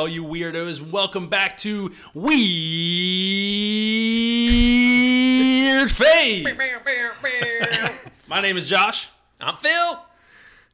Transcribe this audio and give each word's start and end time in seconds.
Hey, 0.00 0.04
all 0.04 0.08
you 0.08 0.24
weirdos, 0.24 0.80
welcome 0.80 1.28
back 1.28 1.58
to 1.58 1.92
Weird 2.14 2.30
Faith. 5.90 6.46
My 8.26 8.40
name 8.40 8.56
is 8.56 8.66
Josh, 8.66 9.10
I'm 9.38 9.56
Phil. 9.56 10.02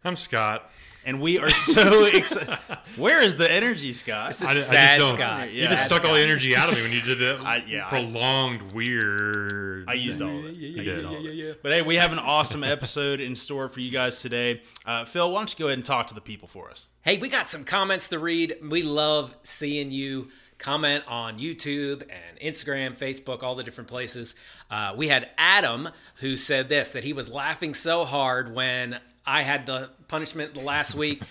I'm 0.05 0.15
Scott. 0.15 0.71
And 1.07 1.21
we 1.21 1.39
are 1.39 1.49
so 1.49 2.05
excited. 2.05 2.59
Where 2.97 3.23
is 3.23 3.37
the 3.39 3.51
energy, 3.51 3.93
Scott? 3.93 4.29
This 4.29 4.43
is 4.43 4.49
I, 4.49 4.53
I 4.53 4.55
sad 4.55 4.99
just 4.99 5.11
don't. 5.13 5.19
Scott. 5.21 5.53
Yeah. 5.53 5.63
You 5.63 5.69
just 5.69 5.83
Sad 5.89 5.95
sucked 5.95 6.05
all 6.05 6.15
the 6.15 6.21
energy 6.21 6.55
out 6.55 6.69
of 6.69 6.77
me 6.77 6.83
when 6.83 6.93
you 6.93 7.01
did 7.01 7.19
that 7.19 7.43
I- 7.47 7.65
yeah, 7.67 7.87
I- 7.87 7.89
prolonged 7.89 8.73
weird. 8.73 9.89
I 9.89 9.95
used 9.95 10.21
all 10.21 10.29
of 10.39 10.45
it. 10.47 10.53
Yeah, 10.55 10.83
yeah, 10.83 11.23
did. 11.23 11.63
But 11.63 11.73
hey, 11.73 11.83
we 11.83 11.97
have 11.97 12.13
an 12.13 12.19
awesome 12.19 12.65
episode 12.65 13.21
in 13.21 13.35
store 13.35 13.69
for 13.69 13.81
you 13.81 13.91
guys 13.91 14.21
today. 14.21 14.63
Uh, 14.85 15.05
Phil, 15.05 15.31
why 15.31 15.39
don't 15.41 15.53
you 15.53 15.63
go 15.63 15.69
ahead 15.69 15.79
and 15.79 15.85
talk 15.85 16.09
to 16.09 16.15
the 16.15 16.21
people 16.21 16.49
for 16.49 16.71
us? 16.71 16.87
Hey, 17.03 17.19
we 17.19 17.29
got 17.29 17.49
some 17.49 17.65
comments 17.65 18.09
to 18.11 18.19
read. 18.19 18.57
We 18.69 18.83
love 18.83 19.37
seeing 19.45 19.91
you 19.93 20.29
comment 20.59 21.05
on 21.07 21.39
YouTube 21.39 22.03
and 22.03 22.41
Instagram, 22.43 22.97
Facebook, 22.97 23.43
all 23.45 23.55
the 23.55 23.63
different 23.63 23.89
places. 23.89 24.35
Uh, 24.71 24.95
we 24.97 25.07
had 25.09 25.29
Adam 25.39 25.89
who 26.17 26.37
said 26.37 26.69
this 26.69 26.95
that 26.95 27.05
he 27.05 27.13
was 27.13 27.29
laughing 27.29 27.75
so 27.75 28.05
hard 28.05 28.55
when 28.55 28.99
I 29.25 29.43
had 29.43 29.67
the 29.67 29.91
punishment 30.09 30.55
the 30.55 30.61
last 30.61 30.95
week 30.95 31.23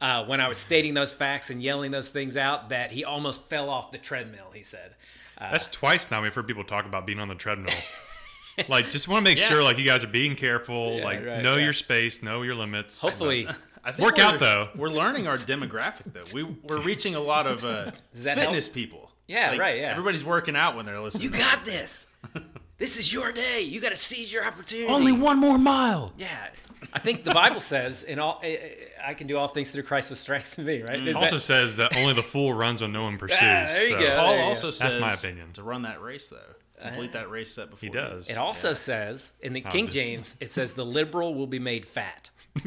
uh, 0.00 0.24
when 0.24 0.40
I 0.40 0.48
was 0.48 0.58
stating 0.58 0.94
those 0.94 1.12
facts 1.12 1.50
and 1.50 1.62
yelling 1.62 1.90
those 1.90 2.10
things 2.10 2.36
out 2.36 2.68
that 2.70 2.90
he 2.90 3.04
almost 3.04 3.48
fell 3.48 3.70
off 3.70 3.90
the 3.90 3.98
treadmill. 3.98 4.50
He 4.54 4.62
said. 4.62 4.94
That's 5.38 5.66
twice 5.68 6.10
now 6.10 6.22
we've 6.22 6.34
heard 6.34 6.46
people 6.46 6.64
talk 6.64 6.86
about 6.86 7.06
being 7.06 7.18
on 7.20 7.28
the 7.28 7.34
treadmill. 7.34 7.74
like, 8.68 8.90
just 8.90 9.08
want 9.08 9.24
to 9.24 9.30
make 9.30 9.38
Yeah. 9.38 9.48
sure 9.48 9.62
like 9.62 9.78
you 9.78 9.84
guys 9.84 10.02
are 10.04 10.08
being 10.08 10.36
careful. 10.36 10.96
Yeah, 10.98 11.04
like, 11.04 11.24
right, 11.26 11.42
know 11.42 11.56
yeah. 11.56 11.64
your 11.64 11.72
space, 11.72 12.22
know 12.22 12.42
your 12.42 12.54
limits. 12.54 13.00
Hopefully, 13.00 13.46
I 13.84 13.92
think 13.92 14.06
Work 14.08 14.18
out, 14.18 14.38
though. 14.38 14.70
We're 14.74 14.88
learning 14.88 15.26
our 15.26 15.36
demographic 15.36 16.12
though. 16.12 16.24
We 16.34 16.44
we're 16.44 16.80
reaching 16.80 17.14
a 17.16 17.20
lot 17.20 17.46
of 17.46 17.64
uh, 17.64 17.90
Does 18.14 18.24
that 18.24 18.36
fitness 18.38 18.68
people. 18.68 19.10
Yeah, 19.26 19.56
right, 19.56 19.78
yeah. 19.78 19.90
Everybody's 19.90 20.24
working 20.24 20.54
out 20.56 20.76
when 20.76 20.86
they're 20.86 21.00
listening. 21.00 21.24
you 21.24 21.30
to 21.30 21.38
got 21.38 21.64
this. 21.64 22.06
This 22.78 22.98
is 22.98 23.12
your 23.12 23.32
day. 23.32 23.62
You 23.66 23.80
got 23.80 23.90
to 23.90 23.96
seize 23.96 24.32
your 24.32 24.46
opportunity. 24.46 24.88
Only 24.88 25.12
one 25.12 25.38
more 25.38 25.58
mile. 25.58 26.12
Yeah, 26.18 26.28
I 26.92 26.98
think 26.98 27.24
the 27.24 27.32
Bible 27.32 27.60
says, 27.60 28.02
"In 28.02 28.18
all, 28.18 28.40
I- 28.42 28.46
I 29.06 29.10
I 29.10 29.14
can 29.14 29.26
do 29.26 29.36
all 29.36 29.48
things 29.48 29.70
through 29.70 29.84
Christ 29.84 30.08
who 30.08 30.14
strengthens 30.16 30.66
me." 30.66 30.82
Right? 30.82 30.98
Mm. 30.98 31.06
Is 31.08 31.16
It 31.16 31.20
also 31.20 31.36
that- 31.36 31.40
says 31.40 31.76
that 31.76 31.96
only 31.96 32.14
the 32.14 32.22
fool 32.22 32.52
runs 32.52 32.82
when 32.82 32.92
no 32.92 33.04
one 33.04 33.14
ah, 33.14 33.18
pursues. 33.18 33.38
Ah, 33.40 33.66
there 33.68 33.88
you 33.88 33.96
so 33.98 34.04
go. 34.04 34.16
Paul 34.18 34.28
there 34.28 34.42
also 34.44 34.66
go. 34.68 34.70
says 34.72 34.94
That's 34.94 35.00
my 35.00 35.12
opinion. 35.12 35.52
to 35.52 35.62
run 35.62 35.82
that 35.82 36.02
race 36.02 36.28
though. 36.28 36.38
Complete 36.82 37.12
that 37.12 37.30
race 37.30 37.54
set 37.54 37.70
before 37.70 37.86
He 37.86 37.88
does. 37.90 38.28
it 38.28 38.36
also 38.36 38.74
says 38.74 39.32
in 39.40 39.52
the 39.54 39.60
King 39.62 39.86
just- 39.86 39.96
James, 39.96 40.34
it 40.40 40.50
says 40.50 40.74
the 40.74 40.84
liberal 40.84 41.34
will 41.34 41.46
be 41.46 41.58
made 41.60 41.86
fat. 41.86 42.30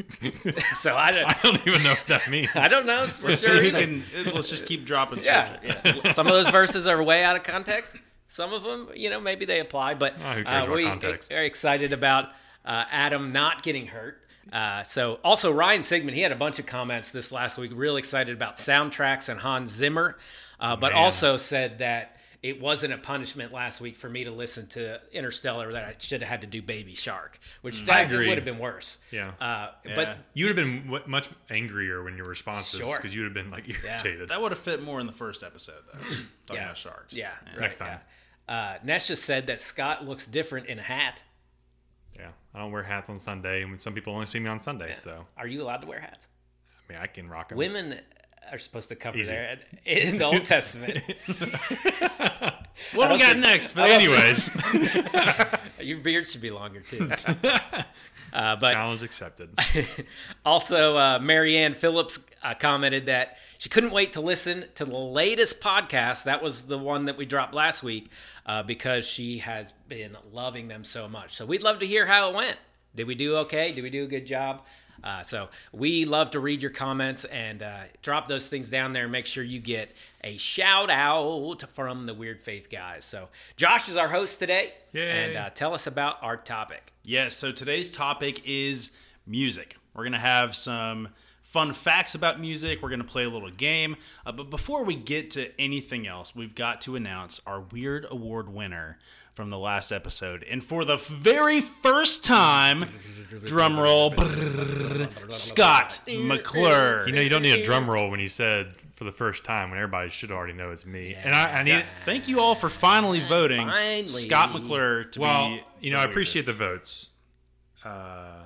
so 0.74 0.94
I 0.96 1.12
don't, 1.12 1.24
I 1.30 1.38
don't 1.42 1.66
even 1.66 1.82
know 1.82 1.90
what 1.90 2.04
that 2.08 2.28
means. 2.28 2.48
I 2.54 2.68
don't 2.68 2.84
know 2.86 3.06
for 3.06 3.34
So 3.36 3.54
sure 3.56 3.62
you 3.64 3.70
can 3.72 4.02
let's 4.34 4.50
just 4.50 4.66
keep 4.66 4.84
dropping 4.84 5.22
Yeah. 5.22 5.56
Yeah. 5.62 6.12
Some 6.12 6.26
of 6.26 6.32
those 6.32 6.48
verses 6.50 6.86
are 6.86 7.02
way 7.02 7.22
out 7.24 7.36
of 7.36 7.42
context. 7.42 7.96
Some 8.28 8.52
of 8.52 8.62
them, 8.62 8.90
you 8.94 9.10
know, 9.10 9.20
maybe 9.20 9.44
they 9.46 9.58
apply, 9.60 9.94
but 9.94 10.14
Oh, 10.22 10.42
uh, 10.46 10.66
we 10.72 10.84
context? 10.84 11.32
are 11.32 11.42
excited 11.42 11.92
about 11.92 12.26
uh, 12.64 12.84
Adam 12.90 13.32
not 13.32 13.62
getting 13.62 13.86
hurt. 13.88 14.22
Uh, 14.52 14.82
so 14.82 15.18
also 15.24 15.50
Ryan 15.52 15.82
Sigmund, 15.82 16.14
he 16.16 16.22
had 16.22 16.32
a 16.32 16.36
bunch 16.36 16.58
of 16.58 16.66
comments 16.66 17.10
this 17.12 17.32
last 17.32 17.58
week. 17.58 17.70
Real 17.74 17.96
excited 17.96 18.34
about 18.34 18.56
soundtracks 18.56 19.28
and 19.28 19.40
Hans 19.40 19.70
Zimmer, 19.70 20.16
uh, 20.60 20.76
but 20.76 20.92
Man. 20.92 21.02
also 21.02 21.36
said 21.36 21.78
that 21.78 22.16
it 22.42 22.60
wasn't 22.60 22.92
a 22.94 22.98
punishment 22.98 23.52
last 23.52 23.80
week 23.80 23.96
for 23.96 24.08
me 24.08 24.24
to 24.24 24.30
listen 24.30 24.66
to 24.68 25.00
Interstellar. 25.12 25.72
That 25.72 25.84
I 25.84 25.94
should 25.98 26.22
have 26.22 26.30
had 26.30 26.40
to 26.42 26.46
do 26.46 26.62
Baby 26.62 26.94
Shark, 26.94 27.38
which 27.62 27.84
that 27.86 28.06
agree. 28.12 28.28
would 28.28 28.38
have 28.38 28.44
been 28.44 28.58
worse. 28.60 28.98
Yeah. 29.10 29.32
Uh, 29.40 29.72
Yeah. 29.84 29.94
But 29.94 30.18
You 30.34 30.46
would 30.46 30.56
have 30.56 30.64
been 30.66 30.84
w- 30.84 31.04
much 31.06 31.28
angrier 31.50 32.02
when 32.02 32.16
your 32.16 32.26
responses 32.26 32.80
Sure. 32.80 32.96
because 32.96 33.14
you 33.14 33.22
would 33.22 33.34
have 33.36 33.44
been 33.44 33.50
like 33.50 33.68
irritated. 33.68 34.28
That 34.28 34.40
would 34.40 34.52
have 34.52 34.58
fit 34.60 34.82
more 34.82 35.00
in 35.00 35.06
the 35.06 35.12
first 35.12 35.42
episode 35.42 35.82
though. 35.92 36.00
Talking 36.46 36.62
about 36.62 36.76
sharks. 36.76 37.16
Yeah, 37.16 37.30
right, 37.52 37.60
Next 37.60 37.76
time. 37.78 37.98
Yeah. 38.48 38.78
Uh, 38.84 38.98
just 38.98 39.24
said 39.24 39.46
that 39.48 39.60
Scott 39.60 40.04
looks 40.06 40.26
different 40.26 40.66
in 40.66 40.78
a 40.78 40.82
hat. 40.82 41.22
Yeah, 42.18 42.30
I 42.54 42.58
don't 42.60 42.72
wear 42.72 42.82
hats 42.82 43.08
on 43.10 43.18
Sunday, 43.18 43.62
and 43.62 43.80
some 43.80 43.92
people 43.94 44.12
only 44.14 44.26
see 44.26 44.40
me 44.40 44.48
on 44.48 44.58
Sunday. 44.60 44.94
So 44.96 45.26
Are 45.36 45.46
you 45.46 45.62
allowed 45.62 45.82
to 45.82 45.86
wear 45.86 46.00
hats? 46.00 46.28
I 46.88 46.92
mean, 46.92 47.02
I 47.02 47.06
can 47.06 47.28
rock 47.28 47.50
them. 47.50 47.58
Women 47.58 48.00
are 48.50 48.58
supposed 48.58 48.88
to 48.88 48.96
cover 48.96 49.18
Easy. 49.18 49.30
their 49.32 49.54
in 49.84 50.18
the 50.18 50.24
Old 50.24 50.44
Testament. 50.44 50.98
What 52.94 53.08
do 53.08 53.14
we 53.14 53.18
got 53.20 53.30
think- 53.32 53.40
next, 53.44 53.70
Phil? 53.72 53.84
Anyways, 53.84 54.56
Your 55.80 55.98
beard 55.98 56.28
should 56.28 56.40
be 56.40 56.50
longer 56.50 56.80
too. 56.80 57.10
Uh, 58.32 58.56
but 58.56 58.74
challenge 58.74 59.02
accepted. 59.02 59.50
also, 60.44 60.96
uh, 60.96 61.18
Marianne 61.20 61.74
Phillips 61.74 62.26
uh, 62.42 62.54
commented 62.54 63.06
that 63.06 63.38
she 63.58 63.68
couldn't 63.68 63.90
wait 63.90 64.12
to 64.14 64.20
listen 64.20 64.64
to 64.76 64.84
the 64.84 64.96
latest 64.96 65.60
podcast. 65.60 66.24
That 66.24 66.42
was 66.42 66.64
the 66.64 66.78
one 66.78 67.06
that 67.06 67.16
we 67.16 67.26
dropped 67.26 67.54
last 67.54 67.82
week 67.82 68.10
uh, 68.46 68.62
because 68.62 69.06
she 69.06 69.38
has 69.38 69.72
been 69.88 70.16
loving 70.32 70.68
them 70.68 70.84
so 70.84 71.08
much. 71.08 71.34
So 71.34 71.46
we'd 71.46 71.62
love 71.62 71.78
to 71.80 71.86
hear 71.86 72.06
how 72.06 72.28
it 72.28 72.34
went. 72.34 72.56
Did 72.94 73.06
we 73.06 73.14
do 73.14 73.36
okay? 73.36 73.72
Did 73.72 73.82
we 73.82 73.90
do 73.90 74.04
a 74.04 74.08
good 74.08 74.26
job? 74.26 74.62
Uh, 75.02 75.22
so 75.22 75.48
we 75.72 76.04
love 76.04 76.30
to 76.32 76.40
read 76.40 76.62
your 76.62 76.70
comments 76.70 77.24
and 77.26 77.62
uh, 77.62 77.80
drop 78.02 78.28
those 78.28 78.48
things 78.48 78.68
down 78.68 78.92
there 78.92 79.04
and 79.04 79.12
make 79.12 79.26
sure 79.26 79.44
you 79.44 79.60
get 79.60 79.94
a 80.24 80.36
shout 80.36 80.90
out 80.90 81.62
from 81.72 82.06
the 82.06 82.14
Weird 82.14 82.42
Faith 82.42 82.68
guys. 82.70 83.04
So 83.04 83.28
Josh 83.56 83.88
is 83.88 83.96
our 83.96 84.08
host 84.08 84.38
today, 84.38 84.72
Yay. 84.92 85.08
and 85.28 85.36
uh, 85.36 85.50
tell 85.50 85.72
us 85.74 85.86
about 85.86 86.22
our 86.22 86.36
topic. 86.36 86.92
Yes, 87.04 87.34
so 87.34 87.52
today's 87.52 87.90
topic 87.90 88.42
is 88.44 88.90
music. 89.26 89.76
We're 89.94 90.04
going 90.04 90.12
to 90.12 90.18
have 90.18 90.54
some 90.54 91.08
fun 91.42 91.72
facts 91.72 92.14
about 92.14 92.38
music. 92.38 92.82
We're 92.82 92.90
going 92.90 93.00
to 93.00 93.06
play 93.06 93.24
a 93.24 93.30
little 93.30 93.50
game. 93.50 93.96
Uh, 94.26 94.32
but 94.32 94.50
before 94.50 94.84
we 94.84 94.94
get 94.94 95.30
to 95.30 95.50
anything 95.60 96.06
else, 96.06 96.36
we've 96.36 96.54
got 96.54 96.80
to 96.82 96.94
announce 96.96 97.40
our 97.46 97.60
Weird 97.60 98.06
Award 98.10 98.48
winner 98.52 98.98
from 99.38 99.50
the 99.50 99.58
last 99.58 99.92
episode. 99.92 100.42
And 100.50 100.64
for 100.64 100.84
the 100.84 100.96
very 100.96 101.60
first 101.60 102.24
time, 102.24 102.86
drum 103.44 103.78
roll, 103.78 104.10
brrr, 104.10 105.32
Scott 105.32 106.00
McClure. 106.08 107.06
You 107.06 107.12
know, 107.14 107.20
you 107.20 107.28
don't 107.28 107.42
need 107.42 107.56
a 107.56 107.62
drum 107.62 107.88
roll 107.88 108.10
when 108.10 108.18
you 108.18 108.26
said 108.26 108.74
for 108.96 109.04
the 109.04 109.12
first 109.12 109.44
time 109.44 109.70
when 109.70 109.78
everybody 109.78 110.10
should 110.10 110.32
already 110.32 110.54
know 110.54 110.72
it's 110.72 110.84
me. 110.84 111.14
and 111.14 111.32
I, 111.36 111.60
I 111.60 111.62
need. 111.62 111.84
Thank 112.04 112.26
you 112.26 112.40
all 112.40 112.56
for 112.56 112.68
finally 112.68 113.20
voting 113.20 113.64
Finally. 113.64 114.06
Scott 114.08 114.52
McClure 114.52 115.04
to 115.04 115.20
Well, 115.20 115.50
be. 115.50 115.62
you 115.82 115.92
know, 115.92 115.98
I 115.98 116.04
appreciate 116.04 116.44
the 116.44 116.52
votes. 116.52 117.10
Uh, 117.84 118.42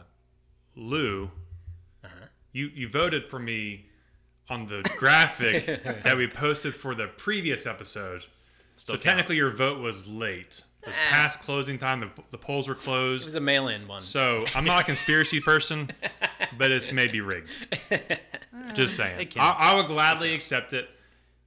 Lou, 0.77 1.31
you 2.53 2.67
you 2.67 2.87
voted 2.87 3.31
for 3.31 3.39
me 3.39 3.87
on 4.51 4.67
the 4.67 4.83
graphic 4.99 5.65
that 6.05 6.19
we 6.19 6.27
posted 6.27 6.75
for 6.75 6.95
the 6.95 7.07
previous 7.07 7.65
episode. 7.67 8.27
Still 8.77 8.97
so 8.97 9.01
technically, 9.01 9.37
your 9.37 9.53
vote 9.53 9.79
was 9.81 10.07
late. 10.07 10.65
It 10.82 10.87
was 10.88 10.97
Ah. 10.97 11.10
past 11.12 11.41
closing 11.43 11.78
time. 11.78 12.00
The, 12.00 12.10
the 12.32 12.38
polls 12.38 12.66
were 12.69 12.75
It 12.75 12.81
closed. 12.81 13.25
was 13.26 13.34
a 13.37 13.41
mail-in 13.41 13.87
one. 13.87 14.00
So 14.00 14.44
I'm 14.54 14.65
not 14.65 14.81
a 14.82 14.84
conspiracy 14.84 15.41
person, 15.41 15.91
but 16.59 16.70
it's 16.72 16.91
maybe 16.93 17.20
rigged. 17.20 17.48
Just 18.75 18.97
saying. 18.97 19.28
I. 19.38 19.54
I 19.59 19.75
would 19.76 19.87
gladly 19.87 20.34
accept 20.34 20.72
it. 20.72 20.88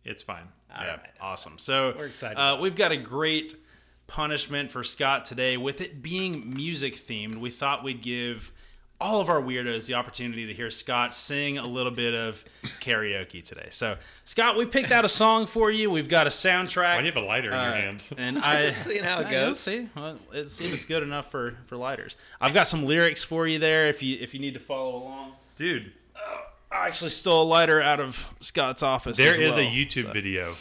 It's 0.04 0.24
fine. 0.24 0.48
Yeah, 0.70 0.88
right. 0.88 1.00
awesome. 1.22 1.58
So 1.58 1.94
We're 1.98 2.06
excited. 2.08 2.38
Uh, 2.38 2.58
we've 2.62 2.76
got 2.76 2.92
a 2.92 2.98
great 2.98 3.56
punishment 4.08 4.70
for 4.72 4.84
Scott 4.84 5.26
today. 5.26 5.58
With 5.58 5.82
it 5.82 6.02
being 6.02 6.54
music 6.54 6.96
themed, 6.96 7.36
we 7.36 7.50
thought 7.50 7.84
we'd 7.84 8.02
give 8.02 8.52
all 9.00 9.20
of 9.20 9.30
our 9.30 9.42
weirdos 9.42 9.88
the 9.88 9.94
opportunity 9.94 10.48
to 10.48 10.54
hear 10.54 10.70
Scott 10.70 11.14
sing 11.14 11.58
a 11.58 11.68
little 11.68 11.92
bit 11.92 12.14
of 12.14 12.44
karaoke 12.80 13.44
today. 13.44 13.68
So, 13.70 13.98
Scott, 14.24 14.56
we 14.56 14.66
picked 14.66 14.92
out 14.92 15.04
a 15.04 15.10
song 15.10 15.46
for 15.48 15.70
you. 15.70 15.92
We've 15.92 16.08
got 16.08 16.28
a 16.28 16.30
soundtrack. 16.30 16.96
Why 16.96 17.02
do 17.02 17.06
you 17.08 17.12
have 17.12 17.22
a 17.22 17.26
lighter 17.26 17.50
in 17.50 17.54
your 17.54 17.62
uh, 17.62 17.74
hand? 17.74 18.04
And 18.18 18.40
I 18.44 18.62
Just 18.66 18.84
seeing 18.86 19.04
how 19.04 19.20
it 19.20 19.28
I- 19.28 19.32
goes. 19.32 19.48
Let's 19.50 19.60
see. 19.60 19.90
Well, 19.96 20.18
let's 20.34 20.54
see 20.54 20.66
if 20.68 20.74
it's 20.74 20.86
good 20.86 21.04
enough 21.04 21.30
for 21.30 21.58
for 21.66 21.76
lighters. 21.76 22.16
I've 22.40 22.54
got 22.54 22.68
some 22.68 22.86
lyrics 22.86 23.24
for 23.24 23.48
you 23.48 23.60
there 23.60 23.88
if 23.88 24.02
you 24.02 24.18
if 24.22 24.34
you 24.34 24.40
need 24.40 24.54
to 24.54 24.60
follow 24.62 24.96
along. 24.98 25.34
Dude, 25.56 25.92
uh, 26.16 26.20
I 26.72 26.88
actually 26.88 27.10
stole 27.12 27.44
a 27.44 27.50
lighter 27.50 27.82
out 27.82 28.00
of 28.00 28.34
Scott's 28.40 28.82
office. 28.84 29.18
there 29.18 29.32
as 29.32 29.38
is 29.40 29.58
a 29.58 29.62
YouTube 29.64 30.04
so- 30.04 30.12
video 30.14 30.56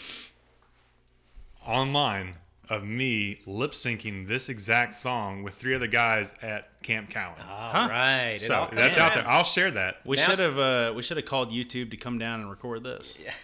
online 1.66 2.34
of 2.68 2.84
me 2.84 3.40
lip 3.46 3.72
syncing 3.72 4.26
this 4.26 4.48
exact 4.48 4.94
song 4.94 5.42
with 5.42 5.54
three 5.54 5.74
other 5.74 5.86
guys 5.86 6.34
at 6.42 6.80
Camp 6.82 7.10
Cowan. 7.10 7.34
All 7.48 7.88
right. 7.88 8.32
It 8.34 8.40
so 8.40 8.54
all 8.60 8.66
comes 8.66 8.76
that's 8.76 8.98
out 8.98 9.14
there. 9.14 9.28
I'll 9.28 9.44
share 9.44 9.70
that. 9.72 9.96
We 10.06 10.16
Now- 10.16 10.26
should 10.28 10.38
have 10.38 10.58
uh, 10.58 10.92
we 10.94 11.02
should 11.02 11.16
have 11.16 11.26
called 11.26 11.50
YouTube 11.50 11.90
to 11.90 11.96
come 11.96 12.18
down 12.18 12.40
and 12.40 12.50
record 12.50 12.82
this. 12.84 13.18
Yeah. 13.22 13.32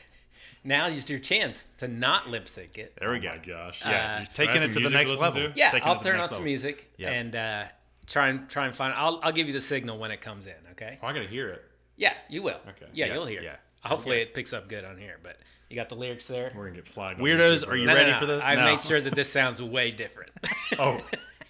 Now 0.63 0.89
is 0.89 1.09
your 1.09 1.19
chance 1.19 1.65
to 1.79 1.89
not 1.89 2.29
lip 2.29 2.47
sync 2.47 2.77
it. 2.77 2.95
There 3.01 3.11
we 3.11 3.17
Oh 3.17 3.21
go. 3.23 3.29
my 3.31 3.39
gosh. 3.39 3.81
Uh, 3.83 3.89
Yeah. 3.89 4.19
You're 4.19 4.27
taking 4.35 4.63
it 4.63 4.73
to 4.73 4.81
the 4.81 4.91
next 4.91 5.19
level. 5.19 5.49
Yeah, 5.55 5.71
Taking 5.71 5.89
I'll 5.89 5.97
to 5.97 6.05
turn 6.05 6.21
on 6.21 6.27
some 6.27 6.33
level. 6.35 6.45
music 6.45 6.93
Yep. 6.99 7.11
and 7.13 7.35
uh, 7.37 7.65
try 8.07 8.29
and 8.29 8.47
try 8.51 8.67
and 8.67 8.77
find. 8.77 8.93
I'll 8.95 9.21
I'll 9.23 9.33
give 9.33 9.47
you 9.47 9.55
the 9.55 9.61
signal 9.63 9.97
when 9.99 10.11
it 10.11 10.21
comes 10.21 10.47
in. 10.47 10.53
Okay. 10.73 10.99
Oh, 11.03 11.07
I 11.07 11.15
gotta 11.15 11.29
hear 11.29 11.49
it. 11.49 11.65
Yeah, 11.97 12.13
you 12.29 12.43
will. 12.43 12.59
Okay. 12.69 12.87
Yeah, 12.93 13.07
Yeah, 13.07 13.15
you'll 13.15 13.25
hear. 13.25 13.41
yeah. 13.43 13.57
Hopefully 13.83 14.19
it 14.21 14.35
picks 14.35 14.53
up 14.53 14.69
good 14.69 14.85
on 14.85 14.99
here. 14.99 15.19
But 15.23 15.39
you 15.71 15.77
got 15.77 15.89
the 15.89 15.95
lyrics 15.95 16.27
there. 16.29 16.53
We're 16.55 16.65
gonna 16.67 16.77
get 16.77 16.87
flagged. 16.87 17.21
Weirdos, 17.21 17.67
are 17.67 17.77
you 17.77 17.87
No, 17.87 17.93
no, 17.93 17.99
ready 17.99 18.11
no. 18.13 18.19
for 18.19 18.27
this? 18.27 18.45
I 18.45 18.57
No. 18.57 18.65
made 18.67 18.81
sure 18.83 19.01
that 19.01 19.15
this 19.15 19.33
sounds 19.33 19.63
way 19.63 19.91
different. 19.91 20.31
Oh. 20.79 21.01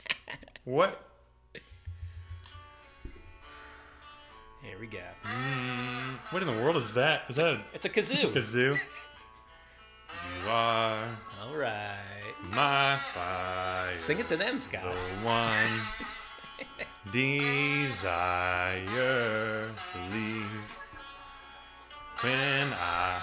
what? 0.64 1.02
Here 4.62 4.78
we 4.80 4.86
go. 4.86 4.98
Mm. 5.24 6.32
What 6.32 6.42
in 6.42 6.48
the 6.48 6.62
world 6.62 6.76
is 6.76 6.92
that? 6.94 7.22
Is 7.28 7.36
that 7.36 7.46
a 7.54 7.60
It's 7.74 7.84
a 7.84 7.88
kazoo. 7.88 8.32
kazoo? 8.32 8.76
You 10.44 10.50
are 10.50 10.98
All 11.42 11.54
right. 11.54 11.96
my 12.52 12.96
fire. 12.96 13.94
Sing 13.94 14.18
it 14.18 14.26
to 14.28 14.36
them, 14.36 14.58
Scott. 14.60 14.82
The 14.82 14.96
Scott. 14.96 15.24
one 15.24 17.12
desire. 18.00 19.70
Believe 20.10 20.79
when 22.22 22.68
I 22.72 23.18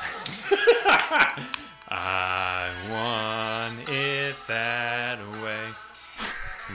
I 1.90 2.70
want 2.90 3.90
it 3.90 4.36
that 4.48 5.20
way. 5.44 5.66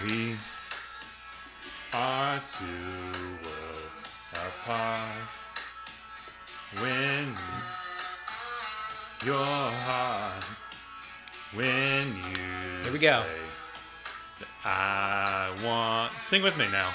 We 0.05 0.37
are 1.93 2.39
two 2.47 2.65
worlds 3.43 4.09
apart. 4.33 5.29
When 6.81 7.35
your 9.25 9.45
heart, 9.45 10.45
when 11.55 12.07
you 12.31 12.85
Here 12.85 12.93
we 12.93 12.99
go. 13.01 13.23
I 14.65 15.51
want. 15.65 16.13
Sing 16.13 16.43
with 16.43 16.57
me 16.57 16.67
now. 16.71 16.89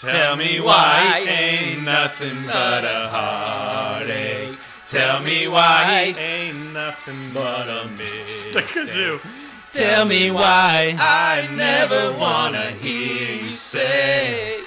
Tell 0.00 0.36
me 0.36 0.60
why 0.60 1.24
ain't 1.28 1.84
nothing 1.84 2.46
but 2.46 2.84
a 2.84 3.08
heartache. 3.08 4.56
Tell 4.88 5.22
me 5.22 5.46
why 5.46 6.14
ain't 6.16 6.72
nothing 6.72 7.32
but 7.34 7.68
a 7.68 7.86
mistake. 7.88 9.20
Tell 9.70 10.04
me 10.04 10.30
why. 10.30 10.96
I 10.98 11.48
never 11.54 12.12
wanna 12.18 12.70
hear 12.70 13.42
you 13.42 13.52
say 13.52 14.60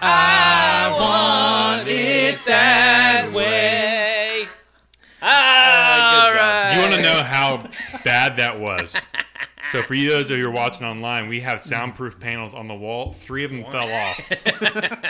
I 0.00 0.96
want 0.98 1.88
it 1.88 2.38
that 2.46 3.30
way. 3.32 4.46
All 5.22 5.28
right. 6.34 6.72
You 6.74 6.80
want 6.80 6.94
to 6.94 7.02
know 7.02 7.22
how 7.22 7.64
bad 8.02 8.38
that 8.38 8.58
was? 8.58 9.06
So 9.72 9.82
for 9.82 9.94
you 9.94 10.10
those 10.10 10.30
of 10.30 10.36
you 10.38 10.44
who 10.44 10.50
are 10.50 10.52
watching 10.52 10.86
online, 10.86 11.28
we 11.28 11.40
have 11.40 11.62
soundproof 11.62 12.18
panels 12.18 12.54
on 12.54 12.66
the 12.68 12.74
wall. 12.74 13.12
Three 13.12 13.44
of 13.44 13.50
them 13.50 13.64
fell 13.70 13.88
off 13.90 14.32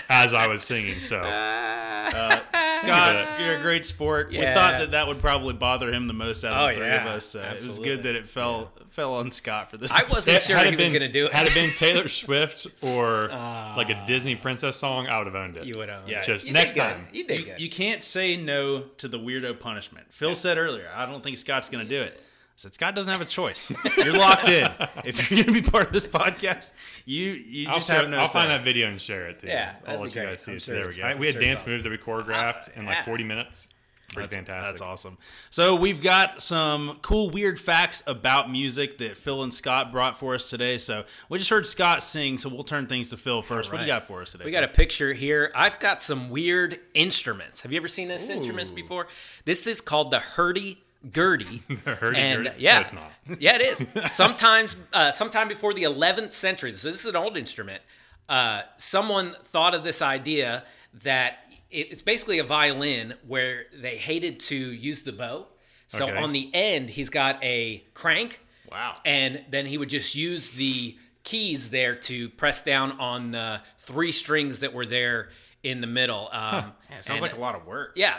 as 0.10 0.34
I 0.34 0.46
was 0.48 0.62
singing. 0.62 1.00
So 1.00 1.18
uh, 1.22 2.40
uh, 2.52 2.72
Scott, 2.74 3.40
you're 3.40 3.58
a 3.58 3.62
great 3.62 3.86
sport. 3.86 4.30
We 4.30 4.38
Yeah. 4.38 4.52
thought 4.54 4.78
that 4.80 4.90
that 4.92 5.06
would 5.06 5.18
probably 5.18 5.54
bother 5.54 5.92
him 5.92 6.06
the 6.08 6.12
most 6.14 6.44
out 6.44 6.52
of 6.52 6.60
Oh, 6.62 6.68
the 6.68 6.74
three 6.76 6.86
yeah. 6.86 7.02
of 7.06 7.16
us. 7.16 7.24
So 7.26 7.40
it 7.40 7.54
was 7.54 7.66
Absolutely. 7.66 7.88
good 7.96 8.02
that 8.04 8.14
it 8.16 8.28
fell 8.28 8.72
fell 8.90 9.14
on 9.14 9.30
Scott 9.30 9.70
for 9.70 9.76
this. 9.76 9.92
I 9.92 10.02
wasn't 10.02 10.34
Had 10.34 10.42
sure 10.42 10.56
it 10.58 10.64
he 10.70 10.76
was 10.76 10.84
been- 10.90 10.92
going 10.98 11.06
to 11.06 11.12
do 11.12 11.26
it. 11.26 11.32
Had 11.32 11.46
it 11.46 11.54
been 11.54 11.70
Taylor 11.70 12.08
Swift 12.08 12.66
or 12.82 13.28
like 13.76 13.88
a 13.88 14.04
Disney 14.06 14.34
princess 14.36 14.76
song, 14.76 15.06
I 15.06 15.18
would 15.18 15.26
have 15.26 15.36
owned 15.36 15.56
it. 15.56 15.64
you 15.64 15.74
would 15.78 15.88
own. 15.88 16.02
Yeah, 16.06 16.18
it. 16.18 16.24
just 16.24 16.46
You 16.46 16.52
next 16.52 16.74
did 16.74 16.80
good. 16.80 16.86
time. 16.86 17.06
You 17.12 17.26
did 17.26 17.44
good. 17.46 17.60
You 17.60 17.68
can't 17.70 18.02
say 18.02 18.36
no 18.36 18.80
to 18.98 19.08
the 19.08 19.18
weirdo 19.18 19.58
punishment. 19.60 20.08
Phil 20.10 20.34
said 20.34 20.58
earlier, 20.58 20.90
I 20.94 21.06
don't 21.06 21.22
think 21.22 21.38
Scott's 21.38 21.68
going 21.70 21.86
to 21.86 21.88
do 21.88 22.02
it. 22.02 22.20
I 22.60 22.62
said 22.64 22.74
Scott 22.74 22.94
doesn't 22.94 23.10
have 23.10 23.22
a 23.22 23.26
choice. 23.26 23.72
You're 23.96 24.12
locked 24.12 24.48
in. 24.48 24.68
If 25.02 25.30
you're 25.30 25.42
going 25.42 25.54
to 25.54 25.62
be 25.62 25.66
part 25.70 25.86
of 25.86 25.92
this 25.94 26.06
podcast, 26.06 26.74
you 27.06 27.30
you 27.30 27.68
I'll, 27.68 27.76
just 27.76 27.86
share- 27.86 28.02
have 28.02 28.10
no 28.10 28.18
I'll 28.18 28.26
say. 28.26 28.34
find 28.40 28.50
that 28.50 28.64
video 28.64 28.88
and 28.88 29.00
share 29.00 29.28
it 29.30 29.38
too. 29.38 29.46
Yeah, 29.46 29.76
I'll 29.86 29.98
let 29.98 30.14
you 30.14 30.20
great. 30.20 30.28
guys 30.30 30.42
see 30.42 30.50
I'm 30.52 30.56
it. 30.58 30.62
sure 30.62 30.74
There 30.74 30.86
we 30.86 30.94
go. 30.96 31.02
I'm 31.04 31.18
We 31.18 31.26
had 31.26 31.32
sure 31.34 31.40
it's 31.42 31.48
dance 31.48 31.60
awesome. 31.62 31.72
moves 31.72 31.84
that 31.84 31.90
we 31.90 31.96
choreographed 31.96 32.76
in 32.76 32.82
yeah. 32.84 32.88
like 32.90 33.04
40 33.06 33.24
minutes. 33.24 33.68
Pretty 34.12 34.26
That's, 34.26 34.36
fantastic. 34.36 34.72
that's 34.74 34.82
awesome. 34.82 35.16
So 35.50 35.74
we've 35.76 36.02
got 36.02 36.42
some 36.42 36.98
cool, 37.00 37.30
weird 37.30 37.58
facts 37.60 38.02
about 38.08 38.50
music 38.50 38.98
that 38.98 39.16
Phil 39.16 39.42
and 39.44 39.54
Scott 39.54 39.90
brought 39.92 40.18
for 40.18 40.34
us 40.34 40.50
today. 40.50 40.78
So 40.78 41.04
we 41.28 41.38
just 41.38 41.48
heard 41.48 41.64
Scott 41.66 42.02
sing, 42.02 42.36
so 42.36 42.48
we'll 42.50 42.64
turn 42.64 42.88
things 42.88 43.08
to 43.08 43.16
Phil 43.16 43.40
first. 43.40 43.70
What 43.72 43.78
do 43.78 43.86
you 43.86 43.92
right. 43.92 44.00
got 44.00 44.08
for 44.08 44.20
us 44.20 44.32
today? 44.32 44.44
We 44.44 44.50
got 44.50 44.64
a 44.64 44.68
picture 44.68 45.12
here. 45.14 45.52
I've 45.54 45.78
got 45.78 46.02
some 46.02 46.28
weird 46.28 46.78
instruments. 46.92 47.62
Have 47.62 47.72
you 47.72 47.78
ever 47.78 47.88
seen 47.88 48.08
this 48.08 48.28
instruments 48.28 48.70
before? 48.72 49.06
This 49.44 49.66
is 49.68 49.80
called 49.80 50.10
the 50.10 50.18
hurdy 50.18 50.82
hurdy-gurdy? 51.02 51.62
and 52.16 52.44
No, 52.44 52.52
yeah, 52.58 52.82
not. 52.92 53.12
yeah, 53.40 53.56
it 53.56 53.62
is. 53.62 53.86
Sometimes, 54.12 54.76
uh, 54.92 55.10
sometime 55.10 55.48
before 55.48 55.74
the 55.74 55.84
11th 55.84 56.32
century. 56.32 56.74
So 56.76 56.90
this 56.90 57.00
is 57.00 57.06
an 57.06 57.16
old 57.16 57.36
instrument. 57.36 57.82
Uh, 58.28 58.62
someone 58.76 59.34
thought 59.44 59.74
of 59.74 59.82
this 59.84 60.02
idea 60.02 60.64
that 61.02 61.38
it's 61.70 62.02
basically 62.02 62.38
a 62.38 62.44
violin 62.44 63.14
where 63.26 63.66
they 63.74 63.96
hated 63.96 64.40
to 64.40 64.56
use 64.56 65.02
the 65.02 65.12
bow. 65.12 65.46
So 65.88 66.08
Okay. 66.08 66.16
on 66.22 66.32
the 66.32 66.50
end, 66.54 66.90
he's 66.90 67.10
got 67.10 67.42
a 67.42 67.84
crank. 67.94 68.40
Wow. 68.70 68.94
And 69.04 69.44
then 69.50 69.66
he 69.66 69.78
would 69.78 69.88
just 69.88 70.14
use 70.14 70.50
the 70.50 70.96
keys 71.24 71.70
there 71.70 71.94
to 71.96 72.28
press 72.30 72.62
down 72.62 72.92
on 73.00 73.32
the 73.32 73.60
three 73.78 74.12
strings 74.12 74.60
that 74.60 74.72
were 74.72 74.86
there 74.86 75.30
in 75.62 75.80
the 75.80 75.86
middle. 75.88 76.28
Um, 76.32 76.72
it 76.90 77.02
sounds 77.04 77.10
and- 77.10 77.22
like 77.22 77.36
a 77.36 77.40
lot 77.40 77.54
of 77.56 77.66
work. 77.66 77.92
yeah. 77.96 78.18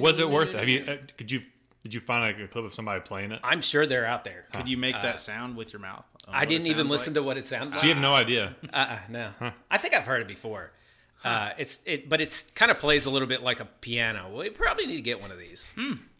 Was 0.00 0.18
it 0.20 0.28
worth 0.28 0.50
it? 0.50 0.54
Have 0.56 0.68
you? 0.68 0.84
Uh, 0.86 0.96
could 1.16 1.30
you? 1.30 1.42
Did 1.82 1.94
you 1.94 2.00
find 2.00 2.22
like 2.22 2.42
a 2.44 2.48
clip 2.48 2.64
of 2.64 2.72
somebody 2.72 3.00
playing 3.00 3.32
it? 3.32 3.40
I'm 3.42 3.60
sure 3.60 3.86
they're 3.86 4.06
out 4.06 4.22
there. 4.24 4.44
Could 4.52 4.68
you 4.68 4.76
make 4.76 4.94
that 5.02 5.18
sound 5.18 5.56
with 5.56 5.72
your 5.72 5.80
mouth? 5.80 6.04
I 6.28 6.44
didn't 6.44 6.68
even 6.68 6.86
listen 6.88 7.14
to 7.14 7.22
what 7.22 7.36
it 7.36 7.46
sounded 7.46 7.74
like. 7.74 7.82
You 7.84 7.90
have 7.92 8.00
no 8.02 8.14
idea. 8.14 8.54
Uh-uh, 8.72 8.98
no. 9.08 9.30
I 9.70 9.78
think 9.78 9.94
I've 9.96 10.04
heard 10.04 10.20
it 10.22 10.28
before. 10.28 10.70
Uh, 11.24 11.50
it's 11.58 11.82
it, 11.86 12.08
but 12.08 12.20
it's 12.20 12.42
kind 12.52 12.70
of 12.70 12.78
plays 12.78 13.06
a 13.06 13.10
little 13.10 13.28
bit 13.28 13.42
like 13.42 13.60
a 13.60 13.64
piano. 13.64 14.30
We 14.36 14.50
probably 14.50 14.86
need 14.86 14.96
to 14.96 15.02
get 15.02 15.20
one 15.20 15.30
of 15.30 15.38
these. 15.38 15.72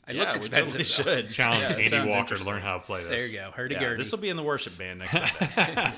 It 0.08 0.16
looks 0.16 0.36
expensive. 0.36 0.78
We 0.80 0.84
though. 0.84 0.90
totally 1.04 1.22
should. 1.26 1.30
Challenge 1.34 1.60
Yeah, 1.62 1.68
Andy 1.70 1.88
sounds 1.88 2.12
Walker 2.14 2.36
to 2.36 2.44
learn 2.44 2.60
how 2.62 2.78
to 2.78 2.84
play 2.84 3.02
this. 3.02 3.08
There 3.08 3.18
this. 3.18 3.32
you 3.34 3.40
go. 3.40 3.50
Hurdy 3.52 3.74
Yeah, 3.76 3.80
gurdy. 3.80 3.96
this 3.98 4.10
will 4.10 4.18
be 4.18 4.28
in 4.30 4.36
the 4.36 4.42
worship 4.42 4.76
band 4.78 4.98
next 5.00 5.12
Sunday. 5.54 5.92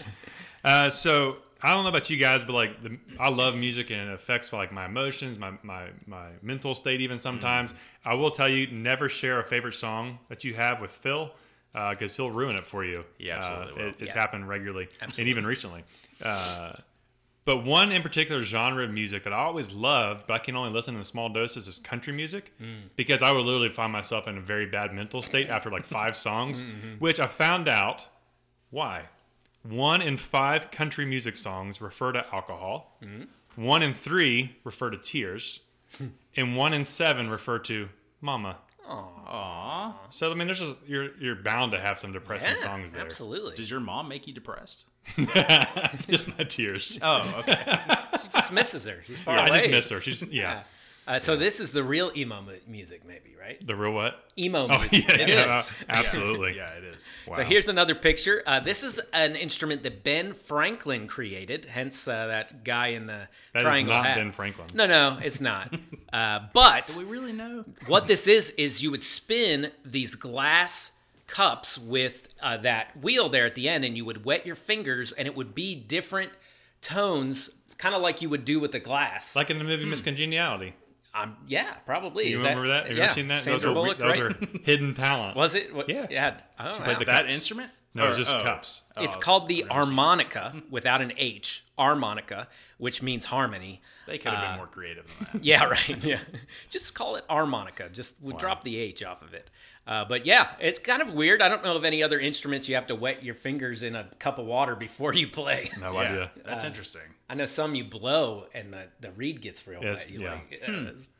Uh, 0.62 0.90
so 0.90 1.38
I 1.62 1.72
don't 1.72 1.82
know 1.82 1.88
about 1.88 2.10
you 2.10 2.16
guys, 2.18 2.44
but 2.44 2.52
like 2.52 2.82
the, 2.82 2.98
I 3.18 3.30
love 3.30 3.56
music 3.56 3.90
and 3.90 4.08
it 4.10 4.12
affects 4.12 4.52
like 4.52 4.72
my 4.72 4.84
emotions, 4.86 5.38
my 5.38 5.52
my 5.62 5.88
my 6.06 6.28
mental 6.42 6.74
state. 6.74 7.00
Even 7.00 7.16
sometimes 7.18 7.72
Mm-hmm. 7.72 8.08
I 8.10 8.14
will 8.14 8.30
tell 8.30 8.48
you 8.48 8.66
never 8.70 9.08
share 9.08 9.40
a 9.40 9.44
favorite 9.44 9.74
song 9.74 10.18
that 10.28 10.44
you 10.44 10.54
have 10.54 10.80
with 10.80 10.90
Phil 10.90 11.32
because 11.72 12.16
he'll 12.16 12.30
ruin 12.30 12.54
it 12.54 12.60
for 12.60 12.84
you. 12.84 13.04
Yeah, 13.18 13.38
absolutely 13.38 13.82
Uh, 13.82 13.86
it- 13.88 13.96
it's 14.00 14.14
Yeah. 14.14 14.20
happened 14.20 14.48
regularly 14.48 14.88
and 15.00 15.18
even 15.20 15.46
recently. 15.46 15.84
Uh, 16.22 16.72
but 17.46 17.58
one 17.64 17.92
in 17.92 18.00
particular 18.02 18.42
genre 18.42 18.84
of 18.84 18.90
music 18.90 19.22
that 19.24 19.32
I 19.32 19.38
always 19.38 19.72
loved, 19.72 20.26
but 20.26 20.34
I 20.34 20.38
can 20.44 20.56
only 20.56 20.70
listen 20.72 20.96
in 20.96 21.04
small 21.04 21.28
doses, 21.28 21.66
is 21.68 21.78
country 21.78 22.12
music 22.12 22.52
Mm. 22.60 22.90
because 22.96 23.22
I 23.22 23.32
would 23.32 23.44
literally 23.44 23.68
find 23.70 23.92
myself 23.92 24.26
in 24.28 24.38
a 24.38 24.40
very 24.40 24.66
bad 24.66 24.92
mental 24.94 25.20
state 25.20 25.48
after 25.50 25.70
like 25.70 25.84
five 25.84 26.14
songs, 26.16 26.62
Mm-hmm. 26.62 26.94
which 27.00 27.18
I 27.20 27.26
found 27.26 27.68
out 27.68 28.08
why. 28.70 29.02
One 29.68 30.02
in 30.02 30.18
five 30.18 30.70
country 30.70 31.06
music 31.06 31.36
songs 31.36 31.80
refer 31.80 32.12
to 32.12 32.26
alcohol. 32.32 32.98
Mm-hmm. 33.02 33.64
One 33.64 33.82
in 33.82 33.94
three 33.94 34.56
refer 34.62 34.90
to 34.90 34.98
tears, 34.98 35.60
and 36.36 36.56
one 36.56 36.74
in 36.74 36.84
seven 36.84 37.30
refer 37.30 37.58
to 37.60 37.88
mama. 38.20 38.58
Aw. 38.86 39.94
So 40.10 40.30
I 40.30 40.34
mean, 40.34 40.46
there's 40.46 40.60
a, 40.60 40.76
you're 40.86 41.16
you're 41.16 41.36
bound 41.36 41.72
to 41.72 41.80
have 41.80 41.98
some 41.98 42.12
depressing 42.12 42.50
yeah, 42.50 42.56
songs 42.56 42.92
there. 42.92 43.04
absolutely. 43.04 43.54
Does 43.54 43.70
your 43.70 43.80
mom 43.80 44.08
make 44.08 44.26
you 44.26 44.34
depressed? 44.34 44.86
just 46.08 46.36
my 46.36 46.44
tears. 46.44 46.98
Oh, 47.02 47.34
okay. 47.38 47.76
she 48.20 48.28
just 48.28 48.52
misses 48.52 48.84
her. 48.84 49.02
She's 49.06 49.18
far 49.18 49.36
yeah, 49.36 49.42
I 49.42 49.46
away. 49.48 49.58
just 49.58 49.70
missed 49.70 49.90
her. 49.90 50.00
She's 50.00 50.26
yeah. 50.28 50.62
Uh, 51.06 51.18
so 51.18 51.36
this 51.36 51.60
is 51.60 51.72
the 51.72 51.82
real 51.82 52.10
emo 52.16 52.40
mu- 52.42 52.52
music, 52.66 53.04
maybe, 53.06 53.34
right? 53.38 53.64
The 53.66 53.76
real 53.76 53.92
what? 53.92 54.24
Emo 54.38 54.66
Oh 54.70 54.78
music. 54.90 55.06
yeah, 55.06 55.16
It 55.22 55.28
yeah, 55.28 55.58
is. 55.58 55.70
uh, 55.70 55.72
absolutely. 55.90 56.56
yeah, 56.56 56.70
it 56.70 56.84
is. 56.84 57.10
Wow. 57.26 57.34
So 57.36 57.42
here's 57.42 57.68
another 57.68 57.94
picture. 57.94 58.42
Uh, 58.46 58.60
this 58.60 58.82
is 58.82 59.00
an 59.12 59.36
instrument 59.36 59.82
that 59.82 60.02
Ben 60.02 60.32
Franklin 60.32 61.06
created, 61.06 61.66
hence 61.66 62.08
uh, 62.08 62.26
that 62.28 62.64
guy 62.64 62.88
in 62.88 63.04
the 63.06 63.28
triangle. 63.52 63.52
That 63.52 63.58
is 63.58 63.64
triangle 63.64 63.94
not 63.94 64.06
hat. 64.06 64.16
Ben 64.16 64.32
Franklin. 64.32 64.66
No, 64.74 64.86
no, 64.86 65.18
it's 65.22 65.40
not. 65.42 65.74
uh, 66.12 66.40
but 66.54 66.86
Do 66.86 67.00
we 67.00 67.04
really 67.04 67.32
know? 67.32 67.64
what 67.86 68.06
this 68.06 68.26
is 68.26 68.52
is 68.52 68.82
you 68.82 68.90
would 68.90 69.02
spin 69.02 69.72
these 69.84 70.14
glass 70.14 70.92
cups 71.26 71.78
with 71.78 72.28
uh, 72.42 72.56
that 72.58 72.96
wheel 73.02 73.28
there 73.28 73.44
at 73.44 73.54
the 73.56 73.68
end, 73.68 73.84
and 73.84 73.94
you 73.96 74.06
would 74.06 74.24
wet 74.24 74.46
your 74.46 74.56
fingers, 74.56 75.12
and 75.12 75.28
it 75.28 75.36
would 75.36 75.54
be 75.54 75.74
different 75.74 76.32
tones, 76.80 77.50
kind 77.78 77.94
of 77.94 78.02
like 78.02 78.22
you 78.22 78.28
would 78.30 78.44
do 78.44 78.58
with 78.60 78.72
the 78.72 78.80
glass. 78.80 79.36
Like 79.36 79.50
in 79.50 79.58
the 79.58 79.64
movie 79.64 79.84
Miss 79.84 80.00
Congeniality. 80.00 80.74
Um, 81.14 81.36
yeah, 81.46 81.74
probably. 81.86 82.28
You 82.28 82.36
Is 82.36 82.42
remember 82.42 82.68
that? 82.68 82.84
Have 82.86 82.92
you 82.92 82.98
yeah, 82.98 83.04
ever 83.04 83.12
seen 83.14 83.28
that? 83.28 83.38
Sandra 83.38 83.60
those 83.60 83.64
are, 83.70 83.74
Bullock, 83.74 83.98
those 83.98 84.20
right? 84.20 84.32
are 84.42 84.58
hidden 84.64 84.94
talent. 84.94 85.36
Was 85.36 85.54
it? 85.54 85.74
What, 85.74 85.88
Yeah. 85.88 86.06
Yeah. 86.10 86.40
Oh, 86.58 86.72
played 86.72 86.88
wow. 86.94 86.98
the 86.98 87.04
That 87.06 87.22
cups. 87.24 87.34
instrument? 87.34 87.70
No, 87.96 88.08
it's 88.08 88.16
Or- 88.16 88.20
just 88.22 88.34
oh. 88.34 88.42
cups. 88.42 88.82
It's 88.96 89.16
Oh, 89.16 89.20
called 89.20 89.46
the 89.46 89.64
harmonica 89.70 90.54
without 90.68 91.00
an 91.00 91.12
H, 91.16 91.64
harmonica, 91.78 92.48
which 92.78 93.02
means 93.02 93.26
harmony. 93.26 93.80
They 94.08 94.18
could 94.18 94.32
have 94.32 94.48
been 94.48 94.56
more 94.56 94.66
creative 94.66 95.06
than 95.06 95.28
that. 95.34 95.44
Yeah, 95.44 95.64
right. 95.68 96.02
Yeah, 96.04 96.18
just 96.68 96.94
call 96.96 97.14
it 97.16 97.24
harmonica. 97.30 97.88
Just 97.90 98.16
we'll 98.20 98.36
drop 98.36 98.64
the 98.64 98.76
H 98.78 99.04
off 99.04 99.22
of 99.22 99.32
it. 99.32 99.48
Uh, 99.86 100.04
but 100.04 100.26
yeah, 100.26 100.48
it's 100.60 100.78
kind 100.80 101.02
of 101.02 101.14
weird. 101.14 101.40
I 101.42 101.48
don't 101.48 101.62
know 101.62 101.76
of 101.76 101.84
any 101.84 102.02
other 102.02 102.18
instruments 102.18 102.68
you 102.68 102.74
have 102.74 102.86
to 102.88 102.94
wet 102.96 103.22
your 103.22 103.34
fingers 103.36 103.82
in 103.84 103.94
a 103.94 104.04
cup 104.18 104.38
of 104.40 104.46
water 104.46 104.74
before 104.74 105.14
you 105.14 105.28
play. 105.28 105.70
No 105.80 105.92
Yeah, 105.92 105.98
idea. 106.08 106.30
that's 106.44 106.64
interesting. 106.64 107.02
I 107.28 107.34
know 107.34 107.46
some 107.46 107.74
you 107.74 107.84
blow 107.84 108.46
and 108.54 108.72
the, 108.72 108.88
the 109.00 109.10
reed 109.12 109.40
gets 109.40 109.66
real 109.66 109.82
Yes, 109.82 110.04
wet. 110.06 110.12
You 110.14 110.26
yeah. 110.26 110.32
like, 110.32 110.60
uh, 110.68 110.72
it's- 110.72 111.10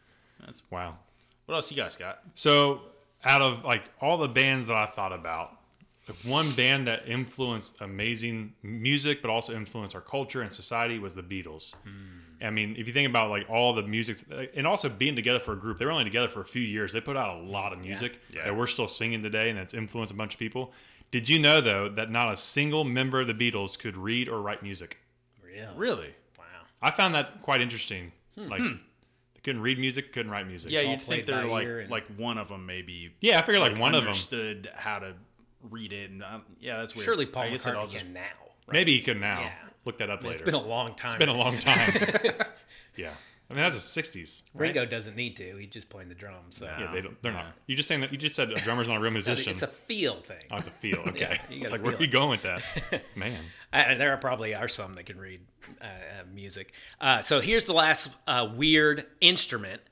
That's 0.45 0.63
Wow. 0.71 0.99
what 1.47 1.55
else 1.55 1.71
you 1.71 1.77
guys 1.77 1.97
got? 1.97 2.21
So 2.35 2.83
out 3.25 3.41
of 3.43 3.65
like 3.65 3.83
all 4.01 4.19
the 4.19 4.29
bands 4.29 4.67
that 4.67 4.77
I 4.77 4.87
thought 4.87 5.13
about, 5.13 5.59
if 6.07 6.27
one 6.27 6.53
band 6.53 6.87
that 6.87 7.09
influenced 7.09 7.81
amazing 7.81 8.53
music, 8.63 9.23
but 9.23 9.31
also 9.31 9.55
influenced 9.55 9.95
our 9.95 10.03
culture 10.03 10.43
and 10.43 10.53
society, 10.53 10.99
was 10.99 11.15
the 11.15 11.23
Beatles. 11.23 11.75
I 12.43 12.51
mean, 12.51 12.77
if 12.77 12.87
you 12.87 12.93
think 12.93 13.09
about 13.09 13.31
like 13.31 13.49
all 13.49 13.73
the 13.73 13.83
music, 13.83 14.19
and 14.55 14.67
also 14.67 14.91
being 14.91 15.17
together 15.17 15.39
for 15.41 15.55
a 15.55 15.57
group, 15.57 15.79
they 15.79 15.87
were 15.87 15.93
only 15.93 16.05
together 16.05 16.29
for 16.29 16.43
a 16.43 16.45
few 16.45 16.61
years. 16.61 16.93
They 16.93 17.01
put 17.01 17.17
out 17.17 17.39
a 17.39 17.41
lot 17.41 17.73
of 17.73 17.83
music 17.83 18.21
Yeah. 18.31 18.45
that 18.45 18.55
we're 18.57 18.67
still 18.67 18.87
singing 18.89 19.23
today, 19.23 19.49
and 19.49 19.59
it's 19.59 19.73
influenced 19.73 20.13
a 20.13 20.17
bunch 20.17 20.35
of 20.35 20.39
people. 20.39 20.75
Did 21.11 21.31
you 21.31 21.39
know 21.39 21.63
though 21.63 21.89
that 21.89 22.11
not 22.11 22.31
a 22.31 22.37
single 22.37 22.85
member 22.85 23.21
of 23.21 23.27
the 23.27 23.33
Beatles 23.35 23.79
could 23.79 23.97
read 23.97 24.29
or 24.29 24.43
write 24.43 24.63
music? 24.63 24.99
Really? 25.55 25.75
Really? 25.77 26.15
Wow. 26.39 26.45
I 26.83 26.91
found 26.91 27.15
that 27.15 27.41
quite 27.43 27.61
interesting. 27.61 28.13
Like 28.37 28.61
they 28.61 29.41
couldn't 29.43 29.63
read 29.63 29.79
music, 29.79 30.13
couldn't 30.13 30.31
write 30.33 30.47
music. 30.47 30.71
Yeah, 30.73 30.83
So- 30.83 30.91
you'd 30.91 31.03
think 31.03 31.27
they're 31.27 31.45
like 31.47 31.67
and- 31.67 31.91
like 31.91 32.07
one 32.17 32.39
of 32.39 32.49
them 32.49 32.67
maybe. 32.67 33.13
yeah, 33.21 33.39
I 33.39 33.43
figured 33.43 33.63
like, 33.63 33.79
one 33.79 33.95
of 33.95 34.03
them. 34.03 34.09
understood 34.09 34.71
how 34.75 34.99
to 34.99 35.15
read 35.71 35.93
it, 35.93 36.11
and 36.11 36.23
um, 36.23 36.43
yeah, 36.61 36.79
that's 36.79 36.95
weird. 36.95 37.05
Surely 37.05 37.27
Paul 37.27 37.45
I 37.45 37.51
guess 37.51 37.67
it 37.67 37.75
all 37.75 37.87
McCartney 37.87 37.91
just- 37.93 38.05
can 38.05 38.13
now. 38.15 38.23
Maybe 38.71 38.93
he 38.97 39.03
could 39.03 39.21
now. 39.21 39.41
Yeah. 39.41 39.53
Look 39.85 39.99
that 39.99 40.09
up 40.11 40.23
later. 40.23 40.33
It's 40.33 40.43
been 40.43 40.55
a 40.55 40.63
long 40.63 40.95
time. 40.95 41.11
It's 41.11 41.19
been 41.19 41.29
a 41.29 41.35
long 41.37 41.59
time. 41.59 41.93
yeah, 42.97 43.11
I 43.51 43.55
mean 43.55 43.63
that's 43.63 43.77
the 43.95 44.03
'60s. 44.03 44.45
Right? 44.55 44.69
Ringo 44.75 44.87
doesn't 44.87 45.15
need 45.17 45.37
to. 45.37 45.57
He's 45.57 45.69
just 45.69 45.91
playing 45.91 46.09
the 46.09 46.15
drums. 46.15 46.57
So 46.57 46.65
Yeah, 46.67 46.91
they 46.93 47.03
don't. 47.03 47.21
They're 47.23 47.33
Yeah. 47.33 47.43
not. 47.43 47.53
You 47.67 47.77
just 47.77 47.87
saying 47.89 48.01
that. 48.01 48.11
You 48.11 48.17
just 48.17 48.35
said 48.35 48.51
a 48.51 48.55
drummer's 48.57 48.89
not 48.89 48.97
a 48.97 49.01
real 49.01 49.11
musician. 49.21 49.53
it's 49.53 49.61
a 49.63 49.67
feel 49.67 50.15
thing. 50.17 50.43
oh, 50.51 50.57
it's 50.57 50.69
a 50.69 50.71
feel. 50.71 51.01
Okay. 51.09 51.39
you 51.51 51.57
it's 51.61 51.71
gotta 51.71 51.73
like 51.73 51.83
where 51.83 51.93
feel 51.93 52.01
are 52.01 52.05
you 52.07 52.11
going 52.11 52.31
with 52.31 52.43
that, 52.43 52.63
man? 53.17 53.39
Uh, 53.75 53.95
there 53.97 54.13
are 54.13 54.17
probably 54.17 54.55
are 54.55 54.69
some 54.69 54.95
that 54.95 55.05
can 55.07 55.19
read 55.19 55.41
uh, 55.81 55.85
uh, 55.85 55.89
music. 56.33 56.73
Uh, 57.01 57.21
so 57.21 57.41
here's 57.41 57.65
the 57.65 57.73
last 57.73 58.15
uh, 58.29 58.49
weird 58.55 59.05
instrument, 59.21 59.83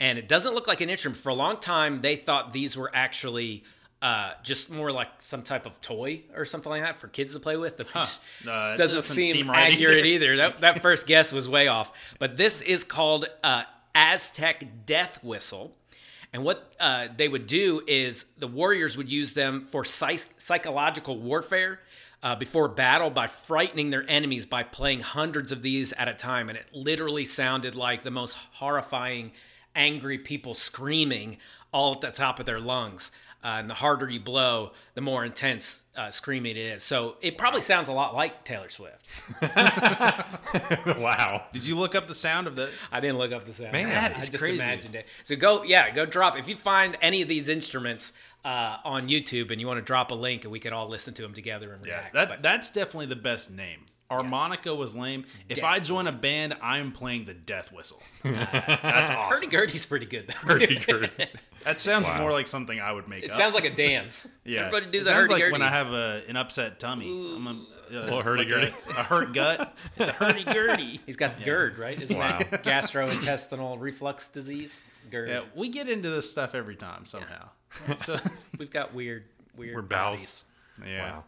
and 0.00 0.18
it 0.18 0.28
doesn't 0.28 0.54
look 0.54 0.66
like 0.66 0.80
an 0.80 0.90
instrument. 0.90 1.18
For 1.18 1.28
a 1.28 1.34
long 1.34 1.58
time, 1.58 2.00
they 2.00 2.16
thought 2.16 2.52
these 2.52 2.76
were 2.76 2.90
actually 2.92 3.62
uh, 4.02 4.32
just 4.42 4.70
more 4.70 4.90
like 4.90 5.08
some 5.18 5.42
type 5.42 5.66
of 5.66 5.80
toy 5.80 6.22
or 6.34 6.44
something 6.44 6.70
like 6.70 6.82
that 6.82 6.96
for 6.96 7.08
kids 7.08 7.34
to 7.34 7.40
play 7.40 7.56
with. 7.56 7.78
Which 7.78 7.88
Uh, 7.94 8.00
it 8.40 8.46
doesn't, 8.46 8.76
doesn't 8.78 9.02
seem, 9.02 9.32
seem 9.32 9.50
right 9.50 9.72
accurate 9.72 10.04
either. 10.06 10.32
either. 10.32 10.36
That, 10.36 10.60
that 10.60 10.82
first 10.82 11.06
guess 11.06 11.32
was 11.32 11.48
way 11.48 11.68
off. 11.68 12.14
But 12.18 12.36
this 12.36 12.60
is 12.60 12.84
called 12.84 13.26
uh, 13.44 13.62
Aztec 13.94 14.64
death 14.86 15.22
whistle. 15.22 15.74
And 16.32 16.44
what 16.44 16.74
uh, 16.78 17.08
they 17.16 17.26
would 17.26 17.46
do 17.46 17.82
is 17.86 18.26
the 18.36 18.46
warriors 18.46 18.96
would 18.96 19.10
use 19.10 19.32
them 19.32 19.62
for 19.62 19.84
psy- 19.84 20.16
psychological 20.36 21.18
warfare 21.18 21.80
uh, 22.22 22.36
before 22.36 22.68
battle 22.68 23.10
by 23.10 23.26
frightening 23.26 23.90
their 23.90 24.04
enemies 24.08 24.46
by 24.46 24.62
playing 24.62 25.00
hundreds 25.00 25.52
of 25.52 25.62
these 25.62 25.92
at 25.94 26.08
a 26.08 26.14
time. 26.14 26.48
And 26.48 26.58
it 26.58 26.66
literally 26.72 27.24
sounded 27.24 27.74
like 27.74 28.02
the 28.02 28.10
most 28.10 28.36
horrifying, 28.54 29.32
angry 29.74 30.18
people 30.18 30.54
screaming 30.54 31.38
all 31.72 31.92
at 31.92 32.00
the 32.00 32.10
top 32.10 32.40
of 32.40 32.46
their 32.46 32.60
lungs. 32.60 33.12
Uh, 33.42 33.58
and 33.60 33.70
the 33.70 33.74
harder 33.74 34.10
you 34.10 34.18
blow, 34.18 34.72
the 34.94 35.00
more 35.00 35.24
intense 35.24 35.84
uh, 35.96 36.10
screaming 36.10 36.50
it 36.50 36.56
is. 36.56 36.82
So 36.82 37.18
it 37.20 37.38
probably 37.38 37.60
sounds 37.60 37.86
a 37.88 37.92
lot 37.92 38.12
like 38.12 38.42
Taylor 38.42 38.68
Swift. 38.68 39.06
wow. 40.98 41.44
Did 41.52 41.64
you 41.64 41.78
look 41.78 41.94
up 41.94 42.08
the 42.08 42.14
sound 42.14 42.48
of 42.48 42.56
this? 42.56 42.88
I 42.90 42.98
didn't 42.98 43.18
look 43.18 43.30
up 43.30 43.44
the 43.44 43.52
sound. 43.52 43.72
Man, 43.72 44.12
I 44.12 44.18
just 44.18 44.36
crazy. 44.36 44.54
imagined 44.54 44.96
it. 44.96 45.06
So 45.22 45.36
go, 45.36 45.62
yeah, 45.62 45.92
go 45.92 46.04
drop. 46.04 46.36
If 46.36 46.48
you 46.48 46.56
find 46.56 46.96
any 47.00 47.22
of 47.22 47.28
these 47.28 47.48
instruments 47.48 48.12
uh, 48.44 48.76
on 48.84 49.08
YouTube 49.08 49.50
and 49.50 49.60
you 49.60 49.66
want 49.66 49.78
to 49.78 49.84
drop 49.84 50.10
a 50.10 50.14
link, 50.14 50.44
and 50.44 50.52
we 50.52 50.60
could 50.60 50.72
all 50.72 50.88
listen 50.88 51.14
to 51.14 51.22
them 51.22 51.34
together 51.34 51.72
and 51.72 51.84
react. 51.84 52.14
that 52.14 52.28
but 52.28 52.42
that's 52.42 52.70
definitely 52.70 53.06
the 53.06 53.16
best 53.16 53.50
name. 53.54 53.80
Harmonica 54.10 54.74
was 54.74 54.96
lame. 54.96 55.26
If 55.50 55.62
I 55.62 55.80
join 55.80 56.06
a 56.06 56.12
band, 56.12 56.56
I'm 56.62 56.92
playing 56.92 57.26
the 57.26 57.34
death 57.34 57.70
whistle. 57.74 58.02
That's 58.22 59.10
awesome. 59.10 59.28
hurdy-gurdy's 59.50 59.84
pretty 59.84 60.06
good 60.06 60.28
though. 60.28 60.32
Pretty 60.48 60.78
good. 60.78 61.10
That 61.64 61.78
sounds 61.78 62.08
Wow. 62.08 62.22
more 62.22 62.32
like 62.32 62.46
something 62.46 62.80
I 62.80 62.90
would 62.90 63.06
make 63.06 63.22
It 63.24 63.32
up. 63.32 63.36
sounds 63.36 63.52
like 63.54 63.66
a 63.66 63.74
dance. 63.74 64.26
yeah. 64.46 64.60
Everybody 64.68 64.86
do 64.92 65.00
it 65.00 65.04
the 65.04 65.12
hurdy-gurdy. 65.12 65.42
like 65.42 65.52
when 65.52 65.60
I 65.60 65.68
have 65.68 65.92
a, 65.92 66.22
an 66.26 66.36
upset 66.38 66.80
tummy. 66.80 67.06
I'm 67.36 67.46
a, 67.48 67.50
uh, 67.50 67.54
little 68.04 68.22
hurdy-gurdy. 68.22 68.72
like 68.86 68.96
A, 68.96 69.00
a 69.00 69.02
hurt 69.02 69.34
gut. 69.34 69.76
It's 69.98 70.08
a 70.08 70.12
hurdy 70.12 70.44
gurdy. 70.44 71.00
He's 71.04 71.18
got 71.18 71.34
the 71.34 71.44
GERD, 71.44 71.76
right? 71.78 72.00
Isn't 72.00 72.16
Wow. 72.16 72.38
that 72.38 72.64
gastrointestinal 72.64 73.78
reflux 73.78 74.30
disease? 74.30 74.80
GERD. 75.10 75.28
Yeah, 75.28 75.40
we 75.54 75.68
get 75.68 75.86
into 75.86 76.08
this 76.08 76.30
stuff 76.30 76.54
every 76.54 76.76
time 76.76 77.04
somehow. 77.04 77.50
So, 77.98 78.18
We've 78.58 78.70
got 78.70 78.94
weird, 78.94 79.24
weird 79.56 79.76
We're 79.76 79.82
bodies. 79.82 80.44
bowels. 80.78 80.88
yeah. 80.90 81.12
Wow. 81.12 81.24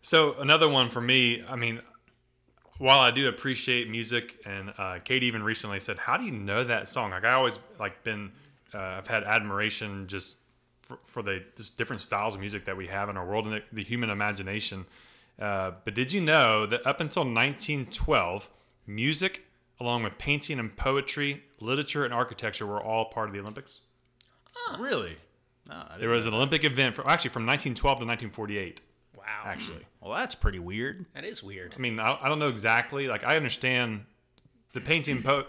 So 0.00 0.34
another 0.38 0.68
one 0.68 0.90
for 0.90 1.00
me. 1.00 1.44
I 1.48 1.56
mean, 1.56 1.80
while 2.78 3.00
I 3.00 3.10
do 3.10 3.28
appreciate 3.28 3.90
music, 3.90 4.36
and 4.46 4.72
uh, 4.78 4.98
Kate 5.04 5.22
even 5.24 5.42
recently 5.42 5.80
said, 5.80 5.96
"How 5.98 6.16
do 6.16 6.24
you 6.24 6.30
know 6.30 6.62
that 6.64 6.86
song?" 6.88 7.10
Like 7.10 7.24
I 7.24 7.32
always 7.32 7.58
like 7.80 8.04
been, 8.04 8.30
uh, 8.72 8.78
I've 8.78 9.08
had 9.08 9.24
admiration 9.24 10.06
just 10.06 10.38
for, 10.82 10.98
for 11.04 11.22
the 11.22 11.42
just 11.56 11.76
different 11.78 12.00
styles 12.00 12.36
of 12.36 12.40
music 12.40 12.64
that 12.66 12.76
we 12.76 12.86
have 12.86 13.08
in 13.08 13.16
our 13.16 13.26
world 13.26 13.46
and 13.46 13.54
the, 13.54 13.62
the 13.72 13.82
human 13.84 14.08
imagination. 14.10 14.86
Uh, 15.38 15.72
but 15.84 15.94
did 15.94 16.12
you 16.12 16.20
know 16.20 16.64
that 16.66 16.86
up 16.86 17.00
until 17.00 17.22
1912, 17.24 18.48
music, 18.86 19.42
along 19.80 20.02
with 20.04 20.16
painting 20.18 20.58
and 20.58 20.76
poetry, 20.76 21.42
literature 21.60 22.04
and 22.04 22.14
architecture, 22.14 22.66
were 22.66 22.82
all 22.82 23.06
part 23.06 23.28
of 23.28 23.34
the 23.34 23.40
Olympics? 23.40 23.82
Really? 24.78 25.16
No, 25.68 25.74
I 25.90 25.98
There 25.98 26.08
was 26.08 26.26
an 26.26 26.34
Olympic 26.34 26.64
event 26.64 26.94
for 26.94 27.02
actually 27.08 27.30
from 27.30 27.42
1912 27.46 27.98
to 27.98 28.04
1948. 28.06 28.80
Wow. 29.16 29.24
Actually. 29.44 29.76
Hmm. 29.76 30.08
Well, 30.08 30.18
that's 30.18 30.34
pretty 30.34 30.58
weird. 30.58 31.04
That 31.14 31.24
is 31.24 31.42
weird. 31.42 31.74
I 31.76 31.80
mean, 31.80 32.00
I, 32.00 32.16
I 32.20 32.28
don't 32.28 32.38
know 32.38 32.48
exactly. 32.48 33.06
Like, 33.08 33.24
I 33.24 33.36
understand 33.36 34.04
the 34.72 34.80
painting, 34.80 35.22
po- 35.22 35.46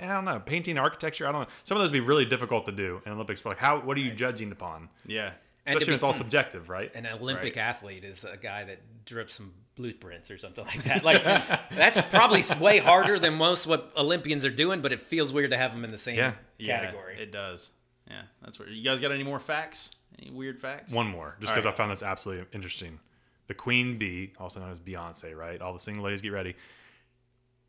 I 0.00 0.06
don't 0.08 0.24
know, 0.24 0.40
painting 0.40 0.78
architecture. 0.78 1.28
I 1.28 1.32
don't 1.32 1.42
know. 1.42 1.48
Some 1.64 1.76
of 1.76 1.82
those 1.82 1.90
would 1.92 1.98
be 1.98 2.06
really 2.06 2.24
difficult 2.24 2.66
to 2.66 2.72
do 2.72 3.00
in 3.06 3.12
Olympics. 3.12 3.42
But 3.42 3.50
like, 3.50 3.58
how? 3.58 3.80
What 3.80 3.96
are 3.96 4.00
you 4.00 4.10
judging 4.10 4.50
upon? 4.50 4.88
Yeah. 5.06 5.32
Especially 5.66 5.86
when 5.86 5.86
be- 5.92 5.94
it's 5.94 6.02
all 6.04 6.12
subjective, 6.12 6.68
right? 6.68 6.94
An 6.94 7.06
Olympic 7.06 7.56
Right. 7.56 7.62
athlete 7.64 8.04
is 8.04 8.24
a 8.24 8.36
guy 8.36 8.64
that 8.64 8.78
drips 9.04 9.34
some 9.34 9.52
blueprints 9.74 10.30
or 10.30 10.38
something 10.38 10.64
like 10.64 10.82
that. 10.84 11.04
Like 11.04 11.22
that's 11.70 12.00
probably 12.10 12.42
way 12.60 12.78
harder 12.78 13.18
than 13.18 13.34
most 13.34 13.66
what 13.66 13.92
Olympians 13.96 14.44
are 14.44 14.50
doing, 14.50 14.80
but 14.80 14.90
it 14.92 15.00
feels 15.00 15.32
weird 15.32 15.50
to 15.50 15.56
have 15.56 15.72
them 15.72 15.84
in 15.84 15.90
the 15.90 15.98
same 15.98 16.16
Yeah. 16.16 16.32
category. 16.64 17.16
Yeah, 17.16 17.22
it 17.24 17.32
does. 17.32 17.70
Yeah, 18.08 18.22
that's 18.42 18.58
weird. 18.58 18.72
You 18.72 18.84
guys 18.84 19.00
got 19.00 19.12
any 19.12 19.24
more 19.24 19.38
facts? 19.38 19.96
Any 20.20 20.30
weird 20.30 20.60
facts? 20.60 20.92
One 20.92 21.08
more, 21.08 21.36
just 21.40 21.52
because 21.52 21.64
right. 21.64 21.74
I 21.74 21.76
found 21.76 21.90
this 21.90 22.02
absolutely 22.02 22.46
interesting. 22.52 23.00
The 23.48 23.54
Queen 23.54 23.98
Bee, 23.98 24.32
also 24.38 24.60
known 24.60 24.70
as 24.70 24.80
Beyonce, 24.80 25.36
right? 25.36 25.60
All 25.60 25.72
the 25.72 25.80
single 25.80 26.04
ladies 26.04 26.20
get 26.20 26.32
ready, 26.32 26.54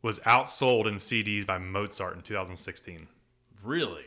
was 0.02 0.20
outsold 0.20 0.86
in 0.86 0.94
CDs 0.94 1.46
by 1.46 1.58
Mozart 1.58 2.16
in 2.16 2.22
2016. 2.22 3.06
Really? 3.62 4.04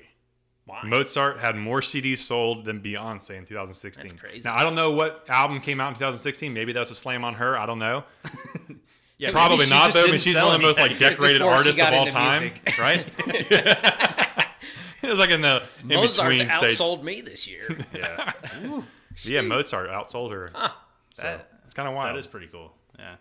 Why? 0.66 0.82
Mozart 0.84 1.40
had 1.40 1.56
more 1.56 1.82
CDs 1.82 2.18
sold 2.20 2.66
than 2.66 2.82
Beyonce 2.82 3.38
in 3.38 3.46
2016. 3.46 4.04
That's 4.04 4.14
crazy. 4.14 4.42
Now 4.46 4.56
I 4.56 4.64
don't 4.64 4.76
know 4.76 4.92
what 4.92 5.26
album 5.28 5.60
came 5.60 5.82
out 5.82 5.90
in 5.90 5.96
2016. 5.96 6.54
Maybe 6.54 6.72
that's 6.72 6.92
a 6.92 6.96
slam 6.96 7.24
on 7.24 7.36
her. 7.36 7.58
I 7.58 7.66
don't 7.66 7.80
know. 7.80 8.04
Yeah, 9.22 9.30
Probably 9.30 9.68
not 9.68 9.94
though. 9.94 10.06
I 10.06 10.08
mean, 10.08 10.18
she's 10.18 10.36
one 10.36 10.48
of 10.48 10.54
the 10.54 10.66
most 10.66 10.80
like 10.80 10.98
decorated 10.98 11.44
artists 11.44 11.80
of 11.80 11.94
all 11.94 12.08
time, 12.08 12.42
music. 12.42 12.80
right? 12.80 13.06
it 15.08 15.10
was 15.10 15.20
like 15.20 15.30
in 15.32 15.42
the 15.42 15.64
in 15.82 15.88
Mozart's 15.88 16.40
between 16.40 16.52
stage. 16.52 16.78
outsold 16.78 17.04
me 17.04 17.22
this 17.22 17.48
year. 17.48 17.78
Yeah, 17.94 18.32
But 19.12 19.26
yeah. 19.26 19.42
Mozart 19.42 19.90
outsold 19.90 20.32
her. 20.32 20.52
so 21.12 21.24
That- 21.24 21.48
it's 21.66 21.74
kind 21.74 21.88
of 21.88 21.94
wild. 21.96 22.10
That 22.16 22.20
is 22.20 22.28
pretty 22.28 22.48
cool. 22.48 22.74
Yeah. 23.00 23.16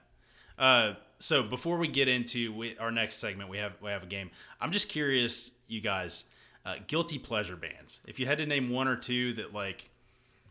Uh, 0.59 0.95
so 1.19 1.43
before 1.43 1.79
we 1.79 1.87
get 1.89 2.09
into 2.09 2.53
we, 2.53 2.77
our 2.79 2.91
next 2.91 3.17
segment, 3.17 3.49
we 3.51 3.59
have 3.59 3.73
we 3.81 3.91
have 3.91 4.03
a 4.03 4.07
game. 4.07 4.31
I'm 4.61 4.73
just 4.73 4.89
curious, 4.89 5.53
you 5.69 5.81
guys, 5.81 6.25
uh, 6.67 6.77
guilty 6.87 7.19
pleasure 7.19 7.57
bands. 7.57 8.01
If 8.07 8.19
you 8.21 8.27
had 8.27 8.39
to 8.39 8.47
name 8.47 8.71
one 8.71 8.89
or 8.89 8.97
two 8.97 9.35
that 9.35 9.53
like, 9.55 9.89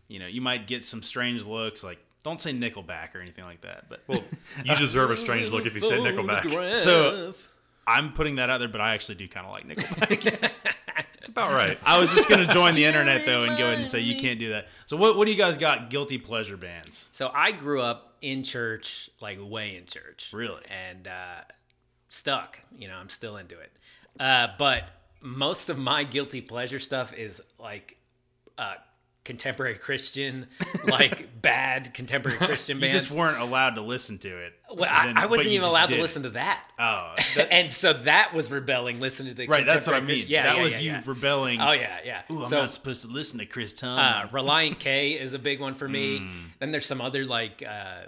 you 0.07 0.19
know, 0.19 0.27
you 0.27 0.41
might 0.41 0.65
get 0.67 0.83
some 0.85 1.01
strange 1.03 1.45
looks. 1.45 1.83
Like, 1.83 1.99
don't 2.23 2.39
say 2.39 2.51
Nickelback 2.53 3.15
or 3.15 3.19
anything 3.19 3.43
like 3.45 3.61
that. 3.61 3.89
But 3.89 4.01
well, 4.07 4.23
you 4.63 4.75
deserve 4.75 5.11
a 5.11 5.17
strange 5.17 5.49
look 5.51 5.65
if 5.65 5.75
you 5.75 5.81
said 5.81 5.99
Nickelback. 5.99 6.75
So- 6.75 7.33
I'm 7.87 8.13
putting 8.13 8.35
that 8.35 8.51
out 8.51 8.59
there, 8.59 8.67
but 8.67 8.81
I 8.81 8.93
actually 8.93 9.15
do 9.15 9.27
kind 9.27 9.47
of 9.47 9.51
like 9.53 9.67
Nickelback. 9.67 10.51
It's 11.19 11.29
about 11.29 11.51
right. 11.51 11.77
I 11.85 11.99
was 11.99 12.13
just 12.13 12.27
gonna 12.27 12.47
join 12.47 12.73
the 12.75 12.85
internet 12.89 13.25
though 13.25 13.43
and 13.43 13.57
go 13.57 13.65
ahead 13.65 13.77
and 13.77 13.87
say 13.87 13.99
you 13.99 14.19
can't 14.19 14.39
do 14.39 14.49
that. 14.49 14.67
So 14.85 14.97
what 14.97 15.15
what 15.17 15.25
do 15.25 15.31
you 15.31 15.37
guys 15.37 15.57
got? 15.57 15.89
Guilty 15.89 16.17
pleasure 16.17 16.57
bands? 16.57 17.07
So 17.11 17.31
I 17.33 17.51
grew 17.51 17.81
up 17.81 18.17
in 18.21 18.43
church, 18.43 19.09
like 19.21 19.37
way 19.41 19.75
in 19.75 19.85
church. 19.85 20.31
Really? 20.33 20.63
And 20.69 21.07
uh, 21.07 21.41
stuck. 22.09 22.61
You 22.77 22.87
know, 22.87 22.95
I'm 22.95 23.09
still 23.09 23.37
into 23.37 23.59
it. 23.59 23.71
Uh, 24.19 24.47
but 24.57 24.83
most 25.21 25.69
of 25.69 25.77
my 25.77 26.03
guilty 26.03 26.41
pleasure 26.41 26.79
stuff 26.79 27.13
is 27.13 27.41
like 27.59 27.97
uh, 28.57 28.75
contemporary 29.25 29.75
Christian, 29.75 30.47
like 30.87 31.41
bad 31.41 31.93
contemporary 31.93 32.37
Christian 32.39 32.77
You 32.77 32.81
bands. 32.89 32.95
just 32.95 33.11
weren't 33.15 33.37
allowed 33.39 33.75
to 33.75 33.81
listen 33.81 34.17
to 34.19 34.27
it. 34.45 34.53
well, 34.73 34.89
Then- 35.05 35.17
I, 35.17 35.23
I 35.23 35.25
wasn't 35.27 35.49
even 35.51 35.67
allowed 35.67 35.87
to 35.87 35.97
it. 35.97 36.01
listen 36.01 36.23
to 36.23 36.29
that. 36.31 36.63
Oh, 36.79 37.15
and 37.51 37.71
so 37.71 37.93
that 37.93 38.33
was 38.33 38.49
rebelling. 38.49 38.99
Listening 38.99 39.29
to 39.29 39.35
the 39.35 39.47
right. 39.47 39.65
That's 39.65 39.85
what 39.85 39.95
I 39.95 39.99
mean. 39.99 40.07
Christian- 40.07 40.29
Yeah, 40.31 40.43
that 40.43 40.55
yeah, 40.57 40.63
was 40.63 40.73
yeah, 40.75 40.79
you 40.81 40.91
yeah. 40.91 41.01
rebelling. 41.05 41.61
Oh 41.61 41.71
yeah, 41.73 41.99
yeah. 42.03 42.21
Ooh, 42.31 42.41
I'm 42.41 42.47
so 42.47 42.61
not 42.61 42.71
supposed 42.73 43.01
to 43.03 43.07
listen 43.09 43.39
to 43.39 43.45
Chris 43.45 43.73
Tom. 43.73 43.99
uh, 43.99 44.27
Relient 44.29 44.79
K 44.79 45.11
is 45.11 45.33
a 45.33 45.39
big 45.39 45.59
one 45.59 45.73
for 45.75 45.87
me. 45.87 46.19
Hmm. 46.19 46.27
Then 46.59 46.71
there's 46.71 46.85
some 46.85 47.01
other 47.01 47.25
like 47.25 47.61
uh, 47.67 48.03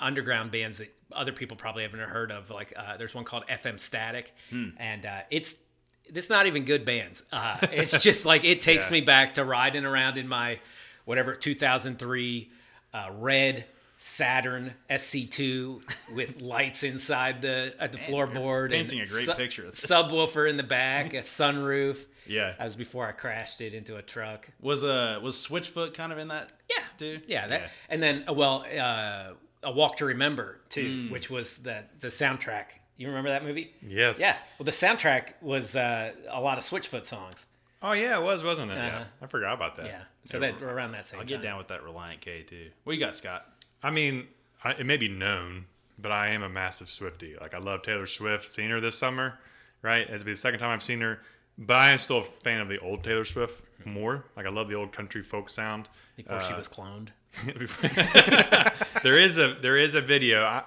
underground 0.00 0.50
bands 0.50 0.78
that 0.78 0.92
other 1.12 1.32
people 1.32 1.56
probably 1.56 1.82
haven't 1.84 2.00
heard 2.00 2.32
of. 2.32 2.50
Like 2.50 2.72
uh, 2.76 2.96
there's 2.96 3.14
one 3.14 3.24
called 3.24 3.46
FM 3.46 3.78
Static, 3.78 4.34
Hmm. 4.50 4.70
and 4.78 5.06
uh, 5.06 5.20
it's 5.30 5.62
it's 6.06 6.30
not 6.30 6.46
even 6.46 6.64
good 6.64 6.84
bands. 6.84 7.24
Uh, 7.32 7.58
it's 7.72 8.02
just 8.02 8.26
like 8.26 8.44
it 8.44 8.60
takes 8.60 8.86
Yeah. 8.88 8.92
me 8.94 9.00
back 9.00 9.34
to 9.34 9.44
riding 9.44 9.84
around 9.84 10.18
in 10.18 10.28
my 10.28 10.60
whatever 11.04 11.34
2003 11.34 12.50
uh, 12.92 13.08
red 13.12 13.64
Saturn 13.96 14.74
SC2 14.90 16.14
with 16.16 16.40
lights 16.42 16.82
inside 16.82 17.42
the 17.42 17.74
at 17.78 17.92
the 17.92 17.98
floorboard. 17.98 18.70
painting 18.70 19.00
and 19.00 19.08
a 19.08 19.12
great 19.12 19.36
picture 19.36 19.62
of 19.66 19.70
this. 19.72 19.86
Subwoofer 19.86 20.48
in 20.48 20.56
the 20.56 20.62
back, 20.62 21.14
a 21.14 21.18
sunroof. 21.20 22.04
Yeah. 22.26 22.54
That 22.58 22.64
was 22.64 22.76
before 22.76 23.06
I 23.06 23.12
crashed 23.12 23.60
it 23.60 23.74
into 23.74 23.96
a 23.96 24.02
truck. 24.02 24.48
Was 24.60 24.84
uh 24.84 25.20
was 25.22 25.36
Switchfoot 25.36 25.94
kind 25.94 26.12
of 26.12 26.18
in 26.18 26.28
that? 26.28 26.52
Yeah, 26.70 26.82
dude. 26.96 27.22
Yeah, 27.26 27.46
that, 27.48 27.70
and 27.88 28.02
then 28.02 28.24
uh, 28.28 28.32
well, 28.32 28.64
uh, 28.78 29.32
a 29.62 29.72
Walk 29.72 29.96
to 29.96 30.06
Remember 30.06 30.58
too, 30.68 31.06
which 31.10 31.30
was 31.30 31.58
the 31.58 31.84
the 32.00 32.08
soundtrack. 32.08 32.64
You 32.96 33.08
remember 33.08 33.30
that 33.30 33.44
movie? 33.44 33.72
Yes. 33.86 34.20
Yeah. 34.20 34.36
Well, 34.58 34.64
the 34.64 34.70
soundtrack 34.70 35.34
was 35.40 35.74
uh, 35.74 36.12
a 36.28 36.40
lot 36.40 36.58
of 36.58 36.64
Switchfoot 36.64 37.04
songs. 37.04 37.46
Oh 37.82 37.92
yeah, 37.92 38.18
it 38.18 38.22
was, 38.22 38.42
wasn't 38.42 38.72
it? 38.72 38.78
Uh-huh. 38.78 38.86
Yeah. 38.86 39.04
I 39.20 39.26
forgot 39.26 39.54
about 39.54 39.76
that. 39.76 39.86
Yeah. 39.86 40.02
So 40.24 40.38
that 40.40 40.62
around 40.62 40.92
that 40.92 41.06
same 41.06 41.20
I'll 41.20 41.26
time. 41.26 41.28
get 41.28 41.42
down 41.42 41.58
with 41.58 41.68
that 41.68 41.82
Relient 41.82 42.20
K 42.20 42.42
too. 42.42 42.70
What 42.84 42.94
you 42.94 43.00
got, 43.00 43.14
Scott? 43.14 43.46
I 43.82 43.90
mean, 43.90 44.28
I, 44.62 44.70
it 44.72 44.86
may 44.86 44.96
be 44.96 45.08
known, 45.08 45.66
but 45.98 46.10
I 46.10 46.28
am 46.28 46.42
a 46.42 46.48
massive 46.48 46.86
Swiftie. 46.86 47.38
Like 47.38 47.52
I 47.52 47.58
love 47.58 47.82
Taylor 47.82 48.06
Swift. 48.06 48.48
Seen 48.48 48.70
her 48.70 48.80
this 48.80 48.96
summer, 48.96 49.38
right? 49.82 50.08
It's 50.08 50.22
be 50.22 50.32
the 50.32 50.36
second 50.36 50.60
time 50.60 50.70
I've 50.70 50.82
seen 50.82 51.00
her. 51.00 51.20
But 51.58 51.76
I 51.76 51.90
am 51.90 51.98
still 51.98 52.18
a 52.18 52.22
fan 52.22 52.60
of 52.60 52.68
the 52.68 52.78
old 52.78 53.04
Taylor 53.04 53.24
Swift 53.24 53.60
more. 53.84 54.24
Like 54.36 54.46
I 54.46 54.50
love 54.50 54.68
the 54.68 54.76
old 54.76 54.92
country 54.92 55.22
folk 55.22 55.50
sound. 55.50 55.88
Before 56.16 56.40
she 56.40 56.54
was 56.54 56.68
cloned. 56.68 57.08
there 59.02 59.18
is 59.18 59.38
a 59.38 59.56
there 59.60 59.76
is 59.76 59.94
a 59.94 60.00
video. 60.00 60.44
I 60.44 60.62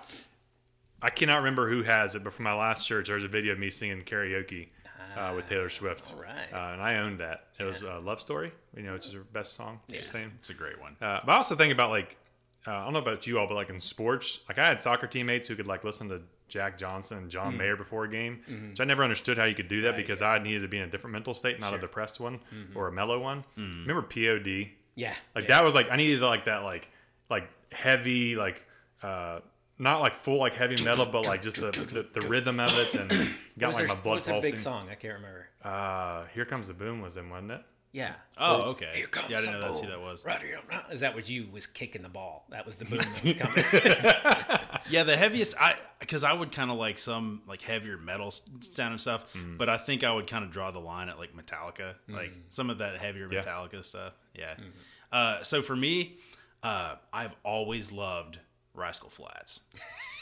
I 1.01 1.09
cannot 1.09 1.37
remember 1.37 1.69
who 1.69 1.83
has 1.83 2.15
it, 2.15 2.23
but 2.23 2.33
from 2.33 2.43
my 2.43 2.53
last 2.53 2.87
church, 2.87 3.07
there 3.07 3.15
was 3.15 3.23
a 3.23 3.27
video 3.27 3.53
of 3.53 3.59
me 3.59 3.69
singing 3.69 4.01
karaoke 4.03 4.69
uh, 5.17 5.33
with 5.35 5.47
Taylor 5.47 5.69
Swift. 5.69 6.11
all 6.13 6.21
right. 6.21 6.51
Uh, 6.51 6.73
and 6.73 6.81
I 6.81 6.97
owned 6.97 7.19
that. 7.19 7.47
It 7.59 7.63
was 7.63 7.81
a 7.81 7.99
love 7.99 8.21
story. 8.21 8.51
You 8.75 8.83
know, 8.83 8.95
it's 8.95 9.11
her 9.11 9.21
best 9.21 9.53
song. 9.53 9.79
Just 9.91 10.11
saying. 10.11 10.31
It's 10.39 10.49
a 10.49 10.53
great 10.53 10.79
one. 10.79 10.95
Uh, 11.01 11.19
but 11.25 11.33
I 11.33 11.37
also 11.37 11.55
think 11.55 11.73
about 11.73 11.89
like 11.89 12.17
uh, 12.65 12.71
I 12.71 12.83
don't 12.83 12.93
know 12.93 12.99
about 12.99 13.25
you 13.25 13.39
all, 13.39 13.47
but 13.47 13.55
like 13.55 13.69
in 13.69 13.79
sports, 13.79 14.43
like 14.47 14.59
I 14.59 14.65
had 14.65 14.81
soccer 14.81 15.07
teammates 15.07 15.47
who 15.47 15.55
could 15.55 15.67
like 15.67 15.83
listen 15.83 16.09
to 16.09 16.21
Jack 16.49 16.77
Johnson 16.77 17.17
and 17.17 17.29
John 17.29 17.57
Mayer 17.57 17.75
before 17.75 18.05
a 18.05 18.09
game, 18.09 18.39
which 18.69 18.79
I 18.79 18.83
never 18.83 19.03
understood 19.03 19.37
how 19.37 19.45
you 19.45 19.55
could 19.55 19.67
do 19.67 19.81
that 19.81 19.95
because 19.95 20.21
I 20.21 20.37
needed 20.39 20.61
to 20.61 20.67
be 20.67 20.77
in 20.77 20.83
a 20.83 20.87
different 20.87 21.13
mental 21.13 21.33
state, 21.33 21.59
not 21.59 21.73
a 21.73 21.77
depressed 21.77 22.19
one 22.19 22.39
or 22.75 22.87
a 22.87 22.91
mellow 22.91 23.19
one. 23.19 23.43
Remember 23.55 24.01
POD? 24.01 24.69
Yeah. 24.95 25.13
Like 25.35 25.43
yeah. 25.43 25.47
that 25.49 25.63
was 25.63 25.75
like 25.75 25.89
I 25.91 25.95
needed 25.95 26.21
like 26.21 26.45
that 26.45 26.63
like 26.63 26.89
like 27.29 27.49
heavy 27.71 28.35
like 28.35 28.65
uh 29.03 29.39
not 29.79 30.01
like 30.01 30.15
full 30.15 30.37
like 30.39 30.53
heavy 30.53 30.83
metal, 30.83 31.05
but 31.05 31.25
like 31.25 31.41
just 31.41 31.57
the, 31.61 31.71
the, 31.71 32.19
the 32.19 32.27
rhythm 32.27 32.59
of 32.59 32.77
it 32.77 32.95
and 32.95 33.09
got 33.59 33.73
like 33.73 33.77
their- 33.77 33.87
my 33.87 33.93
blood 33.95 34.05
what 34.05 34.15
was 34.15 34.25
their 34.25 34.35
pulsing. 34.35 34.51
big 34.51 34.59
song? 34.59 34.87
I 34.91 34.95
can't 34.95 35.15
remember. 35.15 35.47
Uh, 35.63 36.23
Here 36.33 36.45
Comes 36.45 36.67
the 36.67 36.73
Boom 36.73 37.01
was 37.01 37.17
in, 37.17 37.29
wasn't 37.29 37.51
it? 37.51 37.61
Yeah. 37.93 38.13
Oh, 38.37 38.61
okay. 38.71 38.91
Here 38.93 39.07
comes 39.07 39.29
Yeah, 39.29 39.37
I 39.37 39.39
didn't 39.41 39.53
know 39.55 39.61
the 39.61 39.67
that's 39.69 39.81
who 39.81 39.87
that 39.87 40.01
was. 40.01 40.25
Right 40.25 40.41
here. 40.41 40.59
Is 40.91 40.99
that 40.99 41.15
what 41.15 41.27
you 41.29 41.47
was 41.51 41.65
kicking 41.67 42.01
the 42.03 42.09
ball? 42.09 42.45
That 42.49 42.65
was 42.65 42.75
the 42.75 42.85
boom 42.85 42.99
that 42.99 43.23
was 43.23 43.33
coming. 43.33 44.67
Yeah, 44.89 45.03
the 45.03 45.17
heaviest 45.17 45.55
I 45.59 45.75
because 45.99 46.23
I 46.23 46.31
would 46.31 46.51
kind 46.53 46.71
of 46.71 46.77
like 46.77 46.97
some 46.97 47.41
like 47.47 47.61
heavier 47.61 47.97
metal 47.97 48.27
s- 48.27 48.41
sound 48.61 48.91
and 48.91 49.01
stuff, 49.01 49.33
Mm. 49.33 49.57
but 49.57 49.67
I 49.67 49.75
think 49.77 50.03
I 50.05 50.11
would 50.11 50.27
kind 50.27 50.45
of 50.45 50.51
draw 50.51 50.71
the 50.71 50.79
line 50.79 51.09
at 51.09 51.17
like 51.17 51.35
Metallica, 51.35 51.95
like 52.07 52.31
some 52.49 52.69
of 52.69 52.77
that 52.77 52.97
heavier 52.97 53.27
Yeah. 53.31 53.41
Metallica 53.41 53.83
stuff. 53.83 54.13
Yeah. 54.33 54.53
Mm-hmm. 54.53 54.63
Uh, 55.11 55.43
so 55.43 55.61
for 55.61 55.75
me, 55.75 56.19
uh, 56.63 56.95
I've 57.11 57.35
always 57.43 57.91
loved 57.91 58.39
Rascal 58.77 59.09
Flatts. 59.09 59.61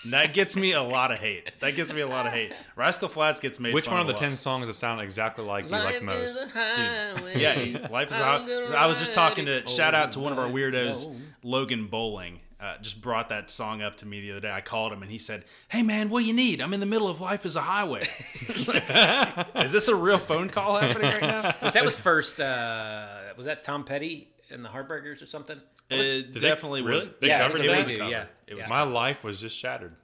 And 0.03 0.13
that 0.13 0.33
gets 0.33 0.55
me 0.55 0.71
a 0.73 0.81
lot 0.81 1.11
of 1.11 1.17
hate. 1.17 1.51
That 1.59 1.75
gets 1.75 1.91
me 1.91 2.01
a 2.01 2.07
lot 2.07 2.27
of 2.27 2.33
hate. 2.33 2.53
Rascal 2.75 3.09
Flatts 3.09 3.39
gets 3.39 3.59
made. 3.59 3.73
Which 3.73 3.85
fun 3.85 3.95
one 3.95 4.01
of 4.01 4.07
the 4.07 4.13
ten 4.13 4.35
songs 4.35 4.67
that 4.67 4.73
sound 4.75 5.01
exactly 5.01 5.43
like 5.43 5.65
you 5.65 5.71
like 5.71 6.01
most? 6.03 6.47
Yeah, 6.55 7.87
life 7.91 8.11
is. 8.11 8.19
I'm 8.19 8.73
I 8.73 8.85
was 8.85 8.99
just 8.99 9.13
talking 9.13 9.47
it 9.47 9.67
to 9.67 9.73
shout 9.73 9.93
out 9.95 10.13
to 10.13 10.19
one 10.19 10.31
of 10.31 10.39
our 10.39 10.47
weirdos, 10.47 11.05
long. 11.05 11.21
Logan 11.43 11.87
Bowling. 11.87 12.39
Uh, 12.57 12.77
just 12.81 13.01
brought 13.01 13.29
that 13.29 13.49
song 13.49 13.81
up 13.81 13.95
to 13.97 14.07
me 14.07 14.21
the 14.21 14.31
other 14.31 14.39
day. 14.39 14.51
I 14.51 14.61
called 14.61 14.93
him 14.93 15.01
and 15.01 15.11
he 15.11 15.17
said, 15.17 15.43
"Hey 15.67 15.83
man, 15.83 16.09
what 16.09 16.21
do 16.21 16.25
you 16.25 16.33
need? 16.33 16.61
I'm 16.61 16.73
in 16.73 16.79
the 16.79 16.85
middle 16.85 17.07
of 17.07 17.19
life 17.19 17.45
as 17.45 17.55
a 17.55 17.61
highway." 17.61 18.07
is 19.63 19.71
this 19.71 19.87
a 19.87 19.95
real 19.95 20.17
phone 20.17 20.49
call 20.49 20.77
happening 20.77 21.11
right 21.11 21.21
now? 21.21 21.53
Was 21.61 21.73
that 21.73 21.83
was 21.83 21.97
first? 21.97 22.39
Uh, 22.39 23.07
was 23.35 23.45
that 23.45 23.61
Tom 23.61 23.83
Petty 23.83 24.29
and 24.51 24.63
the 24.63 24.69
Heartbreakers 24.69 25.21
or 25.21 25.25
something? 25.25 25.59
It 25.89 26.33
they- 26.33 26.39
definitely 26.39 26.81
really? 26.81 26.97
was. 26.97 27.09
They 27.21 27.27
yeah, 27.27 27.45
covered 27.47 27.61
it 27.61 27.69
was, 27.69 27.69
that? 27.69 27.73
a 27.75 27.77
was 27.77 27.87
a 27.87 27.97
cover. 27.99 28.11
Yeah, 28.11 28.25
It 28.47 28.55
was 28.55 28.67
yeah. 28.69 28.73
My 28.75 28.83
life 28.83 29.23
was 29.23 29.39
just 29.39 29.55
shattered. 29.57 29.95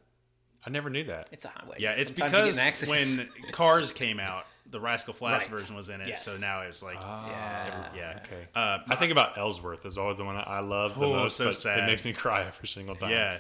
I 0.66 0.70
never 0.70 0.90
knew 0.90 1.04
that. 1.06 1.30
It's 1.32 1.46
a 1.46 1.48
highway. 1.50 1.78
Yeah, 1.80 1.92
it's 1.92 2.10
Sometimes 2.16 2.32
you 2.32 2.38
get 2.62 2.82
in 2.84 2.88
because 2.88 3.18
when. 3.18 3.52
Cars 3.52 3.92
came 3.92 4.20
out, 4.20 4.46
the 4.70 4.80
Rascal 4.80 5.14
Flatts 5.16 5.50
Right. 5.50 5.60
version 5.60 5.76
was 5.76 5.90
in 5.90 6.02
it. 6.02 6.08
Yes. 6.08 6.24
So 6.26 6.40
now 6.46 6.62
it's 6.62 6.84
like, 6.84 6.98
yeah. 7.02 7.88
yeah, 7.96 8.20
Okay. 8.24 8.48
Uh, 8.54 8.78
I 8.88 8.96
think 8.96 9.12
about 9.12 9.38
Ellsworth 9.38 9.86
is 9.88 9.98
always 9.98 10.18
the 10.18 10.24
one 10.26 10.36
that 10.36 10.48
I 10.48 10.60
love 10.60 10.98
the 11.00 11.06
Oh, 11.06 11.14
most. 11.16 11.38
so 11.38 11.46
but 11.46 11.56
sad. 11.56 11.80
It 11.80 11.88
makes 11.88 12.06
me 12.06 12.14
cry 12.24 12.44
every 12.46 12.68
single 12.68 12.96
time. 12.96 13.10
Yeah, 13.10 13.40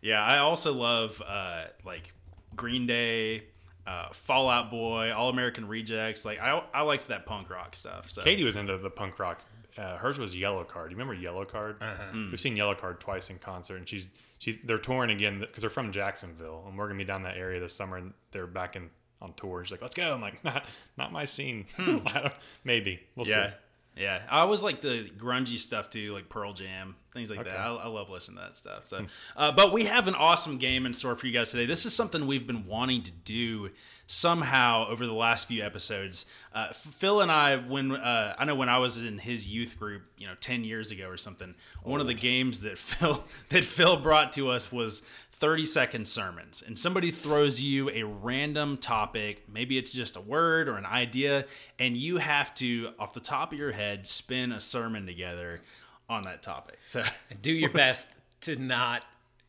yeah. 0.00 0.24
I 0.24 0.38
also 0.38 0.72
love 0.72 1.20
uh, 1.26 1.64
like 1.84 2.12
Green 2.56 2.86
Day, 2.86 3.42
uh, 3.86 4.08
Fall 4.12 4.48
Out 4.48 4.70
Boy, 4.70 5.12
All 5.12 5.28
American 5.28 5.68
Rejects. 5.68 6.24
Like 6.24 6.40
I, 6.40 6.62
I 6.72 6.80
liked 6.80 7.08
that 7.08 7.26
punk 7.26 7.50
rock 7.50 7.76
stuff. 7.76 8.08
So 8.08 8.22
Katie 8.22 8.44
was 8.44 8.56
into 8.56 8.78
the 8.78 8.88
punk 8.90 9.18
rock. 9.18 9.42
Uh, 9.76 9.96
hers 9.96 10.18
was 10.18 10.34
Yellowcard. 10.36 10.90
You 10.90 10.96
remember 10.96 11.16
Yellowcard? 11.16 11.82
Uh-huh. 11.82 12.12
We've 12.30 12.38
seen 12.40 12.56
Yellowcard 12.56 13.00
twice 13.00 13.30
in 13.30 13.38
concert, 13.38 13.76
and 13.76 13.88
she's 13.88 14.06
she 14.38 14.60
they're 14.64 14.78
touring 14.78 15.10
again 15.10 15.40
because 15.40 15.62
they're 15.62 15.70
from 15.70 15.90
Jacksonville, 15.92 16.64
and 16.68 16.78
we're 16.78 16.86
gonna 16.86 16.98
be 16.98 17.04
down 17.04 17.22
that 17.24 17.36
area 17.36 17.58
this 17.60 17.74
summer, 17.74 17.96
and 17.96 18.12
they're 18.30 18.46
back 18.46 18.76
in 18.76 18.90
on 19.20 19.32
tour. 19.34 19.64
She's 19.64 19.72
like, 19.72 19.82
"Let's 19.82 19.96
go." 19.96 20.14
I'm 20.14 20.20
like, 20.20 20.44
"Not, 20.44 20.66
not 20.96 21.12
my 21.12 21.24
scene." 21.24 21.66
I 21.78 22.30
Maybe 22.62 23.00
we'll 23.16 23.24
Hmm. 23.26 23.30
yeah, 23.32 23.50
see. 23.96 24.02
yeah. 24.02 24.22
I 24.30 24.40
always 24.40 24.62
like 24.62 24.80
the 24.80 25.10
grungy 25.16 25.58
stuff 25.58 25.90
too, 25.90 26.12
like 26.12 26.28
Pearl 26.28 26.52
Jam, 26.52 26.94
things 27.14 27.30
like 27.30 27.44
that. 27.44 27.56
I, 27.56 27.68
I 27.68 27.86
love 27.86 28.10
listening 28.10 28.38
to 28.38 28.42
that 28.42 28.56
stuff. 28.56 28.86
So, 28.86 29.06
uh, 29.36 29.52
but 29.52 29.72
we 29.72 29.84
have 29.84 30.08
an 30.08 30.14
awesome 30.14 30.58
game 30.58 30.84
in 30.84 30.92
store 30.92 31.14
for 31.14 31.26
you 31.26 31.32
guys 31.32 31.50
today. 31.52 31.64
This 31.64 31.86
is 31.86 31.94
something 31.94 32.26
we've 32.26 32.46
been 32.46 32.66
wanting 32.66 33.04
to 33.04 33.10
do 33.10 33.70
somehow 34.06 34.86
over 34.88 35.06
the 35.06 35.14
last 35.14 35.48
few 35.48 35.64
episodes. 35.64 36.26
Uh, 36.52 36.72
Phil 36.72 37.22
and 37.22 37.32
I, 37.32 37.56
when 37.56 37.92
uh, 37.92 38.34
I 38.36 38.44
know 38.44 38.54
when 38.54 38.68
I 38.68 38.78
was 38.78 39.02
in 39.02 39.18
his 39.18 39.48
youth 39.48 39.78
group, 39.78 40.02
you 40.18 40.26
know, 40.26 40.34
ten 40.40 40.64
years 40.64 40.90
ago 40.90 41.08
or 41.08 41.16
something, 41.16 41.54
one 41.84 42.00
of 42.00 42.06
the 42.06 42.14
games 42.14 42.62
that 42.62 42.76
Phil 42.78 43.24
that 43.50 43.64
Phil 43.64 43.96
brought 43.96 44.32
to 44.32 44.50
us 44.50 44.70
was 44.70 45.02
30 45.34 45.64
second 45.64 46.06
sermons 46.06 46.62
and 46.64 46.78
somebody 46.78 47.10
throws 47.10 47.60
you 47.60 47.90
a 47.90 48.04
random 48.04 48.76
topic 48.76 49.42
maybe 49.52 49.76
it's 49.76 49.90
just 49.90 50.14
a 50.14 50.20
word 50.20 50.68
or 50.68 50.76
an 50.76 50.86
idea 50.86 51.44
and 51.80 51.96
you 51.96 52.18
have 52.18 52.54
to 52.54 52.90
off 53.00 53.12
the 53.12 53.20
top 53.20 53.52
of 53.52 53.58
your 53.58 53.72
head 53.72 54.06
spin 54.06 54.52
a 54.52 54.60
sermon 54.60 55.06
together 55.06 55.60
on 56.08 56.22
that 56.22 56.42
topic. 56.42 56.78
So 56.84 57.04
do 57.42 57.52
your 57.52 57.70
best 57.84 58.08
to 58.42 58.56
not 58.56 59.04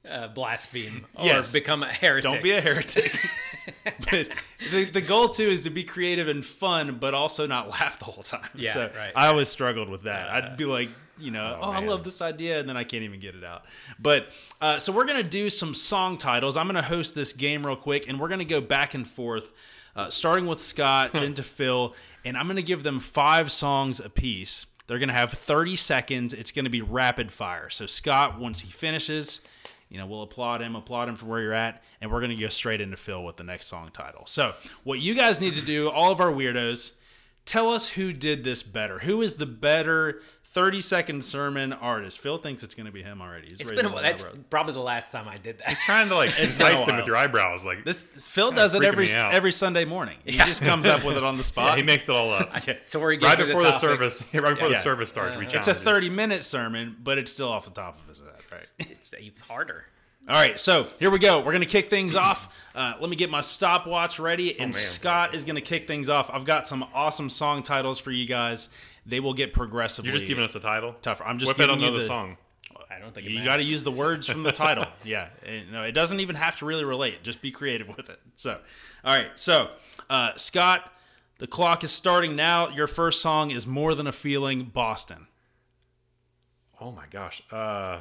uh, 0.09 0.27
blaspheme 0.27 1.05
or 1.15 1.25
Yes. 1.25 1.51
become 1.53 1.83
a 1.83 1.87
heretic. 1.87 2.29
don't 2.31 2.43
be 2.43 2.51
a 2.51 2.61
heretic. 2.61 3.11
But 4.11 4.27
the, 4.71 4.85
the 4.85 5.01
goal 5.01 5.29
too 5.29 5.49
is 5.49 5.63
to 5.63 5.71
be 5.71 5.83
creative 5.83 6.27
and 6.27 6.45
fun 6.45 6.97
but 6.99 7.15
also 7.15 7.47
not 7.47 7.69
laugh 7.69 7.97
the 7.97 8.05
whole 8.05 8.23
time. 8.23 8.47
Yeah, 8.53 8.69
so 8.69 8.91
right. 8.95 9.11
i 9.15 9.27
always 9.27 9.47
struggled 9.47 9.89
with 9.89 10.03
that. 10.03 10.29
I'd 10.29 10.57
be 10.57 10.65
like 10.65 10.89
you 11.17 11.31
know 11.31 11.59
oh, 11.61 11.71
i 11.71 11.79
love 11.79 12.03
this 12.03 12.21
idea 12.21 12.59
and 12.59 12.67
then 12.67 12.75
i 12.75 12.83
can't 12.83 13.03
even 13.03 13.19
get 13.19 13.35
it 13.35 13.43
out. 13.43 13.63
But 13.99 14.27
uh, 14.61 14.77
so 14.79 14.91
we're 14.91 15.05
gonna 15.05 15.23
do 15.23 15.49
some 15.49 15.73
song 15.73 16.17
titles. 16.17 16.57
I'm 16.57 16.67
gonna 16.67 16.81
host 16.83 17.15
this 17.15 17.33
game 17.33 17.65
real 17.65 17.75
quick 17.75 18.07
and 18.07 18.19
we're 18.19 18.27
gonna 18.27 18.45
go 18.45 18.61
back 18.61 18.93
and 18.93 19.07
forth 19.07 19.53
uh, 19.95 20.09
starting 20.09 20.45
with 20.45 20.61
scott 20.61 21.11
then 21.13 21.33
to 21.33 21.41
phil 21.43 21.95
and 22.25 22.37
i'm 22.37 22.47
gonna 22.47 22.61
give 22.61 22.83
them 22.83 22.99
five 22.99 23.49
songs 23.51 23.99
apiece 23.99 24.65
they're 24.87 24.99
gonna 24.99 25.13
have 25.13 25.31
30 25.31 25.75
seconds 25.75 26.33
it's 26.33 26.51
gonna 26.51 26.69
be 26.69 26.81
rapid 26.81 27.31
fire 27.31 27.69
so 27.69 27.85
scott 27.85 28.39
once 28.39 28.61
he 28.61 28.71
finishes 28.71 29.41
you 29.89 29.99
know, 29.99 30.07
we'll 30.07 30.23
applaud 30.23 30.61
him, 30.61 30.75
applaud 30.75 31.09
him 31.09 31.15
for 31.15 31.25
where 31.25 31.41
you're 31.41 31.53
at, 31.53 31.83
and 32.01 32.11
we're 32.11 32.19
going 32.19 32.35
to 32.35 32.41
go 32.41 32.49
straight 32.49 32.81
into 32.81 32.97
Phil 32.97 33.23
with 33.23 33.37
the 33.37 33.43
next 33.43 33.67
song 33.67 33.91
title. 33.93 34.23
So, 34.25 34.55
what 34.83 34.99
you 34.99 35.13
guys 35.13 35.39
need 35.39 35.53
to 35.55 35.61
do, 35.61 35.89
all 35.89 36.11
of 36.11 36.19
our 36.19 36.31
weirdos, 36.31 36.93
tell 37.45 37.71
us 37.71 37.89
who 37.89 38.11
did 38.11 38.43
this 38.43 38.63
better. 38.63 38.99
Who 38.99 39.21
is 39.21 39.35
the 39.35 39.45
better 39.45 40.21
30 40.55 40.81
second 40.81 41.23
sermon 41.23 41.73
artist? 41.73 42.19
Phil 42.19 42.37
thinks 42.37 42.63
it's 42.63 42.73
going 42.73 42.85
to 42.87 42.91
be 42.91 43.03
him 43.03 43.21
already. 43.21 43.49
He's 43.49 43.59
It's 43.59 43.69
raising 43.69 43.83
been 43.83 43.91
a 43.91 43.93
while. 43.93 44.01
That's 44.01 44.23
eyebrows. 44.23 44.39
probably 44.49 44.73
the 44.73 44.79
last 44.79 45.11
time 45.11 45.27
I 45.27 45.35
did 45.35 45.57
that. 45.59 45.67
He's 45.69 45.79
trying 45.81 46.07
to 46.09 46.15
like 46.15 46.29
been 46.35 46.45
entice 46.49 46.83
them 46.85 46.95
with 46.95 47.05
your 47.05 47.17
eyebrows, 47.17 47.63
like 47.63 47.83
This, 47.83 48.01
this- 48.03 48.27
Phil 48.27 48.51
does 48.51 48.73
it 48.73 48.83
every 48.83 49.09
every 49.11 49.51
Sunday 49.51 49.85
morning. 49.85 50.17
He 50.25 50.31
just 50.31 50.63
comes 50.63 50.87
up 50.87 51.03
with 51.03 51.17
it 51.17 51.23
on 51.23 51.37
the 51.37 51.43
spot. 51.53 51.77
he 51.77 51.83
makes 51.83 52.09
it 52.09 52.15
all 52.15 52.31
up. 52.31 52.49
So 52.87 52.99
where 52.99 53.11
he 53.11 53.17
gets 53.17 53.37
right 53.37 53.45
before 53.45 53.61
the, 53.61 53.67
topic. 53.71 53.79
service, 53.81 54.23
right 54.33 54.49
before 54.49 54.67
Yeah. 54.69 54.73
the 54.73 54.79
service 54.79 55.09
starts, 55.09 55.37
we 55.37 55.45
it's 55.45 55.67
a 55.67 55.73
30 55.75 56.09
minute 56.09 56.43
sermon, 56.43 56.95
but 57.03 57.17
it's 57.17 57.31
still 57.31 57.49
off 57.49 57.65
the 57.65 57.71
top 57.71 57.99
of 58.01 58.07
his 58.07 58.21
head, 58.21 58.29
right? 58.51 58.71
It's 58.79 59.13
even 59.13 59.33
harder. 59.47 59.85
All 60.27 60.33
right, 60.33 60.59
so 60.59 60.87
here 60.97 61.11
we 61.11 61.19
go. 61.19 61.37
We're 61.37 61.51
going 61.51 61.59
to 61.59 61.67
kick 61.67 61.87
things 61.87 62.15
off. 62.15 62.51
Uh, 62.73 62.93
let 62.99 63.11
me 63.11 63.15
get 63.15 63.29
my 63.29 63.41
stopwatch 63.41 64.17
ready, 64.17 64.59
and 64.59 64.73
Scott 64.73 65.35
is 65.35 65.43
going 65.43 65.55
to 65.55 65.61
kick 65.61 65.85
things 65.85 66.09
off. 66.09 66.31
I've 66.33 66.45
got 66.45 66.67
some 66.67 66.83
awesome 66.95 67.29
song 67.29 67.61
titles 67.61 67.99
for 67.99 68.09
you 68.09 68.25
guys 68.25 68.69
they 69.05 69.19
will 69.19 69.33
get 69.33 69.53
progressively. 69.53 70.09
You're 70.09 70.19
just 70.19 70.27
giving 70.27 70.43
us 70.43 70.53
the 70.53 70.59
title. 70.59 70.95
Tougher. 71.01 71.23
I'm 71.25 71.37
just. 71.37 71.49
What 71.49 71.59
if 71.59 71.63
I 71.63 71.67
don't 71.67 71.81
know 71.81 71.91
the, 71.91 71.99
the, 71.99 72.05
song? 72.05 72.37
I 72.89 72.99
don't 72.99 73.13
think 73.13 73.27
you 73.27 73.43
got 73.43 73.57
to 73.57 73.63
use 73.63 73.83
the 73.83 73.91
words 73.91 74.27
from 74.27 74.43
the 74.43 74.51
title. 74.53 74.85
yeah, 75.03 75.29
and, 75.45 75.71
no, 75.71 75.83
it 75.83 75.91
doesn't 75.91 76.19
even 76.19 76.35
have 76.35 76.57
to 76.57 76.65
really 76.65 76.85
relate. 76.85 77.23
Just 77.23 77.41
be 77.41 77.51
creative 77.51 77.87
with 77.87 78.09
it. 78.09 78.19
So, 78.35 78.59
all 79.03 79.15
right. 79.15 79.29
So, 79.35 79.69
uh, 80.09 80.33
Scott, 80.35 80.91
the 81.39 81.47
clock 81.47 81.83
is 81.83 81.91
starting 81.91 82.35
now. 82.35 82.69
Your 82.69 82.87
first 82.87 83.21
song 83.21 83.51
is 83.51 83.67
"More 83.67 83.93
Than 83.93 84.07
a 84.07 84.11
Feeling," 84.11 84.65
Boston. 84.65 85.27
Oh 86.81 86.91
my 86.91 87.05
gosh. 87.09 87.43
Uh, 87.51 87.99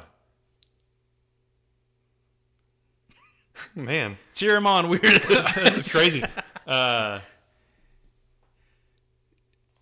man, 3.75 4.15
cheer 4.33 4.55
him 4.55 4.67
on, 4.67 4.89
Weird. 4.89 5.03
this 5.27 5.57
is 5.57 5.87
crazy. 5.87 6.23
Uh, 6.65 7.19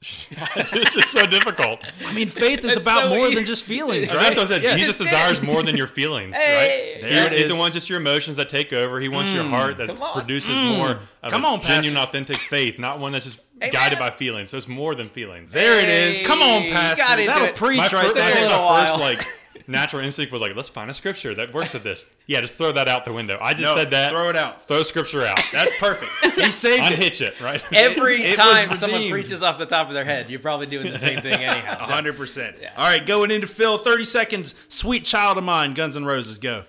this 0.55 0.95
is 0.95 1.05
so 1.09 1.25
difficult. 1.25 1.81
I 2.05 2.13
mean, 2.13 2.27
faith 2.27 2.59
is 2.65 2.77
It's 2.77 2.81
about 2.81 3.03
so 3.03 3.09
more 3.09 3.27
easy. 3.27 3.35
than 3.35 3.45
just 3.45 3.63
feelings, 3.63 4.09
right? 4.13 4.21
That's 4.23 4.37
what 4.37 4.43
I 4.43 4.47
said. 4.47 4.63
Yeah. 4.63 4.71
Jesus 4.75 4.95
Just 4.95 4.97
desires 4.97 5.41
more 5.41 5.63
than 5.63 5.77
your 5.77 5.87
feelings, 5.87 6.35
Hey, 6.35 6.93
right? 6.95 7.01
there 7.01 7.21
he, 7.21 7.25
it 7.27 7.31
he 7.31 7.37
is. 7.37 7.41
doesn't 7.49 7.59
want 7.59 7.73
just 7.73 7.89
your 7.89 7.99
emotions 7.99 8.35
that 8.37 8.49
take 8.49 8.73
over. 8.73 8.99
He 8.99 9.07
wants 9.09 9.31
your 9.31 9.43
mm. 9.43 9.49
heart 9.49 9.77
that 9.77 9.87
Come 9.89 10.01
on. 10.01 10.13
produces 10.13 10.57
mm. 10.57 10.77
more 10.77 10.99
of 11.23 11.31
Come 11.31 11.45
a 11.45 11.47
on, 11.47 11.61
genuine, 11.61 11.95
Pastor. 11.95 12.09
authentic 12.09 12.37
faith, 12.37 12.77
not 12.79 12.99
one 12.99 13.13
that's 13.13 13.25
just 13.25 13.39
Amen. 13.57 13.71
guided 13.71 13.99
by 13.99 14.09
feelings. 14.09 14.49
So 14.49 14.57
it's 14.57 14.67
more 14.67 14.93
than 14.95 15.09
feelings. 15.09 15.51
There 15.51 15.79
it 15.79 15.87
is. 15.89 16.25
Come 16.27 16.41
on, 16.41 16.63
Hey, 16.63 16.71
Pastor. 16.73 17.25
That'll 17.25 17.47
it. 17.47 17.55
preach 17.55 17.77
my 17.77 17.83
right 17.83 17.91
first, 17.91 18.05
took 18.07 18.15
there. 18.15 18.33
think 18.35 18.49
little 18.49 18.65
my 18.69 18.85
first 18.85 18.99
like 18.99 19.25
natural 19.67 20.03
instinct 20.03 20.31
was 20.31 20.41
like, 20.41 20.55
let's 20.55 20.69
find 20.69 20.89
a 20.89 20.93
scripture 20.93 21.33
that 21.35 21.53
works 21.53 21.73
with 21.73 21.83
this. 21.83 22.09
Yeah, 22.27 22.41
just 22.41 22.55
throw 22.55 22.71
that 22.73 22.87
out 22.87 23.05
the 23.05 23.13
window. 23.13 23.37
I 23.41 23.53
just 23.53 23.63
No, 23.63 23.75
said 23.75 23.91
that. 23.91 24.11
throw 24.11 24.29
it 24.29 24.35
out. 24.35 24.61
Throw 24.61 24.83
scripture 24.83 25.23
out. 25.25 25.39
That's 25.51 25.77
perfect. 25.79 26.11
He 26.43 26.51
saved 26.51 26.83
it. 26.91 26.93
Unhitch 26.93 27.21
it, 27.21 27.39
right? 27.41 27.63
Every 27.71 28.15
It 28.23 28.27
was 28.27 28.35
time 28.37 28.75
someone 28.75 28.99
redeemed. 29.01 29.11
preaches 29.13 29.43
off 29.43 29.57
the 29.57 29.65
top 29.65 29.87
of 29.87 29.93
their 29.93 30.03
head, 30.05 30.29
you're 30.29 30.39
probably 30.39 30.65
doing 30.65 30.91
the 30.91 30.97
same 30.99 31.19
thing 31.21 31.33
anyhow. 31.33 31.85
So, 31.85 31.93
hundred 31.93 32.17
percent. 32.17 32.55
All 32.75 32.85
right, 32.85 33.05
going 33.05 33.31
into 33.31 33.47
Phil. 33.47 33.77
Thirty 33.77 34.03
seconds. 34.05 34.55
Sweet 34.67 35.05
child 35.05 35.37
of 35.37 35.43
mine. 35.43 35.73
Guns 35.73 35.95
N' 35.95 36.05
Roses. 36.05 36.37
Go. 36.39 36.65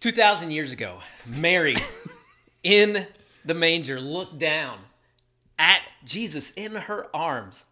2,000 0.00 0.50
years 0.50 0.72
ago, 0.72 0.98
Mary 1.26 1.76
in 2.62 3.06
the 3.44 3.54
manger 3.54 4.00
looked 4.00 4.36
down 4.38 4.78
at 5.58 5.80
Jesus 6.04 6.50
in 6.52 6.74
her 6.74 7.06
arms, 7.14 7.64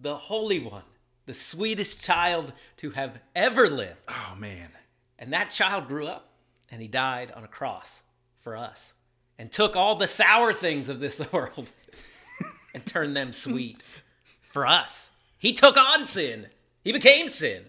the 0.00 0.16
Holy 0.16 0.60
One, 0.60 0.82
the 1.26 1.34
sweetest 1.34 2.04
child 2.04 2.52
to 2.78 2.90
have 2.90 3.20
ever 3.34 3.68
lived. 3.68 4.00
Oh 4.08 4.34
man. 4.38 4.70
And 5.18 5.32
that 5.32 5.50
child 5.50 5.88
grew 5.88 6.06
up 6.06 6.28
and 6.70 6.80
he 6.80 6.88
died 6.88 7.32
on 7.32 7.44
a 7.44 7.48
cross 7.48 8.02
for 8.40 8.56
us 8.56 8.94
and 9.38 9.50
took 9.50 9.76
all 9.76 9.94
the 9.94 10.06
sour 10.06 10.52
things 10.52 10.88
of 10.88 11.00
this 11.00 11.32
world 11.32 11.70
and 12.74 12.84
turned 12.84 13.16
them 13.16 13.32
sweet 13.32 13.82
for 14.42 14.66
us. 14.66 15.16
He 15.38 15.52
took 15.52 15.76
on 15.76 16.06
sin, 16.06 16.46
he 16.84 16.92
became 16.92 17.28
sin 17.28 17.64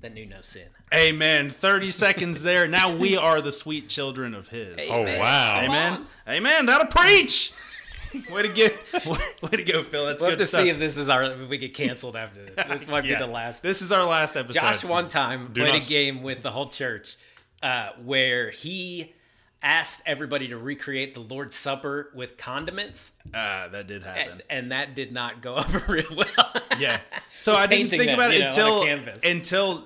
that 0.00 0.12
knew 0.12 0.26
no 0.26 0.42
sin. 0.42 0.68
Amen. 0.92 1.50
Thirty 1.50 1.90
seconds 1.90 2.42
there. 2.42 2.68
Now 2.68 2.94
we 2.96 3.16
are 3.16 3.40
the 3.40 3.50
sweet 3.50 3.88
children 3.88 4.34
of 4.34 4.48
His. 4.48 4.78
Oh 4.90 5.02
wow. 5.02 5.60
Amen. 5.62 6.06
Amen. 6.28 6.66
That'll 6.66 6.86
preach. 6.86 7.52
Way 8.30 8.42
to 8.42 8.52
get. 8.52 8.72
Way 9.42 9.50
to 9.50 9.62
go, 9.64 9.82
Phil. 9.82 10.06
That's 10.06 10.22
We'll 10.22 10.30
good 10.32 10.38
have 10.38 10.38
to 10.38 10.46
stuff. 10.46 10.60
see 10.62 10.68
if 10.70 10.78
this 10.78 10.96
is 10.96 11.08
our 11.08 11.22
if 11.24 11.48
we 11.48 11.58
get 11.58 11.74
canceled 11.74 12.16
after 12.16 12.44
this. 12.44 12.66
This 12.66 12.88
might 12.88 13.04
Yeah. 13.06 13.18
be 13.18 13.24
the 13.26 13.30
last. 13.30 13.62
This 13.62 13.82
is 13.82 13.92
our 13.92 14.04
last 14.06 14.36
episode. 14.36 14.60
Josh 14.60 14.84
one 14.84 15.08
time 15.08 15.52
played 15.52 15.72
not 15.74 15.84
a 15.84 15.88
game 15.88 16.22
with 16.22 16.42
the 16.42 16.50
whole 16.50 16.68
church 16.68 17.16
uh, 17.62 17.90
where 18.02 18.50
he 18.50 19.12
asked 19.62 20.02
everybody 20.06 20.48
to 20.48 20.58
recreate 20.58 21.14
the 21.14 21.20
Lord's 21.20 21.54
Supper 21.54 22.10
with 22.14 22.36
condiments, 22.36 23.12
Ah, 23.34 23.68
that 23.72 23.86
did 23.86 24.02
happen. 24.02 24.32
and, 24.32 24.42
and 24.50 24.72
that 24.72 24.94
did 24.94 25.10
not 25.12 25.40
go 25.40 25.54
over 25.58 25.84
real 25.88 26.04
well. 26.14 26.52
Yeah. 26.78 27.00
So 27.38 27.54
I 27.54 27.66
didn't 27.66 27.88
think 27.90 28.10
about 28.10 28.32
it 28.32 28.40
know, 28.40 28.46
until 28.46 28.84
canvas. 28.84 29.24
until 29.24 29.84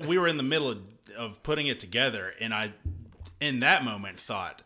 we 0.00 0.18
were 0.18 0.26
in 0.28 0.36
the 0.38 0.42
middle 0.42 0.68
of, 0.70 0.78
of 1.16 1.42
putting 1.44 1.68
it 1.68 1.78
together, 1.78 2.32
and 2.40 2.52
I, 2.52 2.72
in 3.40 3.60
that 3.60 3.84
moment, 3.84 4.18
thought, 4.20 4.62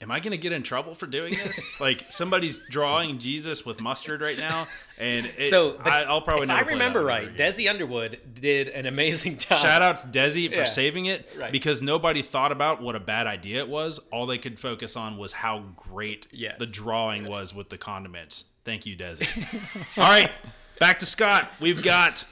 "Am 0.00 0.10
I 0.12 0.20
going 0.20 0.30
to 0.30 0.38
get 0.38 0.52
in 0.52 0.62
trouble 0.62 0.94
for 0.94 1.06
doing 1.06 1.32
this? 1.32 1.60
like 1.80 2.04
somebody's 2.10 2.60
drawing 2.70 3.18
Jesus 3.18 3.66
with 3.66 3.80
mustard 3.80 4.20
right 4.20 4.38
now, 4.38 4.66
and 4.98 5.26
it, 5.26 5.44
so 5.44 5.72
the- 5.72 5.88
I, 5.90 6.02
I'll 6.02 6.20
probably 6.22 6.44
if 6.44 6.50
I 6.50 6.60
remember 6.60 7.04
right. 7.04 7.34
Desi 7.36 7.68
Underwood 7.68 8.18
did 8.40 8.68
an 8.68 8.86
amazing 8.86 9.36
job. 9.38 9.58
Shout 9.60 9.82
out 9.82 9.98
to 9.98 10.06
Desi 10.08 10.48
for 10.50 10.56
Yeah. 10.58 10.64
saving 10.64 11.06
it 11.06 11.28
Right. 11.36 11.50
because 11.50 11.82
nobody 11.82 12.22
thought 12.22 12.52
about 12.52 12.80
what 12.80 12.94
a 12.94 13.00
bad 13.00 13.26
idea 13.26 13.58
it 13.58 13.68
was. 13.68 13.98
All 14.12 14.26
they 14.26 14.38
could 14.38 14.60
focus 14.60 14.96
on 14.96 15.16
was 15.18 15.32
how 15.32 15.64
great 15.76 16.28
Yes. 16.30 16.56
the 16.58 16.66
drawing 16.66 17.26
was 17.28 17.54
with 17.54 17.68
the 17.68 17.78
condiments. 17.78 18.44
Thank 18.64 18.86
you, 18.86 18.96
Desi. 18.96 19.98
All 19.98 20.08
right, 20.08 20.30
back 20.78 20.98
to 21.00 21.06
Scott. 21.06 21.50
We've 21.60 21.82
got. 21.82 22.24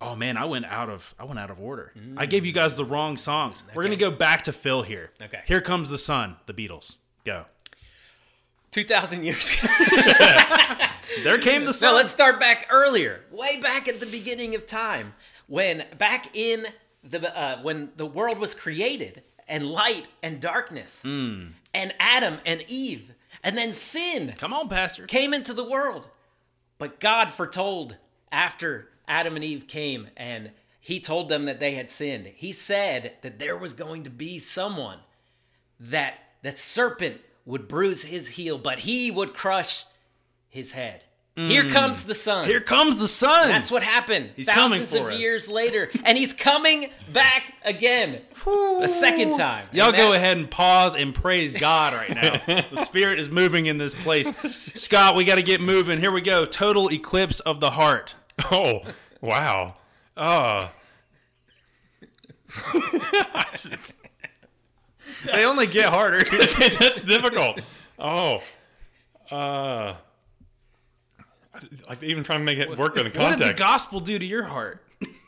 Oh 0.00 0.16
man, 0.16 0.36
I 0.36 0.46
went 0.46 0.64
out 0.66 0.88
of 0.88 1.14
I 1.18 1.24
went 1.24 1.38
out 1.38 1.50
of 1.50 1.60
order. 1.60 1.92
I 2.16 2.26
gave 2.26 2.46
you 2.46 2.52
guys 2.52 2.74
the 2.74 2.84
wrong 2.84 3.16
songs. 3.16 3.62
We're 3.74 3.84
gonna 3.84 3.96
go 3.96 4.10
back 4.10 4.42
to 4.42 4.52
Phil 4.52 4.82
here. 4.82 5.10
Okay. 5.20 5.40
Here 5.46 5.60
comes 5.60 5.90
the 5.90 5.98
sun. 5.98 6.36
The 6.46 6.54
Beatles. 6.54 6.96
Go. 7.24 7.44
Two 8.70 8.84
thousand 8.84 9.24
years 9.24 9.62
ago. 9.62 9.72
There 11.24 11.38
came 11.38 11.64
the 11.64 11.72
sun. 11.80 11.90
No, 11.90 11.96
let's 11.96 12.12
start 12.12 12.38
back 12.38 12.68
earlier, 12.70 13.22
way 13.32 13.60
back 13.60 13.88
at 13.88 13.98
the 13.98 14.06
beginning 14.06 14.54
of 14.54 14.64
time, 14.64 15.12
when 15.48 15.84
back 15.98 16.36
in 16.36 16.66
the 17.02 17.36
uh, 17.36 17.58
when 17.62 17.90
the 17.96 18.06
world 18.06 18.38
was 18.38 18.54
created, 18.54 19.22
and 19.48 19.68
light 19.68 20.06
and 20.22 20.40
darkness, 20.40 21.02
Hmm. 21.02 21.46
and 21.74 21.92
Adam 21.98 22.38
and 22.46 22.62
Eve, 22.68 23.12
and 23.42 23.58
then 23.58 23.72
sin 23.72 24.34
Come 24.38 24.52
on, 24.52 24.68
Pastor. 24.68 25.04
came 25.06 25.34
into 25.34 25.52
the 25.52 25.64
world. 25.64 26.06
But 26.78 27.00
God 27.00 27.28
foretold 27.32 27.96
after 28.30 28.89
Adam 29.10 29.34
and 29.34 29.44
Eve 29.44 29.66
came 29.66 30.08
and 30.16 30.52
he 30.80 31.00
told 31.00 31.28
them 31.28 31.44
that 31.44 31.60
they 31.60 31.72
had 31.72 31.90
sinned. 31.90 32.26
He 32.28 32.52
said 32.52 33.12
that 33.22 33.38
there 33.38 33.58
was 33.58 33.72
going 33.74 34.04
to 34.04 34.10
be 34.10 34.38
someone 34.38 34.98
that 35.78 36.14
that 36.42 36.56
serpent 36.56 37.20
would 37.44 37.68
bruise 37.68 38.04
his 38.04 38.28
heel, 38.28 38.56
but 38.56 38.78
he 38.80 39.10
would 39.10 39.34
crush 39.34 39.84
his 40.48 40.72
head. 40.72 41.04
Here 41.36 41.66
comes 41.68 42.04
the 42.04 42.14
sun. 42.14 42.44
Mm. 42.44 42.48
Here 42.48 42.60
comes 42.60 42.98
the 42.98 43.08
sun. 43.08 43.48
That's 43.48 43.70
what 43.70 43.82
happened. 43.82 44.30
He's 44.36 44.46
coming 44.48 44.80
Thousands 44.80 44.94
for 44.94 45.08
of 45.08 45.14
us. 45.14 45.20
years 45.20 45.48
later, 45.48 45.88
and 46.04 46.18
he's 46.18 46.34
coming 46.34 46.90
back 47.14 47.54
again, 47.64 48.20
a 48.82 48.88
second 48.88 49.38
time. 49.38 49.66
Y'all 49.72 49.92
go 49.92 50.12
ahead 50.12 50.36
and 50.36 50.50
pause 50.50 50.94
and 50.94 51.14
praise 51.14 51.54
God 51.54 51.94
right 51.94 52.10
now. 52.10 52.36
the 52.46 52.76
Spirit 52.84 53.18
is 53.18 53.30
moving 53.30 53.66
in 53.66 53.78
this 53.78 54.00
place. 54.02 54.28
Scott, 54.82 55.16
we 55.16 55.24
got 55.24 55.36
to 55.36 55.42
get 55.42 55.62
moving. 55.62 55.98
Here 55.98 56.12
we 56.12 56.20
go. 56.20 56.44
Total 56.44 56.90
eclipse 56.92 57.40
of 57.40 57.60
the 57.60 57.70
heart. 57.70 58.14
Oh 58.52 58.82
wow. 59.20 59.76
Uh, 60.16 60.68
They 65.24 65.44
only 65.44 65.66
get 65.66 65.86
harder. 65.86 66.20
that's 66.78 67.04
difficult. 67.04 67.60
Oh. 67.98 68.42
Uh. 69.30 69.94
Like 71.88 72.02
even 72.02 72.22
trying 72.24 72.40
to 72.40 72.44
make 72.44 72.58
it 72.58 72.76
work 72.78 72.96
in 72.96 73.04
the 73.04 73.10
context. 73.10 73.18
what 73.18 73.30
did 73.30 73.38
context. 73.38 73.56
the 73.58 73.62
gospel 73.62 74.00
do 74.00 74.18
to 74.18 74.24
your 74.24 74.44
heart? 74.44 74.82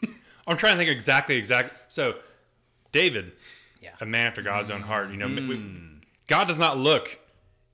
I'm 0.46 0.56
trying 0.56 0.74
to 0.74 0.78
think 0.78 0.90
exactly, 0.90 1.36
exact. 1.36 1.92
So, 1.92 2.14
David, 2.90 3.32
Yeah. 3.80 3.90
a 4.00 4.06
man 4.06 4.26
after 4.26 4.40
God's 4.42 4.70
own 4.70 4.80
heart. 4.82 5.10
You 5.10 5.16
know, 5.18 5.26
we- 5.28 5.56
Hmm. 5.56 5.86
God 6.26 6.46
does 6.46 6.58
not 6.58 6.78
look 6.78 7.18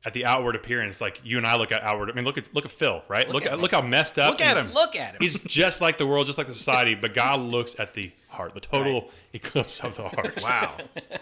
at 0.05 0.15
the 0.15 0.25
outward 0.25 0.55
appearance 0.57 1.01
like 1.01 1.21
you 1.25 1.37
and 1.39 1.47
I 1.47 1.57
look 1.57 1.73
at 1.73 1.83
outward. 1.83 2.11
I 2.11 2.15
mean, 2.15 2.25
look 2.25 2.39
at 2.39 2.55
look 2.55 2.65
at 2.65 2.71
Phil, 2.71 3.03
right? 3.09 3.29
Look, 3.29 3.43
at 3.45 3.49
at, 3.49 3.55
him. 3.55 3.61
look 3.61 3.73
how 3.73 3.83
messed 3.83 4.19
up. 4.19 4.31
Look 4.31 4.41
at 4.41 4.57
him. 4.57 4.73
Look 4.73 4.97
at 4.97 5.15
him. 5.15 5.19
He's 5.21 5.43
just 5.43 5.81
like 5.81 5.99
the 5.99 6.07
world, 6.07 6.27
just 6.27 6.39
like 6.39 6.47
the 6.47 6.55
society. 6.55 6.95
But 6.95 7.15
God 7.15 7.41
looks 7.41 7.79
at 7.81 7.95
the 7.95 8.13
heart, 8.29 8.55
the 8.55 8.61
total 8.61 9.11
eclipse 9.33 9.81
of 9.83 9.97
the 9.97 10.09
heart. 10.09 10.41
Wow. 10.43 10.73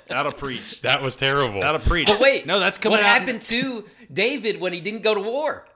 That'll 0.09 0.33
preach. 0.33 0.83
that 0.83 1.03
was 1.03 1.17
terrible. 1.17 1.61
That'll 1.61 1.81
preach. 1.81 2.07
But 2.07 2.21
wait, 2.21 2.47
No, 2.47 2.61
that's 2.61 2.77
coming 2.79 2.99
What 2.99 3.05
out. 3.07 3.19
happened 3.21 3.43
to 3.43 3.85
David 4.13 4.61
when 4.61 4.73
he 4.73 4.81
didn't 4.81 5.03
go 5.03 5.15
to 5.15 5.21
war? 5.21 5.67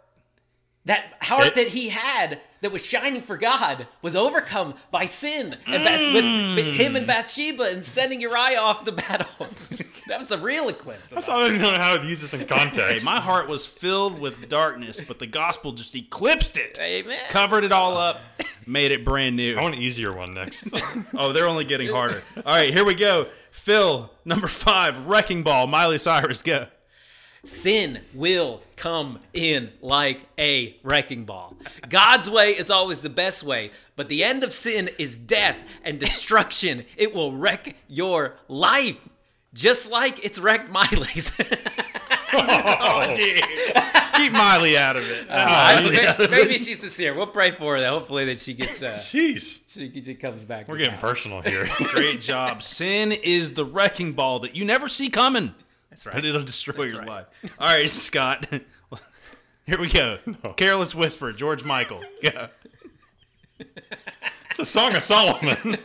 That 0.87 1.15
heart 1.23 1.47
It- 1.49 1.55
that 1.57 1.69
he 1.69 1.89
had 1.91 2.41
that 2.63 2.73
was 2.73 2.85
shining 2.85 3.21
for 3.23 3.37
God 3.37 3.87
was 4.03 4.15
overcome 4.17 4.75
by 4.91 5.05
sin 5.07 5.57
and 5.67 5.85
Bath- 5.85 6.15
with 6.15 6.25
Mm. 6.25 6.73
him 6.75 6.97
and 6.97 7.07
Bathsheba 7.07 7.65
and 7.65 7.85
sending 7.85 8.21
Uriah 8.21 8.59
off 8.61 8.85
to 8.85 8.93
battle. 8.93 9.49
that 10.11 10.18
was 10.18 10.29
the 10.29 10.38
real 10.38 10.68
eclipse. 10.68 11.11
That's 11.11 11.29
all 11.29 11.42
I 11.42 11.49
don't 11.49 11.59
know 11.59 11.73
how 11.73 11.96
to 11.96 12.07
use 12.07 12.20
this 12.20 12.35
in 12.35 12.40
Hey, 12.40 12.46
context. 12.46 13.05
my 13.05 13.20
heart 13.20 13.49
was 13.49 13.64
filled 13.64 14.18
with 14.18 14.49
darkness, 14.49 15.01
but 15.01 15.18
the 15.18 15.27
gospel 15.27 15.73
just 15.73 15.94
eclipsed 15.94 16.57
it. 16.57 16.79
Amen. 16.81 17.18
Covered 17.31 17.64
it 17.64 17.73
all 17.73 17.96
up, 17.96 18.23
made 18.66 18.90
it 18.92 19.05
brand 19.05 19.37
new. 19.37 19.57
I 19.57 19.62
want 19.62 19.77
an 19.77 19.81
easier 19.81 20.12
one 20.12 20.35
next. 20.35 20.68
Oh, 21.16 21.33
they're 21.33 21.49
only 21.49 21.64
getting 21.64 21.88
harder. 21.88 22.23
All 22.38 22.42
right, 22.55 22.73
here 22.73 22.85
we 22.85 22.94
go. 22.94 23.27
Phil, 23.51 24.11
number 24.25 24.46
five, 24.46 25.07
Wrecking 25.07 25.42
Ball, 25.42 25.66
Miley 25.66 25.99
Cyrus, 25.99 26.42
go. 26.42 26.66
Sin 27.42 28.01
will 28.12 28.62
come 28.77 29.18
in 29.33 29.70
like 29.81 30.20
a 30.38 30.77
wrecking 30.83 31.25
ball. 31.25 31.57
God's 31.88 32.29
way 32.29 32.51
is 32.51 32.70
always 32.70 33.01
the 33.01 33.09
best 33.09 33.42
way, 33.44 33.70
but 33.96 34.09
the 34.11 34.23
end 34.23 34.44
of 34.44 34.53
sin 34.53 34.90
is 34.99 35.16
death 35.16 35.57
and 35.83 35.99
destruction. 35.99 36.85
It 36.99 37.14
will 37.14 37.33
wreck 37.33 37.77
your 37.88 38.35
life, 38.49 39.09
just 39.55 39.91
like 39.91 40.25
it's 40.25 40.39
wrecked 40.39 40.71
Miley's. 40.71 41.39
Oh, 42.33 43.13
dude. 43.17 43.43
Keep 44.15 44.33
Miley 44.33 44.79
out 44.79 44.97
of 44.97 45.03
it. 45.11 45.27
I- 45.29 46.15
may- 46.19 46.29
maybe 46.29 46.59
she's 46.59 46.79
sincere. 46.79 47.13
We'll 47.13 47.27
pray 47.27 47.51
for 47.51 47.75
her. 47.75 47.81
That 47.81 47.91
hopefully 47.91 48.25
that 48.27 48.39
she 48.39 48.55
gets 48.55 48.81
uh, 48.85 48.91
Jeez, 48.91 49.65
she, 49.69 50.01
she 50.01 50.15
comes 50.15 50.45
back. 50.45 50.69
we're 50.69 50.77
getting 50.79 50.93
town. 50.93 51.01
personal 51.01 51.43
here. 51.43 51.69
Great 51.93 52.21
job. 52.21 52.63
Sin 52.63 53.11
is 53.11 53.55
the 53.55 53.65
wrecking 53.65 54.13
ball 54.13 54.39
that 54.41 54.55
you 54.55 54.65
never 54.65 54.89
see 54.89 55.09
coming. 55.11 55.55
That's 55.91 56.05
But 56.05 56.15
right. 56.15 56.25
it'll 56.25 56.45
destroy 56.45 56.85
your 56.85 57.01
right. 57.01 57.09
life. 57.09 57.57
All 57.59 57.67
right, 57.67 57.91
Scott. 57.91 58.47
Here 59.67 59.81
we 59.81 59.89
go. 59.89 60.19
Careless 60.57 60.95
Whisper, 60.95 61.33
George 61.33 61.65
Michael. 61.65 62.01
Go. 62.23 62.47
It's 63.59 64.59
a 64.61 64.65
song 64.65 64.95
of 64.95 65.03
Solomon. 65.03 65.79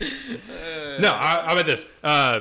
No, 0.00 1.10
I, 1.12 1.42
how 1.46 1.52
about 1.52 1.66
this? 1.66 1.86
Uh, 2.02 2.40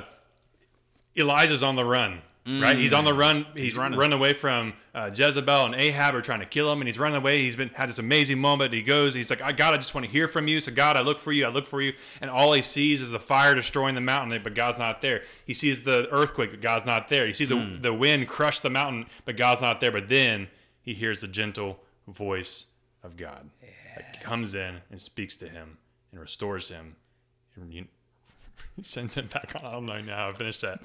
Elijah's 1.18 1.64
on 1.64 1.76
the 1.76 1.84
run, 1.84 2.22
right? 2.46 2.78
He's 2.78 2.94
on 2.94 3.04
the 3.04 3.14
run. 3.14 3.46
He's, 3.56 3.76
running. 3.76 4.00
running 4.00 4.18
away 4.18 4.34
from 4.34 4.74
uh, 4.96 5.12
Jezebel 5.14 5.66
and 5.66 5.76
Ahab 5.76 6.16
are 6.16 6.22
trying 6.22 6.40
to 6.40 6.46
kill 6.46 6.72
him, 6.72 6.80
and 6.80 6.88
he's 6.88 6.98
running 6.98 7.18
away. 7.18 7.42
He's 7.42 7.56
been 7.56 7.70
had 7.70 7.90
this 7.90 8.00
amazing 8.00 8.40
moment. 8.40 8.74
He 8.74 8.82
goes, 8.82 9.14
he's 9.14 9.30
like, 9.30 9.42
"I 9.42 9.52
God, 9.52 9.74
I 9.74 9.78
just 9.78 9.94
want 9.94 10.06
to 10.06 10.12
hear 10.12 10.28
from 10.28 10.48
you." 10.48 10.60
So 10.60 10.72
God, 10.72 10.96
I 10.96 11.02
look 11.02 11.20
for 11.20 11.32
you. 11.32 11.46
I 11.46 11.50
look 11.50 11.68
for 11.68 11.82
you, 11.82 11.94
and 12.22 12.30
all 12.30 12.54
he 12.54 12.62
sees 12.62 13.02
is 13.02 13.12
the 13.12 13.20
fire 13.20 13.54
destroying 13.56 13.96
the 13.96 14.02
mountain, 14.02 14.42
but 14.42 14.54
God's 14.54 14.80
not 14.80 15.02
there. 15.02 15.24
He 15.46 15.54
sees 15.54 15.84
the 15.84 16.08
earthquake, 16.12 16.52
but 16.52 16.62
God's 16.62 16.86
not 16.86 17.10
there. 17.10 17.28
He 17.28 17.34
sees 17.34 17.50
the, 17.50 17.78
the 17.82 17.94
wind 17.94 18.28
crush 18.28 18.62
the 18.62 18.70
mountain, 18.70 19.08
but 19.26 19.36
God's 19.36 19.62
not 19.62 19.80
there. 19.80 19.92
But 19.92 20.08
then 20.08 20.48
he 20.82 20.94
hears 20.94 21.22
the 21.22 21.28
gentle 21.28 21.80
voice 22.08 22.68
of 23.04 23.18
God 23.18 23.50
that 23.96 24.22
comes 24.22 24.56
in 24.56 24.78
and 24.90 25.00
speaks 25.00 25.36
to 25.38 25.48
him 25.48 25.78
and 26.12 26.20
restores 26.20 26.70
him. 26.70 26.96
And 27.62 27.74
you, 27.74 27.86
sends 28.82 29.16
him 29.16 29.28
back 29.28 29.54
on. 29.56 29.66
I 29.66 29.72
don't 29.72 29.86
know 29.86 30.00
now. 30.02 30.28
I 30.30 30.32
finished 30.34 30.62
that. 30.62 30.80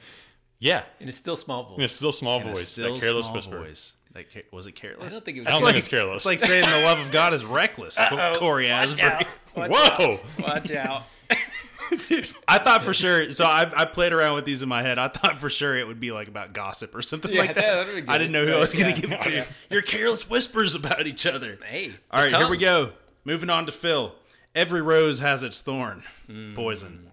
Yeah, 0.61 0.83
And 1.01 1.09
it's 1.09 1.19
still 1.19 1.37
small 1.37 1.65
voice. 1.65 1.79
it's 1.81 1.95
still 1.95 2.13
small 2.13 2.41
And 2.41 2.51
a 2.51 2.53
voice, 2.53 2.69
still 2.69 2.95
that 2.95 3.01
careless 3.03 3.27
small 3.27 3.37
whisper. 3.37 3.59
voice. 3.59 3.95
That 4.13 4.33
ca- 4.33 4.43
was 4.53 4.67
it 4.67 4.73
careless? 4.73 5.07
I 5.07 5.09
don't 5.09 5.25
think 5.25 5.37
it 5.39 5.41
was. 5.41 5.49
I 5.49 5.51
don't 5.51 5.57
It's 5.57 5.61
think 5.61 5.75
like- 5.75 5.77
it's 5.77 5.89
careless. 5.89 6.17
It's 6.17 6.27
like 6.27 6.41
saying 6.41 6.65
the 6.65 6.87
love 6.87 7.01
of 7.05 7.11
God 7.13 7.35
is 7.35 7.45
reckless. 7.45 7.99
Co- 7.99 8.35
Cory 8.39 8.71
Watch 8.71 8.91
Asbury. 8.91 9.11
out. 9.11 9.27
Watch 9.57 9.71
Whoa! 9.73 10.13
out. 10.15 10.21
Watch 10.41 10.71
out. 10.73 11.03
I 12.49 12.59
thought 12.59 12.83
for 12.85 12.95
sure. 12.95 13.31
So 13.31 13.45
I, 13.45 13.71
I 13.77 13.85
played 13.85 14.13
around 14.13 14.37
with 14.37 14.45
these 14.45 14.63
in 14.63 14.69
my 14.69 14.83
head. 14.83 14.99
I 14.99 15.09
thought 15.09 15.39
for 15.39 15.51
sure 15.51 15.77
it 15.77 15.87
would 15.87 16.01
be 16.01 16.13
like 16.13 16.29
about 16.29 16.53
gossip 16.53 16.95
or 16.95 17.03
something 17.03 17.31
Yeah, 17.33 17.41
like 17.43 17.55
that. 17.55 17.87
that 17.87 18.05
I 18.09 18.19
didn't 18.19 18.33
know 18.33 18.45
good. 18.45 18.51
who 18.53 18.57
I 18.57 18.61
was 18.61 18.73
going 18.73 18.87
Yeah. 18.87 18.95
to 18.95 19.01
give 19.01 19.13
it 19.13 19.21
to. 19.23 19.47
Your 19.71 19.83
careless 19.83 20.29
whispers 20.31 20.75
about 20.75 21.07
each 21.07 21.27
other. 21.27 21.59
Hey. 21.65 21.93
All 22.11 22.23
right, 22.23 22.31
the 22.31 22.39
here 22.39 22.49
we 22.49 22.57
go. 22.57 22.93
Moving 23.25 23.51
on 23.51 23.67
to 23.67 23.73
Phil. 23.73 24.15
Every 24.55 24.83
rose 24.83 25.19
has 25.19 25.43
its 25.43 25.61
thorn. 25.63 26.03
Mm. 26.29 26.55
Poison. 26.55 27.11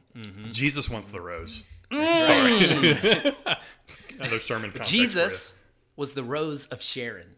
Jesus 0.52 0.90
wants 0.90 1.12
the 1.12 1.22
rose. 1.22 1.66
Mm. 1.92 2.26
Sorry. 2.26 3.56
Another 4.20 4.40
sermon. 4.40 4.72
context 4.72 4.92
Jesus 4.92 5.58
was 5.96 6.14
the 6.14 6.24
rose 6.24 6.68
of 6.68 6.82
Sharon, 6.82 7.36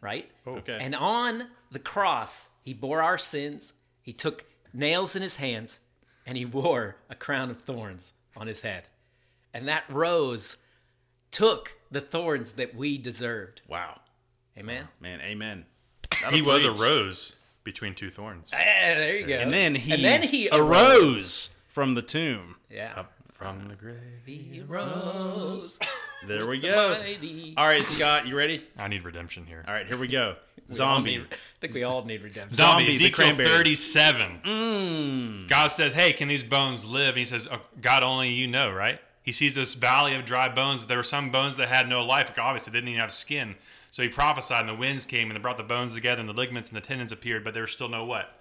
right? 0.00 0.30
Okay. 0.46 0.78
And 0.80 0.94
on 0.94 1.48
the 1.70 1.78
cross, 1.78 2.48
he 2.62 2.74
bore 2.74 3.02
our 3.02 3.18
sins. 3.18 3.74
He 4.02 4.12
took 4.12 4.44
nails 4.72 5.16
in 5.16 5.22
his 5.22 5.36
hands, 5.36 5.80
and 6.26 6.36
he 6.36 6.44
wore 6.44 6.96
a 7.10 7.14
crown 7.14 7.50
of 7.50 7.62
thorns 7.62 8.14
on 8.36 8.46
his 8.46 8.62
head. 8.62 8.88
And 9.52 9.68
that 9.68 9.84
rose 9.88 10.58
took 11.30 11.76
the 11.90 12.00
thorns 12.00 12.54
that 12.54 12.74
we 12.74 12.98
deserved. 12.98 13.62
Wow. 13.68 14.00
Amen. 14.58 14.88
Man, 15.00 15.20
amen. 15.20 15.64
for 16.10 16.30
you. 16.30 16.36
He 16.36 16.42
was 16.42 16.64
a 16.64 16.72
rose 16.72 17.36
between 17.64 17.94
two 17.94 18.10
thorns. 18.10 18.52
Yeah, 18.56 18.94
there 18.94 19.16
you 19.16 19.26
go. 19.26 19.34
And 19.34 19.52
then 19.52 19.74
he, 19.74 19.92
and 19.92 20.04
then 20.04 20.22
he 20.22 20.48
arose 20.50 21.56
from 21.68 21.94
the 21.94 22.02
tomb. 22.02 22.56
Yeah. 22.70 22.92
Up 22.96 23.12
from 23.32 23.66
the 23.66 23.74
grave. 23.74 23.96
He 24.24 24.62
rose. 24.66 25.78
There 26.26 26.46
we 26.46 26.58
go. 26.60 26.96
mighty. 26.98 27.54
All 27.56 27.66
right, 27.66 27.84
Scott, 27.84 28.26
you 28.26 28.36
ready? 28.36 28.62
I 28.78 28.88
need 28.88 29.04
redemption 29.04 29.46
here. 29.46 29.64
All 29.66 29.74
right, 29.74 29.86
here 29.86 29.96
we 29.98 30.08
go. 30.08 30.36
We 30.68 30.76
Zombie. 30.76 31.16
need- 31.18 31.26
I 31.32 31.36
think 31.60 31.74
we 31.74 31.82
all 31.82 32.02
need 32.04 32.22
redemption. 32.22 32.52
Zombie, 32.52 32.90
Zombie, 32.92 33.06
Ezekiel 33.06 33.34
37. 33.34 34.40
Mm. 34.44 35.48
God 35.48 35.68
says, 35.68 35.92
Hey, 35.92 36.12
can 36.12 36.28
these 36.28 36.44
bones 36.44 36.84
live? 36.84 37.10
And 37.10 37.18
he 37.18 37.24
says, 37.26 37.48
oh, 37.50 37.60
God, 37.80 38.02
only 38.02 38.30
you 38.30 38.46
know, 38.46 38.70
right? 38.70 38.98
He 39.22 39.32
sees 39.32 39.54
this 39.54 39.74
valley 39.74 40.14
of 40.14 40.24
dry 40.24 40.48
bones. 40.48 40.86
There 40.86 40.96
were 40.96 41.02
some 41.02 41.30
bones 41.30 41.56
that 41.58 41.68
had 41.68 41.88
no 41.88 42.02
life. 42.04 42.32
Obviously, 42.38 42.70
they 42.70 42.78
didn't 42.78 42.90
even 42.90 43.00
have 43.00 43.12
skin. 43.12 43.56
So 43.92 44.02
he 44.02 44.08
prophesied, 44.08 44.60
and 44.60 44.70
the 44.70 44.74
winds 44.74 45.04
came, 45.04 45.28
and 45.28 45.36
they 45.36 45.40
brought 45.40 45.58
the 45.58 45.62
bones 45.62 45.94
together, 45.94 46.18
and 46.18 46.26
the 46.28 46.32
ligaments 46.32 46.70
and 46.70 46.76
the 46.78 46.80
tendons 46.80 47.12
appeared, 47.12 47.44
but 47.44 47.52
there 47.52 47.64
was 47.64 47.72
still 47.72 47.90
no 47.90 48.06
what? 48.06 48.34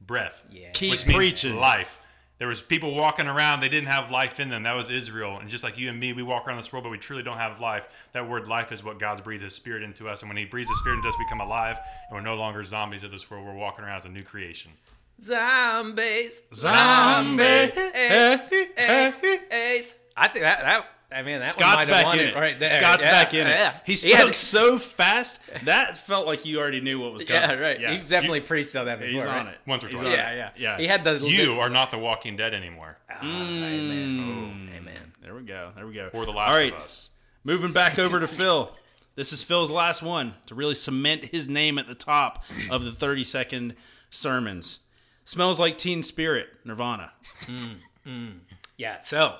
Breath. 0.00 0.42
Yeah. 0.50 0.70
Keep 0.70 0.92
which 0.92 1.06
means 1.06 1.16
preaching. 1.16 1.56
life. 1.56 2.06
There 2.38 2.48
was 2.48 2.62
people 2.62 2.94
walking 2.94 3.26
around; 3.26 3.60
they 3.60 3.68
didn't 3.68 3.90
have 3.90 4.10
life 4.10 4.40
in 4.40 4.48
them. 4.48 4.62
That 4.62 4.74
was 4.74 4.88
Israel, 4.90 5.38
and 5.38 5.50
just 5.50 5.62
like 5.62 5.76
you 5.76 5.90
and 5.90 6.00
me, 6.00 6.14
we 6.14 6.22
walk 6.22 6.48
around 6.48 6.56
this 6.56 6.72
world, 6.72 6.84
but 6.84 6.90
we 6.90 6.96
truly 6.96 7.22
don't 7.22 7.36
have 7.36 7.60
life. 7.60 7.86
That 8.12 8.28
word 8.28 8.48
"life" 8.48 8.72
is 8.72 8.82
what 8.82 8.98
God's 8.98 9.20
breathed 9.20 9.42
His 9.42 9.54
Spirit 9.54 9.82
into 9.82 10.08
us, 10.08 10.22
and 10.22 10.30
when 10.30 10.38
He 10.38 10.46
breathes 10.46 10.70
His 10.70 10.78
Spirit 10.78 10.96
into 10.96 11.08
us, 11.08 11.14
we 11.18 11.26
become 11.26 11.42
alive, 11.42 11.78
and 12.08 12.16
we're 12.16 12.22
no 12.22 12.36
longer 12.36 12.64
zombies 12.64 13.04
of 13.04 13.10
this 13.10 13.30
world. 13.30 13.46
We're 13.46 13.54
walking 13.54 13.84
around 13.84 13.98
as 13.98 14.04
a 14.06 14.08
new 14.08 14.22
creation. 14.22 14.72
Zombies. 15.20 16.44
Zombie. 16.54 17.44
Zombies. 17.44 17.86
I 20.16 20.28
think 20.28 20.42
that 20.44 20.62
that 20.62 20.86
I 21.14 21.22
mean 21.22 21.40
that 21.40 21.52
Scott's 21.52 21.82
one 21.84 21.90
back 21.90 22.06
won 22.06 22.18
in 22.18 22.24
it 22.26 22.28
it. 22.30 22.36
right 22.36 22.58
there. 22.58 22.80
Scott's 22.80 23.04
Yeah, 23.04 23.10
back 23.10 23.32
in 23.34 23.46
yeah. 23.46 23.68
it. 23.70 23.74
He 23.86 23.92
He 23.92 23.96
spoke 23.96 24.12
had- 24.26 24.34
so 24.34 24.78
fast 24.78 25.40
that 25.64 25.96
felt 25.96 26.26
like 26.26 26.44
you 26.44 26.58
already 26.58 26.80
knew 26.80 27.00
what 27.00 27.12
was 27.12 27.24
coming. 27.24 27.42
Yeah, 27.50 27.54
right. 27.54 27.78
He 27.78 27.98
definitely 28.08 28.40
preached 28.40 28.74
on 28.76 28.86
that 28.86 28.98
before. 28.98 29.12
He's 29.12 29.26
right? 29.26 29.38
on 29.40 29.46
it. 29.48 29.58
Once 29.66 29.84
or 29.84 29.88
twice. 29.88 30.02
Yeah, 30.04 30.34
yeah, 30.34 30.50
Yeah. 30.56 30.78
He 30.78 30.86
had 30.86 31.04
the 31.04 31.18
You 31.26 31.60
are 31.60 31.70
not 31.70 31.90
the 31.90 31.98
Walking 31.98 32.36
Dead 32.36 32.52
anymore, 32.54 32.98
Ah, 33.08 33.20
amen. 33.22 34.68
Mm. 34.70 34.76
Amen. 34.76 35.12
There 35.22 35.34
we 35.34 35.42
go. 35.42 35.70
There 35.76 35.86
we 35.86 35.94
go. 35.94 36.10
or 36.12 36.24
the 36.26 36.32
Last 36.32 36.48
All 36.50 36.56
right, 36.56 36.74
of 36.74 36.82
Us. 36.82 37.10
moving 37.44 37.72
back 37.72 37.98
over 37.98 38.18
to 38.20 38.26
Phil. 38.28 38.70
This 39.16 39.32
is 39.32 39.42
Phil's 39.44 39.70
last 39.70 40.02
one 40.02 40.34
to 40.46 40.56
really 40.56 40.74
cement 40.74 41.26
his 41.26 41.48
name 41.48 41.78
at 41.78 41.86
the 41.86 41.94
top 41.94 42.44
of 42.68 42.84
the 42.84 42.90
30 42.90 43.22
second 43.22 43.76
sermons. 44.10 44.80
Smells 45.24 45.60
like 45.60 45.78
Teen 45.78 46.02
Spirit, 46.02 46.48
Nirvana. 46.64 47.12
Yeah. 48.76 49.00
So, 49.00 49.36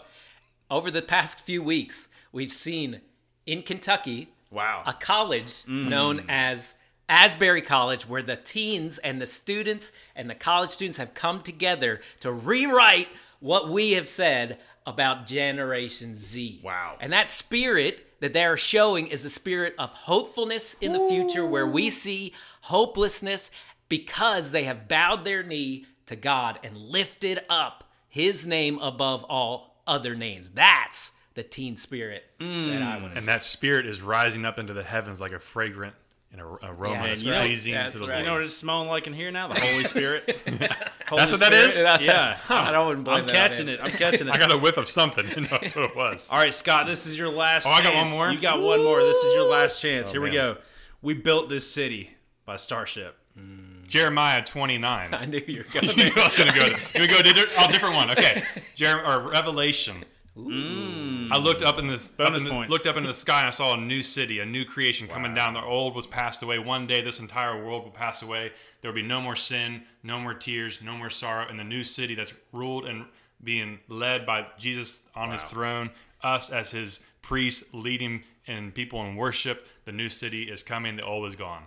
over 0.71 0.91
the 0.91 1.03
past 1.03 1.41
few 1.41 1.63
weeks, 1.63 2.09
we've 2.33 2.53
seen 2.53 3.01
in 3.47 3.63
Kentucky 3.63 4.29
Wow. 4.51 4.85
a 4.87 4.93
college 4.93 5.49
mm-hmm. 5.49 5.89
known 5.89 6.25
as 6.29 6.75
Asbury 7.09 7.61
College, 7.61 8.09
where 8.09 8.23
the 8.23 8.37
teens 8.37 8.99
and 8.99 9.21
the 9.21 9.27
students 9.27 9.93
and 10.15 10.31
the 10.31 10.35
college 10.35 10.71
students 10.71 10.99
have 10.99 11.13
come 11.13 11.41
together 11.41 12.01
to 12.21 12.33
rewrite 12.33 13.09
what 13.41 13.69
we 13.69 13.93
have 13.93 14.09
said 14.09 14.59
about 14.87 15.27
Generation 15.27 16.15
Z. 16.15 16.61
Wow. 16.63 16.97
And 17.01 17.13
that 17.13 17.31
spirit 17.31 18.21
that 18.21 18.33
they 18.33 18.45
are 18.45 18.57
showing 18.57 19.09
is 19.09 19.23
the 19.23 19.29
spirit 19.29 19.75
of 19.79 19.91
hopefulness 19.91 20.75
in 20.75 20.93
the 20.93 21.09
future, 21.09 21.47
where 21.47 21.67
we 21.67 21.91
see 21.91 22.33
hopelessness 22.63 23.51
because 23.89 24.53
they 24.53 24.65
have 24.65 24.89
bowed 24.89 25.25
their 25.25 25.43
knee 25.43 25.87
to 26.07 26.17
God 26.17 26.59
and 26.63 26.77
lifted 26.77 27.41
up 27.51 27.85
his 28.09 28.47
name 28.47 28.79
above 28.79 29.25
all 29.25 29.74
other 29.87 30.15
names. 30.15 30.51
That's 30.51 31.13
the 31.35 31.43
teen 31.43 31.77
spirit 31.77 32.25
that 32.39 32.45
I 32.45 32.49
mm. 32.49 32.81
want 32.81 33.01
to 33.03 33.11
And 33.11 33.21
see. 33.21 33.27
that 33.27 33.43
spirit 33.45 33.87
is 33.87 34.01
rising 34.03 34.45
up 34.45 34.59
into 34.59 34.73
the 34.73 34.85
heavens 34.85 35.21
like 35.21 35.33
a 35.33 35.39
fragrant 35.41 35.95
and 36.31 36.41
a, 36.41 36.45
aroma 36.45 36.95
Yeah, 36.95 37.07
that's 37.07 37.23
and 37.23 37.31
right. 37.31 37.41
pleasing 37.47 37.75
That's 37.75 37.95
to 37.95 38.01
the 38.01 38.07
right. 38.07 38.11
Lord. 38.15 38.21
You 38.21 38.27
know 38.27 38.33
what 38.35 38.43
it's 38.43 38.57
smelling 38.57 38.89
like 38.89 39.07
in 39.07 39.15
here 39.15 39.31
now? 39.31 39.49
The 39.49 39.61
Holy 39.61 39.85
Spirit. 39.85 40.25
Holy 41.09 41.21
That's 41.21 41.31
what 41.31 41.41
that 41.41 41.53
is? 41.53 41.81
That's 41.83 42.07
yeah. 42.07 42.39
I 42.49 42.73
don't 42.73 42.87
wouldn't 42.89 43.05
blame 43.05 43.19
I'm 43.19 43.27
that 43.27 43.33
catching 43.35 43.69
it. 43.69 43.81
I'm 43.83 43.91
catching 43.91 44.27
it. 44.29 44.35
I 44.35 44.39
got 44.39 44.53
a 44.53 44.59
whiff 44.59 44.77
of 44.77 44.89
something. 44.89 45.25
You 45.35 45.43
know, 45.43 45.49
that's 45.61 45.75
what 45.77 45.91
it 45.91 45.97
was. 45.97 46.31
All 46.33 46.39
right, 46.39 46.55
Scott, 46.55 46.87
this 46.87 47.07
is 47.07 47.19
your 47.19 47.29
last 47.31 47.67
Oh, 47.67 47.71
I 47.71 47.83
got 47.83 47.95
one 47.95 48.11
more? 48.11 48.31
You 48.31 48.41
got 48.41 48.61
one 48.63 48.83
more. 48.83 49.01
This 49.03 49.17
is 49.17 49.35
your 49.35 49.51
last 49.51 49.81
chance. 49.81 50.11
Oh, 50.11 50.13
here 50.13 50.21
we 50.23 50.31
go. 50.31 50.57
We 51.03 51.15
built 51.15 51.49
this 51.49 51.71
city 51.71 52.11
by 52.45 52.57
Starship. 52.57 53.17
Jeremiah 53.87 54.43
29. 54.45 55.15
I 55.15 55.25
knew 55.27 55.43
you 55.47 55.59
were 55.59 55.65
going 55.73 55.87
you 55.89 55.93
there. 55.95 56.05
knew 56.07 56.13
I 56.21 56.25
was 56.25 56.37
going 56.39 56.53
to 56.53 56.59
go 56.59 56.69
there. 56.69 56.79
Here 56.79 57.01
we 57.03 57.07
go. 57.09 57.23
Di- 57.23 57.45
Oh, 57.59 57.71
different 57.71 57.95
one. 57.95 58.11
Okay. 58.11 58.43
Jer- 58.75 59.05
or 59.05 59.31
Revelation. 59.31 59.97
Mm. 60.37 61.29
I 61.31 61.39
looked 61.39 61.63
up 61.63 61.79
in 61.79 61.87
this 61.87 62.11
Bonus 62.11 62.33
up 62.33 62.39
in 62.41 62.45
the- 62.45 62.51
points. 62.51 62.71
looked 62.73 62.87
up 62.87 62.97
into 62.97 63.07
the 63.09 63.15
sky 63.15 63.41
and 63.41 63.47
I 63.49 63.51
saw 63.51 63.75
a 63.75 63.81
new 63.81 64.03
city, 64.03 64.41
a 64.41 64.45
new 64.45 64.65
creation 64.65 65.07
coming 65.07 65.33
down. 65.35 65.55
The 65.55 65.63
old 65.63 65.95
was 65.95 66.07
passed 66.09 66.43
away. 66.43 66.59
One 66.59 66.87
day 66.87 67.03
this 67.03 67.21
entire 67.21 67.65
world 67.65 67.85
will 67.85 67.93
pass 67.93 68.21
away. 68.23 68.51
There 68.81 68.91
will 68.91 68.97
be 68.97 69.03
no 69.07 69.21
more 69.21 69.37
sin, 69.37 69.83
no 70.03 70.19
more 70.19 70.35
tears, 70.35 70.81
no 70.83 70.97
more 70.97 71.11
sorrow. 71.11 71.47
And 71.49 71.59
the 71.59 71.65
new 71.65 71.85
city 71.85 72.15
that's 72.17 72.35
ruled 72.53 72.85
and 72.87 73.05
being 73.43 73.79
led 73.89 74.27
by 74.27 74.47
Jesus 74.59 75.05
on 75.15 75.31
his 75.31 75.43
throne, 75.43 75.91
us 76.23 76.51
as 76.51 76.73
his 76.73 77.05
priests 77.23 77.73
leading 77.73 78.25
and 78.47 78.75
people 78.75 79.05
in 79.05 79.15
worship. 79.17 79.69
The 79.85 79.93
new 79.93 80.09
city 80.09 80.45
is 80.51 80.63
coming. 80.65 80.97
The 80.97 81.05
old 81.05 81.29
is 81.29 81.37
gone. 81.37 81.65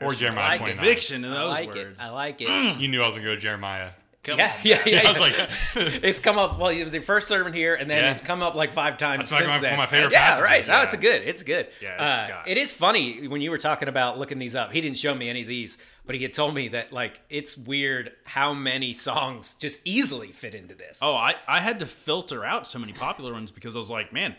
Woo! 0.00 0.08
Or 0.08 0.14
Jeremiah 0.14 0.44
I 0.44 0.48
like 0.50 0.58
29. 0.58 0.76
Conviction 0.78 1.24
in 1.24 1.32
I 1.32 1.34
those 1.36 1.50
like 1.52 1.74
words. 1.74 2.00
it. 2.00 2.04
I 2.04 2.10
like 2.10 2.40
it. 2.40 2.48
You 2.80 2.88
knew 2.88 3.00
I 3.02 3.06
was 3.06 3.14
going 3.16 3.26
to 3.26 3.34
go 3.34 3.38
Jeremiah. 3.40 3.90
Come 4.24 4.38
Yeah, 4.40 4.46
on. 4.52 4.60
yeah, 4.64 4.82
yeah. 4.84 5.02
I 5.06 5.08
was 5.08 5.20
like, 5.20 5.34
it's 6.04 6.18
come 6.20 6.36
up. 6.38 6.58
Well, 6.58 6.68
it 6.68 6.82
was 6.82 6.92
your 6.92 7.04
first 7.04 7.28
sermon 7.28 7.52
here, 7.52 7.74
and 7.76 7.88
then 7.88 8.02
Yeah. 8.02 8.10
it's 8.10 8.20
come 8.20 8.42
up 8.42 8.54
like 8.56 8.72
five 8.72 8.98
times 8.98 9.20
That's 9.20 9.32
like 9.32 9.40
since 9.44 9.54
my- 9.54 9.58
then. 9.60 9.76
one 9.78 9.84
of 9.86 9.90
my 9.90 9.96
favorite 9.96 10.12
Yeah, 10.12 10.18
passages, 10.18 10.42
right. 10.44 10.68
No, 10.68 10.74
yeah. 10.74 10.82
it's 10.82 10.92
a 10.94 10.96
good. 10.98 11.22
It's 11.22 11.42
good. 11.44 11.68
Yeah, 11.80 11.94
it's 11.94 12.02
Uh, 12.22 12.26
Scott. 12.26 12.48
it 12.48 12.58
is 12.58 12.74
funny 12.74 13.26
when 13.28 13.40
you 13.40 13.50
were 13.50 13.58
talking 13.58 13.88
about 13.88 14.18
looking 14.18 14.38
these 14.38 14.56
up. 14.56 14.72
He 14.72 14.80
didn't 14.80 14.98
show 14.98 15.14
me 15.14 15.30
any 15.30 15.42
of 15.42 15.48
these, 15.48 15.78
but 16.04 16.14
he 16.16 16.22
had 16.22 16.34
told 16.34 16.54
me 16.54 16.68
that 16.68 16.92
like 16.92 17.20
it's 17.30 17.56
weird 17.56 18.12
how 18.26 18.52
many 18.52 18.92
songs 18.92 19.54
just 19.54 19.80
easily 19.86 20.32
fit 20.32 20.54
into 20.54 20.74
this. 20.74 20.98
Oh, 21.00 21.14
I, 21.14 21.36
I 21.46 21.60
had 21.60 21.78
to 21.78 21.86
filter 21.86 22.44
out 22.44 22.66
so 22.66 22.78
many 22.80 22.92
popular 22.92 23.32
ones 23.32 23.50
because 23.52 23.76
I 23.76 23.78
was 23.78 23.90
like, 23.90 24.12
man, 24.12 24.34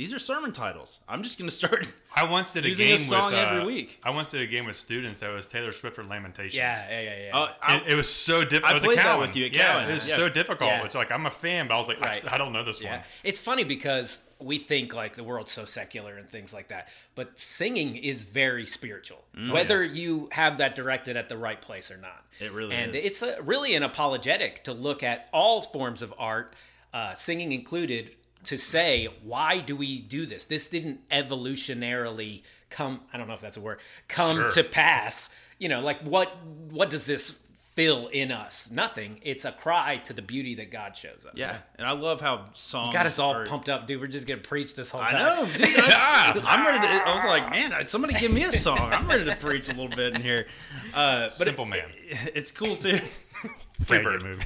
these 0.00 0.14
are 0.14 0.18
sermon 0.18 0.50
titles. 0.50 1.00
I'm 1.06 1.22
just 1.22 1.38
gonna 1.38 1.50
start. 1.62 1.86
I 2.16 2.24
once 2.24 2.54
did 2.54 2.64
a 2.64 2.68
Using 2.68 2.86
a 2.86 2.88
game 2.88 2.96
song 2.96 3.32
with 3.32 3.34
uh, 3.34 3.48
every 3.50 3.66
week. 3.66 4.00
I 4.02 4.08
once 4.10 4.30
did 4.30 4.40
a 4.40 4.46
game 4.46 4.64
with 4.64 4.76
students 4.76 5.20
that 5.20 5.30
was 5.30 5.46
Taylor 5.46 5.72
Swift 5.72 5.98
or 5.98 6.04
Lamentations. 6.04 6.54
Yeah, 6.56 6.74
yeah, 6.90 7.00
yeah, 7.02 7.26
yeah. 7.26 7.36
Uh, 7.38 7.52
It, 7.86 7.92
it 7.92 7.94
was 7.96 8.08
so 8.12 8.40
difficult. 8.42 8.64
I 8.64 8.70
It 8.70 8.74
was 8.74 8.82
played 8.84 8.98
a 8.98 9.02
that 9.02 9.18
with 9.20 9.36
you 9.36 9.44
at 9.44 9.54
yeah, 9.54 9.72
Cowan. 9.72 9.90
it 9.90 9.92
was 9.92 10.08
Yeah. 10.08 10.16
so 10.16 10.28
difficult. 10.30 10.70
Yeah. 10.70 10.84
It's 10.86 10.94
like 10.94 11.12
I'm 11.12 11.26
a 11.26 11.30
fan, 11.30 11.68
but 11.68 11.74
I 11.74 11.76
was 11.78 11.86
like, 11.88 11.98
I, 11.98 12.06
Right. 12.06 12.14
st- 12.14 12.32
I 12.32 12.38
don't 12.38 12.54
know 12.54 12.64
this 12.64 12.80
Yeah. 12.80 12.92
one. 12.96 13.00
It's 13.24 13.38
funny 13.38 13.62
because 13.64 14.22
we 14.38 14.56
think 14.58 14.94
like 14.94 15.16
the 15.16 15.22
world's 15.24 15.52
so 15.52 15.66
secular 15.66 16.16
and 16.16 16.26
things 16.30 16.54
like 16.54 16.68
that, 16.68 16.88
but 17.14 17.38
singing 17.38 17.94
is 17.94 18.24
very 18.24 18.64
spiritual. 18.64 19.22
Mm. 19.36 19.52
whether 19.52 19.84
you 19.84 20.28
have 20.32 20.56
that 20.58 20.74
directed 20.74 21.16
at 21.18 21.28
the 21.28 21.36
right 21.36 21.60
place 21.60 21.90
or 21.90 21.98
not. 21.98 22.24
It 22.40 22.52
really 22.52 22.74
is. 22.74 22.80
and 22.86 22.94
is. 22.94 23.04
it's 23.04 23.22
a, 23.22 23.36
really 23.42 23.74
an 23.74 23.82
apologetic 23.82 24.64
to 24.64 24.72
look 24.72 25.02
at 25.02 25.28
all 25.32 25.60
forms 25.62 26.00
of 26.02 26.14
art, 26.18 26.56
uh, 26.94 27.12
singing 27.14 27.52
included, 27.52 28.16
to 28.44 28.56
say 28.56 29.08
why 29.22 29.58
do 29.58 29.76
we 29.76 30.00
do 30.00 30.26
this? 30.26 30.44
This 30.44 30.66
didn't 30.66 31.08
evolutionarily 31.10 32.42
come. 32.70 33.00
I 33.12 33.18
don't 33.18 33.28
know 33.28 33.34
if 33.34 33.40
that's 33.40 33.56
a 33.56 33.60
word. 33.60 33.78
Come 34.08 34.36
Sure. 34.36 34.50
to 34.50 34.64
pass. 34.64 35.30
You 35.58 35.68
know, 35.68 35.80
like 35.80 36.00
what? 36.02 36.34
What 36.70 36.90
does 36.90 37.06
this? 37.06 37.38
Fill 37.74 38.08
in 38.08 38.32
us 38.32 38.68
nothing. 38.72 39.20
It's 39.22 39.44
a 39.44 39.52
cry 39.52 39.98
to 39.98 40.12
the 40.12 40.20
beauty 40.22 40.56
that 40.56 40.72
God 40.72 40.96
shows 40.96 41.24
us. 41.24 41.34
yeah, 41.36 41.58
and 41.78 41.86
I 41.86 41.92
love 41.92 42.20
how 42.20 42.46
songs 42.52 42.92
Got 42.92 43.06
us 43.06 43.20
all 43.20 43.32
are- 43.32 43.46
pumped 43.46 43.68
up, 43.68 43.86
dude. 43.86 44.00
We're 44.00 44.08
just 44.08 44.26
gonna 44.26 44.40
preach 44.40 44.74
this 44.74 44.90
whole 44.90 45.00
time 45.02 45.14
I 45.14 45.18
time. 45.18 45.26
know, 45.36 45.46
dude. 45.56 45.68
I, 45.78 46.40
I'm 46.46 46.66
ready 46.66 46.80
to. 46.84 46.92
I 46.92 47.14
was 47.14 47.24
like, 47.24 47.48
man, 47.48 47.86
somebody 47.86 48.14
give 48.14 48.32
me 48.32 48.42
a 48.42 48.50
song. 48.50 48.92
I'm 48.92 49.06
ready 49.08 49.24
to 49.24 49.36
preach 49.36 49.68
a 49.68 49.72
little 49.72 49.88
bit 49.96 50.16
in 50.16 50.20
here. 50.20 50.48
Uh, 50.92 51.20
but 51.22 51.32
Simple 51.32 51.64
man. 51.64 51.84
it- 52.08 52.32
it's 52.34 52.50
cool 52.50 52.74
too. 52.74 52.98
Freebird 53.82 54.22
movie. 54.22 54.44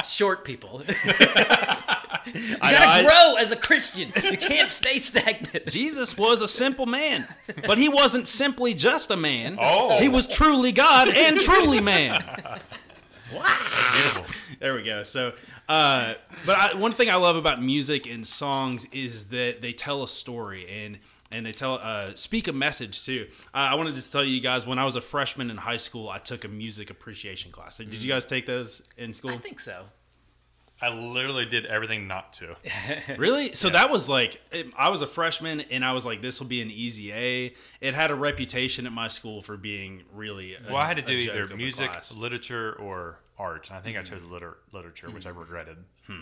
Short 0.04 0.44
people. 0.44 0.82
you 0.86 0.92
gotta 2.60 2.86
I- 2.88 3.02
grow 3.02 3.36
as 3.38 3.52
a 3.52 3.56
Christian. 3.56 4.12
You 4.22 4.38
can't 4.38 4.70
stay 4.70 4.98
stagnant. 4.98 5.66
Jesus 5.66 6.16
was 6.16 6.42
a 6.42 6.48
simple 6.48 6.86
man, 6.86 7.26
but 7.66 7.78
he 7.78 7.88
wasn't 7.88 8.28
simply 8.28 8.74
just 8.74 9.10
a 9.10 9.16
man. 9.16 9.58
Oh. 9.60 9.98
He 9.98 10.08
was 10.08 10.26
truly 10.28 10.72
God 10.72 11.08
and 11.08 11.38
truly 11.38 11.80
man. 11.80 12.22
Beautiful. 13.30 14.24
There 14.60 14.74
we 14.74 14.82
go. 14.84 15.02
So, 15.02 15.32
uh, 15.68 16.14
but 16.44 16.56
I, 16.56 16.74
one 16.74 16.92
thing 16.92 17.10
I 17.10 17.16
love 17.16 17.36
about 17.36 17.62
music 17.62 18.06
and 18.06 18.26
songs 18.26 18.86
is 18.86 19.26
that 19.26 19.60
they 19.60 19.72
tell 19.72 20.02
a 20.02 20.08
story 20.08 20.66
and 20.68 20.98
and 21.32 21.44
they 21.44 21.52
tell 21.52 21.74
uh, 21.82 22.14
speak 22.14 22.48
a 22.48 22.52
message 22.52 23.04
too. 23.04 23.26
Uh, 23.54 23.58
I 23.58 23.74
wanted 23.74 23.96
to 23.96 24.10
tell 24.12 24.24
you 24.24 24.40
guys 24.40 24.66
when 24.66 24.78
I 24.78 24.84
was 24.84 24.96
a 24.96 25.00
freshman 25.00 25.50
in 25.50 25.56
high 25.56 25.76
school, 25.78 26.08
I 26.08 26.18
took 26.18 26.44
a 26.44 26.48
music 26.48 26.90
appreciation 26.90 27.50
class. 27.52 27.78
Did 27.78 28.02
you 28.02 28.08
guys 28.08 28.24
take 28.24 28.46
those 28.46 28.82
in 28.96 29.12
school? 29.12 29.32
I 29.32 29.36
think 29.38 29.60
so. 29.60 29.84
I 30.80 30.90
literally 30.90 31.46
did 31.46 31.64
everything 31.64 32.06
not 32.06 32.34
to. 32.34 32.54
Really? 33.16 33.54
So 33.54 33.70
that 33.70 33.88
was 33.90 34.10
like, 34.10 34.40
it, 34.52 34.66
I 34.76 34.90
was 34.90 35.00
a 35.00 35.06
freshman 35.06 35.62
and 35.62 35.82
I 35.82 35.92
was 35.92 36.04
like, 36.04 36.20
this 36.20 36.38
will 36.38 36.48
be 36.48 36.60
an 36.60 36.70
easy 36.70 37.12
A. 37.12 37.54
It 37.80 37.94
had 37.94 38.10
a 38.10 38.14
reputation 38.14 38.84
at 38.86 38.92
my 38.92 39.08
school 39.08 39.40
for 39.40 39.56
being 39.56 40.02
really. 40.12 40.54
A, 40.54 40.58
Well, 40.68 40.76
I 40.76 40.86
had 40.86 40.98
to 40.98 41.02
do 41.02 41.14
either 41.14 41.48
music, 41.56 41.90
literature, 42.14 42.74
or 42.74 43.20
art. 43.38 43.68
And 43.70 43.78
I 43.78 43.80
think 43.80 43.96
I 43.96 44.02
chose 44.02 44.22
liter- 44.22 44.58
literature, 44.72 45.08
which 45.10 45.26
I 45.26 45.30
regretted. 45.30 45.78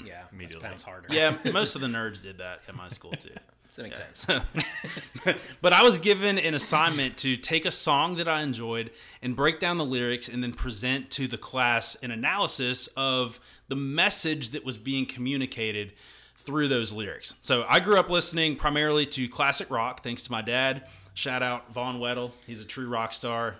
Yeah, 0.07 0.23
Immediately. 0.33 0.62
that 0.62 0.69
sounds 0.71 0.83
harder. 0.85 1.09
Yeah, 1.11 1.37
most 1.53 1.75
of 1.75 1.81
the 1.81 1.88
nerds 1.88 2.23
did 2.23 2.38
that 2.38 2.61
at 2.69 2.77
my 2.77 2.88
school 2.88 3.11
too. 3.12 3.31
That 3.77 3.83
makes 3.83 3.99
sense. 3.99 4.27
but 5.61 5.73
I 5.73 5.83
was 5.83 5.99
given 5.99 6.39
an 6.39 6.55
assignment 6.55 7.17
to 7.19 7.37
take 7.37 7.65
a 7.65 7.71
song 7.71 8.17
that 8.17 8.29
I 8.29 8.43
enjoyed 8.43 8.91
and 9.23 9.35
break 9.35 9.59
down 9.59 9.79
the 9.79 9.85
lyrics 9.85 10.29
and 10.29 10.43
then 10.43 10.53
present 10.53 11.11
to 11.13 11.27
the 11.27 11.39
class 11.39 11.97
an 11.97 12.11
analysis 12.11 12.87
of 12.97 13.41
the 13.69 13.77
message 13.77 14.51
that 14.51 14.65
was 14.65 14.77
being 14.77 15.07
communicated 15.07 15.93
through 16.37 16.69
those 16.69 16.93
lyrics. 16.93 17.35
So 17.43 17.65
I 17.69 17.81
grew 17.81 17.99
up 17.99 18.11
listening 18.11 18.57
primarily 18.57 19.07
to 19.07 19.29
classic 19.29 19.71
rock, 19.71 20.03
thanks 20.03 20.23
to 20.25 20.33
my 20.33 20.43
dad. 20.43 20.87
Shout 21.15 21.43
out 21.43 21.73
Vaughn 21.73 22.01
Weddle. 22.01 22.33
He's 22.47 22.61
a 22.61 22.67
true 22.67 22.89
rock 22.89 23.13
star 23.13 23.57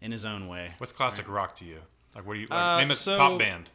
in 0.00 0.10
his 0.10 0.24
own 0.24 0.48
way. 0.48 0.72
What's 0.78 0.92
classic 0.92 1.28
rock 1.28 1.54
to 1.56 1.64
you? 1.64 1.78
Like, 2.14 2.26
what 2.26 2.34
do 2.34 2.40
you 2.40 2.46
like, 2.48 2.58
Uh, 2.60 2.78
name 2.78 2.90
a 2.90 2.94
so- 2.94 3.18
pop 3.18 3.38
band? 3.38 3.70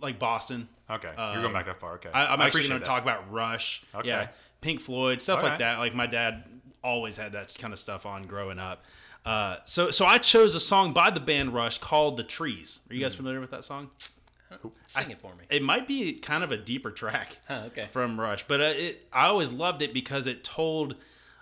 Like 0.00 0.18
Boston. 0.18 0.68
Okay, 0.90 1.10
you're 1.16 1.40
going 1.40 1.52
back 1.54 1.66
that 1.66 1.80
far. 1.80 1.94
Okay, 1.94 2.10
I, 2.12 2.26
I'm 2.26 2.42
I 2.42 2.46
actually 2.46 2.68
going 2.68 2.80
to 2.80 2.84
talk 2.86 3.02
about 3.02 3.32
Rush. 3.32 3.82
Okay. 3.94 4.08
Yeah, 4.08 4.28
Pink 4.62 4.80
Floyd, 4.80 5.20
stuff 5.20 5.38
like 5.42 5.44
Alright. 5.44 5.58
that. 5.58 5.78
Like 5.78 5.94
my 5.94 6.06
dad 6.06 6.44
always 6.82 7.18
had 7.18 7.32
that 7.32 7.54
kind 7.60 7.74
of 7.74 7.78
stuff 7.78 8.06
on 8.06 8.22
growing 8.22 8.58
up. 8.58 8.84
Uh, 9.26 9.56
so 9.66 9.90
so 9.90 10.06
I 10.06 10.16
chose 10.18 10.54
a 10.54 10.60
song 10.60 10.92
by 10.94 11.10
the 11.10 11.20
band 11.20 11.52
Rush 11.52 11.76
called 11.78 12.16
"The 12.16 12.24
Trees." 12.24 12.80
Are 12.90 12.94
you 12.94 13.00
guys 13.02 13.14
familiar 13.14 13.40
with 13.40 13.50
that 13.50 13.64
song? 13.64 13.90
Sing 14.84 15.10
it 15.10 15.20
for 15.20 15.34
me. 15.34 15.44
It 15.48 15.62
might 15.62 15.88
be 15.88 16.12
kind 16.14 16.44
of 16.44 16.52
a 16.52 16.56
deeper 16.58 16.90
track 16.90 17.38
Huh, 17.48 17.62
okay. 17.68 17.82
from 17.90 18.20
Rush, 18.20 18.46
but 18.46 18.60
uh, 18.60 18.64
it, 18.64 19.06
I 19.12 19.26
always 19.26 19.50
loved 19.52 19.80
it 19.80 19.94
because 19.94 20.26
it 20.26 20.44
told 20.44 20.96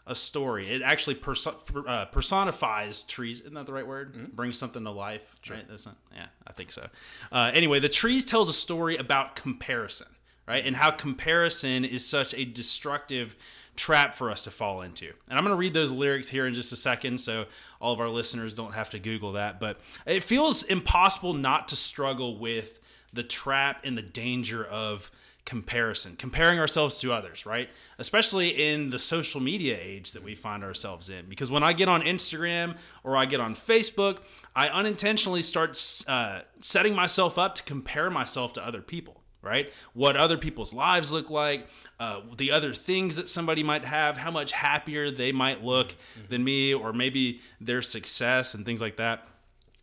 a 0.06 0.14
story. 0.14 0.70
It 0.70 0.80
actually 0.82 1.16
perso- 1.16 1.50
per- 1.52 1.86
uh, 1.88 2.04
personifies 2.06 3.02
trees. 3.02 3.40
Isn't 3.40 3.54
that 3.54 3.66
the 3.66 3.72
right 3.72 3.86
word? 3.86 4.14
Mm-hmm. 4.14 4.36
Brings 4.36 4.58
something 4.58 4.84
to 4.84 4.90
life. 4.90 5.34
Right? 5.50 5.66
That's 5.68 5.86
not. 5.86 5.96
Yeah, 6.14 6.26
I 6.46 6.52
think 6.52 6.70
so. 6.70 6.86
Uh, 7.32 7.50
anyway, 7.52 7.80
the 7.80 7.88
trees 7.88 8.24
tells 8.24 8.48
a 8.48 8.52
story 8.52 8.96
about 8.96 9.34
comparison, 9.34 10.06
right, 10.50 10.64
and 10.66 10.76
how 10.76 10.90
comparison 10.90 11.84
is 11.84 12.06
such 12.06 12.34
a 12.34 12.44
destructive 12.44 13.36
trap 13.76 14.14
for 14.14 14.30
us 14.30 14.44
to 14.44 14.50
fall 14.50 14.82
into. 14.82 15.06
And 15.28 15.38
I'm 15.38 15.44
going 15.44 15.54
to 15.54 15.58
read 15.58 15.74
those 15.74 15.92
lyrics 15.92 16.28
here 16.28 16.46
in 16.46 16.54
just 16.54 16.72
a 16.72 16.76
second, 16.76 17.18
so 17.18 17.46
all 17.80 17.92
of 17.92 18.00
our 18.00 18.08
listeners 18.08 18.54
don't 18.54 18.74
have 18.74 18.90
to 18.90 18.98
Google 18.98 19.32
that. 19.32 19.60
But 19.60 19.80
it 20.06 20.22
feels 20.22 20.62
impossible 20.64 21.34
not 21.34 21.68
to 21.68 21.76
struggle 21.76 22.38
with 22.38 22.80
the 23.12 23.22
trap 23.22 23.80
and 23.84 23.96
the 23.96 24.02
danger 24.02 24.64
of 24.64 25.10
comparison, 25.46 26.14
comparing 26.16 26.58
ourselves 26.58 27.00
to 27.00 27.12
others, 27.12 27.46
right? 27.46 27.70
Especially 27.98 28.48
in 28.48 28.90
the 28.90 28.98
social 28.98 29.40
media 29.40 29.78
age 29.80 30.12
that 30.12 30.22
we 30.22 30.34
find 30.34 30.62
ourselves 30.62 31.08
in. 31.08 31.26
Because 31.28 31.50
when 31.50 31.62
I 31.62 31.72
get 31.72 31.88
on 31.88 32.02
Instagram 32.02 32.76
or 33.02 33.16
I 33.16 33.24
get 33.24 33.40
on 33.40 33.54
Facebook, 33.54 34.18
I 34.54 34.68
unintentionally 34.68 35.42
start 35.42 35.80
uh, 36.06 36.40
setting 36.60 36.94
myself 36.94 37.38
up 37.38 37.54
to 37.56 37.62
compare 37.62 38.10
myself 38.10 38.52
to 38.54 38.64
other 38.64 38.82
people. 38.82 39.19
Right? 39.42 39.72
What 39.94 40.16
other 40.16 40.36
people's 40.36 40.74
lives 40.74 41.12
look 41.12 41.30
like, 41.30 41.66
uh, 41.98 42.20
the 42.36 42.50
other 42.50 42.74
things 42.74 43.16
that 43.16 43.26
somebody 43.26 43.62
might 43.62 43.86
have, 43.86 44.18
how 44.18 44.30
much 44.30 44.52
happier 44.52 45.10
they 45.10 45.32
might 45.32 45.64
look 45.64 45.94
than 46.28 46.44
me, 46.44 46.74
or 46.74 46.92
maybe 46.92 47.40
their 47.58 47.80
success 47.80 48.52
and 48.52 48.66
things 48.66 48.82
like 48.82 48.96
that. 48.96 49.26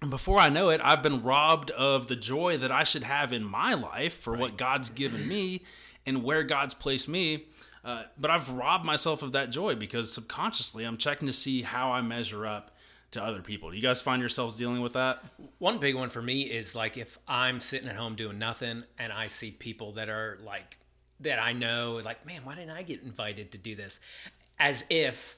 And 0.01 0.11
before 0.11 0.37
I 0.37 0.49
know 0.49 0.69
it, 0.69 0.79
I've 0.83 1.01
been 1.01 1.23
robbed 1.23 1.71
of 1.71 2.07
the 2.07 2.15
joy 2.15 2.57
that 2.57 2.71
I 2.71 2.83
should 2.83 3.01
have 3.03 3.33
in 3.33 3.43
my 3.43 3.73
life 3.73 4.13
for 4.13 4.35
what 4.35 4.57
God's 4.57 4.89
given 4.89 5.27
me 5.27 5.63
and 6.05 6.23
where 6.23 6.43
God's 6.43 6.75
placed 6.75 7.09
me. 7.09 7.47
Uh, 7.83 8.03
but 8.17 8.29
I've 8.29 8.49
robbed 8.49 8.85
myself 8.85 9.23
of 9.23 9.31
that 9.31 9.49
joy 9.49 9.73
because 9.73 10.11
subconsciously 10.11 10.83
I'm 10.83 10.97
checking 10.97 11.25
to 11.25 11.33
see 11.33 11.63
how 11.63 11.91
I 11.91 12.01
measure 12.01 12.45
up 12.45 12.76
to 13.11 13.23
other 13.23 13.41
people. 13.41 13.69
Do 13.71 13.75
you 13.77 13.81
guys 13.81 14.01
find 14.01 14.19
yourselves 14.21 14.55
dealing 14.55 14.81
with 14.81 14.93
that? 14.93 15.23
One 15.59 15.77
big 15.77 15.95
one 15.95 16.09
for 16.09 16.21
me 16.21 16.41
is 16.43 16.75
like 16.75 16.97
if 16.97 17.17
I'm 17.27 17.59
sitting 17.61 17.87
at 17.89 17.95
home 17.95 18.15
doing 18.15 18.37
nothing 18.37 18.83
and 18.99 19.13
I 19.13 19.27
see 19.27 19.51
people 19.51 19.93
that 19.93 20.09
are 20.09 20.37
like 20.43 20.77
that 21.21 21.39
I 21.39 21.53
know, 21.53 21.99
like, 22.03 22.25
man, 22.25 22.41
why 22.43 22.55
didn't 22.55 22.71
I 22.71 22.83
get 22.83 23.01
invited 23.03 23.51
to 23.53 23.57
do 23.57 23.75
this? 23.75 23.99
As 24.59 24.85
if 24.89 25.37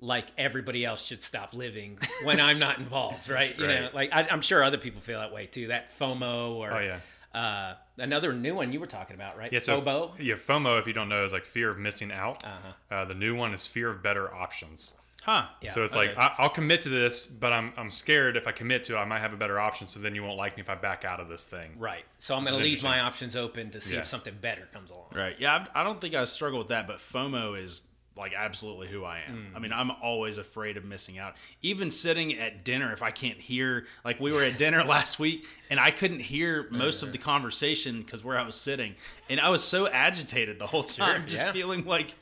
like 0.00 0.26
everybody 0.38 0.82
else 0.84 1.04
should 1.04 1.22
stop 1.22 1.52
living 1.52 1.98
when 2.24 2.40
I'm 2.40 2.58
not 2.58 2.78
involved, 2.78 3.28
right? 3.28 3.56
You 3.58 3.66
know, 3.66 3.88
like 3.92 4.12
I, 4.14 4.26
I'm 4.30 4.40
sure 4.40 4.64
other 4.64 4.78
people 4.78 5.00
feel 5.02 5.20
that 5.20 5.32
way 5.32 5.44
too. 5.46 5.68
That 5.68 5.90
FOMO 5.96 6.54
or 6.54 6.72
Oh, 6.72 6.78
yeah. 6.80 7.38
uh, 7.38 7.74
another 7.98 8.32
new 8.32 8.54
one 8.54 8.72
you 8.72 8.80
were 8.80 8.86
talking 8.86 9.14
about, 9.14 9.36
right? 9.36 9.52
Yeah, 9.52 9.58
so 9.58 9.80
FOBO. 9.82 10.12
yeah, 10.18 10.34
FOMO, 10.36 10.80
if 10.80 10.86
you 10.86 10.94
don't 10.94 11.10
know, 11.10 11.22
is 11.24 11.34
like 11.34 11.44
fear 11.44 11.70
of 11.70 11.78
missing 11.78 12.10
out. 12.10 12.44
Uh-huh. 12.44 12.94
Uh, 12.94 13.04
the 13.04 13.14
new 13.14 13.36
one 13.36 13.52
is 13.52 13.66
fear 13.66 13.90
of 13.90 14.02
better 14.02 14.32
options. 14.34 14.94
Huh. 15.22 15.44
Yeah. 15.60 15.70
so 15.70 15.84
it's 15.84 15.94
okay. 15.94 16.08
like 16.14 16.18
I, 16.18 16.34
I'll 16.38 16.48
commit 16.48 16.80
to 16.82 16.88
this, 16.88 17.26
but 17.26 17.52
I'm 17.52 17.72
I'm 17.76 17.90
scared 17.90 18.36
if 18.36 18.46
I 18.46 18.52
commit 18.52 18.84
to, 18.84 18.94
it, 18.96 18.98
I 18.98 19.04
might 19.04 19.20
have 19.20 19.32
a 19.32 19.36
better 19.36 19.60
option. 19.60 19.86
So 19.86 20.00
then 20.00 20.14
you 20.14 20.22
won't 20.22 20.38
like 20.38 20.56
me 20.56 20.62
if 20.62 20.70
I 20.70 20.74
back 20.74 21.04
out 21.04 21.20
of 21.20 21.28
this 21.28 21.44
thing. 21.44 21.72
Right. 21.78 22.04
So 22.18 22.34
I'm 22.34 22.44
going 22.44 22.56
to 22.56 22.62
leave 22.62 22.82
my 22.82 23.00
options 23.00 23.36
open 23.36 23.70
to 23.70 23.80
see 23.80 23.94
Yeah. 23.96 24.00
if 24.00 24.06
something 24.06 24.34
better 24.40 24.66
comes 24.72 24.90
along. 24.90 25.08
Right. 25.14 25.36
Yeah, 25.38 25.56
I've, 25.56 25.68
I 25.74 25.84
don't 25.84 26.00
think 26.00 26.14
I 26.14 26.24
struggle 26.24 26.58
with 26.58 26.68
that, 26.68 26.86
but 26.86 26.96
FOMO 26.98 27.62
is 27.62 27.84
like 28.16 28.32
absolutely 28.36 28.88
who 28.88 29.04
I 29.04 29.20
am. 29.26 29.34
Mm. 29.52 29.56
I 29.56 29.58
mean, 29.60 29.72
I'm 29.72 29.90
always 29.90 30.36
afraid 30.36 30.76
of 30.76 30.84
missing 30.84 31.18
out. 31.18 31.36
Even 31.62 31.90
sitting 31.90 32.36
at 32.38 32.64
dinner, 32.64 32.92
if 32.92 33.02
I 33.02 33.10
can't 33.12 33.38
hear, 33.38 33.86
like 34.04 34.20
we 34.20 34.32
were 34.32 34.42
at 34.42 34.58
dinner 34.58 34.82
last 34.96 35.18
week 35.18 35.46
and 35.70 35.78
I 35.80 35.90
couldn't 35.90 36.20
hear 36.20 36.66
most 36.70 37.02
of 37.02 37.12
the 37.12 37.18
conversation 37.18 38.00
because 38.02 38.22
where 38.24 38.38
I 38.38 38.42
was 38.44 38.56
sitting, 38.56 38.94
and 39.30 39.40
I 39.40 39.48
was 39.50 39.62
so 39.62 39.88
agitated 39.88 40.58
the 40.58 40.66
whole 40.66 40.82
time, 40.82 41.20
Sure, 41.20 41.26
just 41.28 41.42
yeah. 41.42 41.52
feeling 41.52 41.84
like 41.86 42.14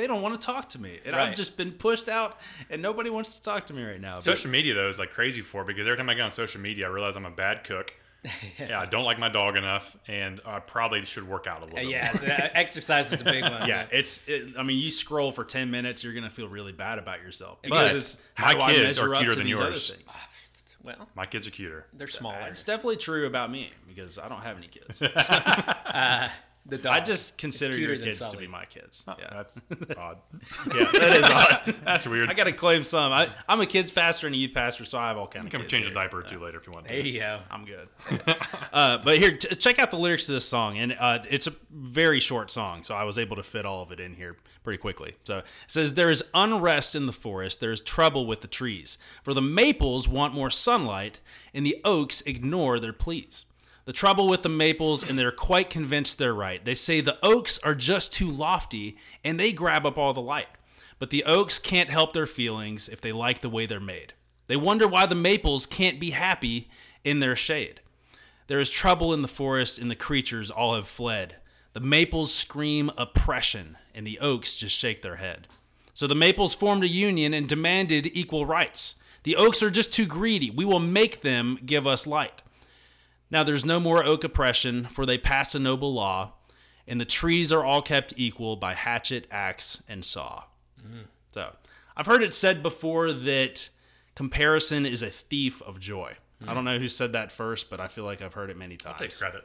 they 0.00 0.06
don't 0.06 0.22
want 0.22 0.40
to 0.40 0.44
talk 0.44 0.70
to 0.70 0.80
me, 0.80 0.98
and 1.04 1.14
Right. 1.14 1.28
I've 1.28 1.34
just 1.34 1.56
been 1.56 1.72
pushed 1.72 2.08
out, 2.08 2.40
and 2.70 2.80
nobody 2.80 3.10
wants 3.10 3.38
to 3.38 3.44
talk 3.44 3.66
to 3.66 3.74
me 3.74 3.82
right 3.82 4.00
now. 4.00 4.14
But- 4.16 4.24
Social 4.24 4.50
media 4.50 4.74
though 4.74 4.88
is 4.88 4.98
like 4.98 5.10
crazy 5.10 5.42
for 5.42 5.62
because 5.64 5.86
every 5.86 5.96
time 5.98 6.08
I 6.08 6.14
get 6.14 6.22
on 6.22 6.30
social 6.30 6.60
media, 6.60 6.86
I 6.86 6.90
realize 6.90 7.16
I'm 7.16 7.26
a 7.26 7.30
bad 7.30 7.64
cook. 7.64 7.94
yeah, 8.58 8.78
I 8.78 8.84
don't 8.86 9.04
like 9.04 9.18
my 9.18 9.28
dog 9.30 9.56
enough, 9.56 9.96
and 10.06 10.40
I 10.44 10.58
probably 10.60 11.02
should 11.06 11.26
work 11.26 11.46
out 11.46 11.62
a 11.62 11.64
little 11.64 11.78
Uh, 11.78 11.82
bit. 11.82 11.90
yeah, 11.90 12.12
so, 12.12 12.26
uh, 12.28 12.48
exercise 12.54 13.12
is 13.14 13.22
a 13.22 13.24
big 13.24 13.42
one. 13.50 13.66
yeah, 13.68 13.86
it's. 13.90 14.26
It, 14.28 14.58
I 14.58 14.62
mean, 14.62 14.78
you 14.78 14.90
scroll 14.90 15.32
for 15.32 15.42
ten 15.44 15.70
minutes, 15.70 16.04
you're 16.04 16.12
gonna 16.12 16.28
feel 16.28 16.46
really 16.48 16.72
bad 16.72 16.98
about 16.98 17.22
yourself 17.22 17.58
But 17.62 17.70
because 17.70 17.94
it's 17.94 18.22
how 18.34 18.46
my 18.48 18.52
do 18.54 18.60
I 18.60 18.72
kids 18.72 18.98
are 18.98 19.14
cuter 19.16 19.34
than 19.34 19.46
yours. 19.46 19.92
Well, 20.82 21.10
My 21.14 21.26
kids 21.26 21.46
are 21.46 21.50
cuter. 21.50 21.84
they're 21.92 22.06
smaller. 22.06 22.46
It's 22.48 22.64
definitely 22.64 22.96
true 22.96 23.26
about 23.26 23.50
me 23.50 23.70
because 23.86 24.18
I 24.18 24.30
don't 24.30 24.40
have 24.40 24.56
any 24.56 24.66
kids. 24.68 25.02
The 26.70 26.78
dog. 26.78 26.94
I 26.94 27.00
just 27.00 27.36
consider 27.36 27.76
your 27.76 27.96
than 27.96 28.06
kids 28.06 28.30
to 28.30 28.36
be 28.36 28.46
my 28.46 28.64
kids. 28.64 29.04
Yeah, 29.06 29.14
That's 29.32 29.60
odd. 29.98 30.18
yeah 30.74 30.90
that 30.92 31.16
is 31.16 31.24
odd. 31.28 31.74
That's 31.84 32.06
weird. 32.06 32.30
I 32.30 32.34
got 32.34 32.44
to 32.44 32.52
claim 32.52 32.82
some. 32.84 33.12
I, 33.12 33.28
I'm 33.48 33.60
a 33.60 33.66
kids 33.66 33.90
pastor 33.90 34.26
and 34.26 34.34
a 34.34 34.38
youth 34.38 34.54
pastor, 34.54 34.84
so 34.84 34.98
I 34.98 35.08
have 35.08 35.16
all 35.18 35.26
kind 35.26 35.44
you 35.44 35.48
of 35.48 35.52
can 35.52 35.60
kids 35.62 35.72
change 35.72 35.86
a 35.86 35.92
diaper 35.92 36.20
or 36.20 36.22
two 36.22 36.38
later 36.38 36.58
if 36.58 36.66
you 36.66 36.72
want 36.72 36.86
to. 36.86 36.94
There 36.94 37.02
you 37.04 37.18
go. 37.20 37.40
I'm 37.50 37.64
good. 37.64 37.88
uh, 38.72 38.98
but 38.98 39.18
here, 39.18 39.36
t- 39.36 39.54
check 39.56 39.78
out 39.78 39.90
the 39.90 39.98
lyrics 39.98 40.26
to 40.26 40.32
this 40.32 40.48
song, 40.48 40.78
and 40.78 40.96
uh, 40.98 41.18
it's 41.28 41.46
a 41.48 41.52
very 41.72 42.20
short 42.20 42.50
song, 42.50 42.82
so 42.84 42.94
I 42.94 43.04
was 43.04 43.18
able 43.18 43.36
to 43.36 43.42
fit 43.42 43.66
all 43.66 43.82
of 43.82 43.90
it 43.92 43.98
in 44.00 44.14
here 44.14 44.36
pretty 44.62 44.78
quickly. 44.78 45.16
So 45.24 45.38
it 45.38 45.44
says, 45.66 45.94
"There 45.94 46.10
is 46.10 46.22
unrest 46.34 46.94
in 46.94 47.06
the 47.06 47.12
forest. 47.12 47.60
There 47.60 47.72
is 47.72 47.80
trouble 47.80 48.26
with 48.26 48.42
the 48.42 48.48
trees. 48.48 48.96
For 49.22 49.34
the 49.34 49.42
maples 49.42 50.06
want 50.06 50.34
more 50.34 50.50
sunlight, 50.50 51.18
and 51.52 51.66
the 51.66 51.78
oaks 51.84 52.20
ignore 52.22 52.78
their 52.78 52.92
pleas." 52.92 53.46
The 53.90 53.94
trouble 53.94 54.28
with 54.28 54.42
the 54.42 54.48
maples, 54.48 55.02
and 55.02 55.18
they're 55.18 55.32
quite 55.32 55.68
convinced 55.68 56.16
they're 56.16 56.32
right. 56.32 56.64
They 56.64 56.76
say 56.76 57.00
the 57.00 57.18
oaks 57.24 57.58
are 57.64 57.74
just 57.74 58.12
too 58.12 58.30
lofty, 58.30 58.96
and 59.24 59.40
they 59.40 59.50
grab 59.50 59.84
up 59.84 59.98
all 59.98 60.12
the 60.12 60.20
light. 60.20 60.46
But 61.00 61.10
the 61.10 61.24
oaks 61.24 61.58
can't 61.58 61.90
help 61.90 62.12
their 62.12 62.24
feelings 62.24 62.88
if 62.88 63.00
they 63.00 63.10
like 63.10 63.40
the 63.40 63.48
way 63.48 63.66
they're 63.66 63.80
made. 63.80 64.12
They 64.46 64.54
wonder 64.54 64.86
why 64.86 65.06
the 65.06 65.16
maples 65.16 65.66
can't 65.66 65.98
be 65.98 66.12
happy 66.12 66.70
in 67.02 67.18
their 67.18 67.34
shade. 67.34 67.80
There 68.46 68.60
is 68.60 68.70
trouble 68.70 69.12
in 69.12 69.22
the 69.22 69.26
forest, 69.26 69.80
and 69.80 69.90
the 69.90 69.96
creatures 69.96 70.52
all 70.52 70.76
have 70.76 70.86
fled. 70.86 71.38
The 71.72 71.80
maples 71.80 72.32
scream 72.32 72.92
oppression, 72.96 73.76
and 73.92 74.06
the 74.06 74.20
oaks 74.20 74.56
just 74.56 74.78
shake 74.78 75.02
their 75.02 75.16
head. 75.16 75.48
So 75.94 76.06
the 76.06 76.14
maples 76.14 76.54
formed 76.54 76.84
a 76.84 76.88
union 76.88 77.34
and 77.34 77.48
demanded 77.48 78.08
equal 78.12 78.46
rights. 78.46 78.94
The 79.24 79.34
oaks 79.34 79.64
are 79.64 79.68
just 79.68 79.92
too 79.92 80.06
greedy. 80.06 80.48
We 80.48 80.64
will 80.64 80.78
make 80.78 81.22
them 81.22 81.58
give 81.66 81.88
us 81.88 82.06
light. 82.06 82.40
Now 83.30 83.42
there's 83.44 83.64
no 83.64 83.78
more 83.78 84.04
oak 84.04 84.24
oppression, 84.24 84.86
for 84.86 85.06
they 85.06 85.18
passed 85.18 85.54
a 85.54 85.58
noble 85.58 85.92
law, 85.92 86.32
and 86.86 87.00
the 87.00 87.04
trees 87.04 87.52
are 87.52 87.64
all 87.64 87.82
kept 87.82 88.12
equal 88.16 88.56
by 88.56 88.74
hatchet, 88.74 89.26
axe, 89.30 89.82
and 89.88 90.04
saw. 90.04 90.44
So 91.32 91.54
I've 91.96 92.06
heard 92.06 92.22
it 92.22 92.32
said 92.34 92.62
before 92.62 93.12
that 93.12 93.68
comparison 94.14 94.84
is 94.84 95.02
a 95.02 95.10
thief 95.10 95.62
of 95.62 95.78
joy. 95.78 96.14
I 96.46 96.54
don't 96.54 96.64
know 96.64 96.78
who 96.78 96.88
said 96.88 97.12
that 97.12 97.30
first, 97.30 97.68
but 97.68 97.80
I 97.80 97.88
feel 97.88 98.04
like 98.04 98.22
I've 98.22 98.34
heard 98.34 98.48
it 98.50 98.56
many 98.56 98.76
times. 98.76 98.98
Take 98.98 99.16
credit. 99.16 99.44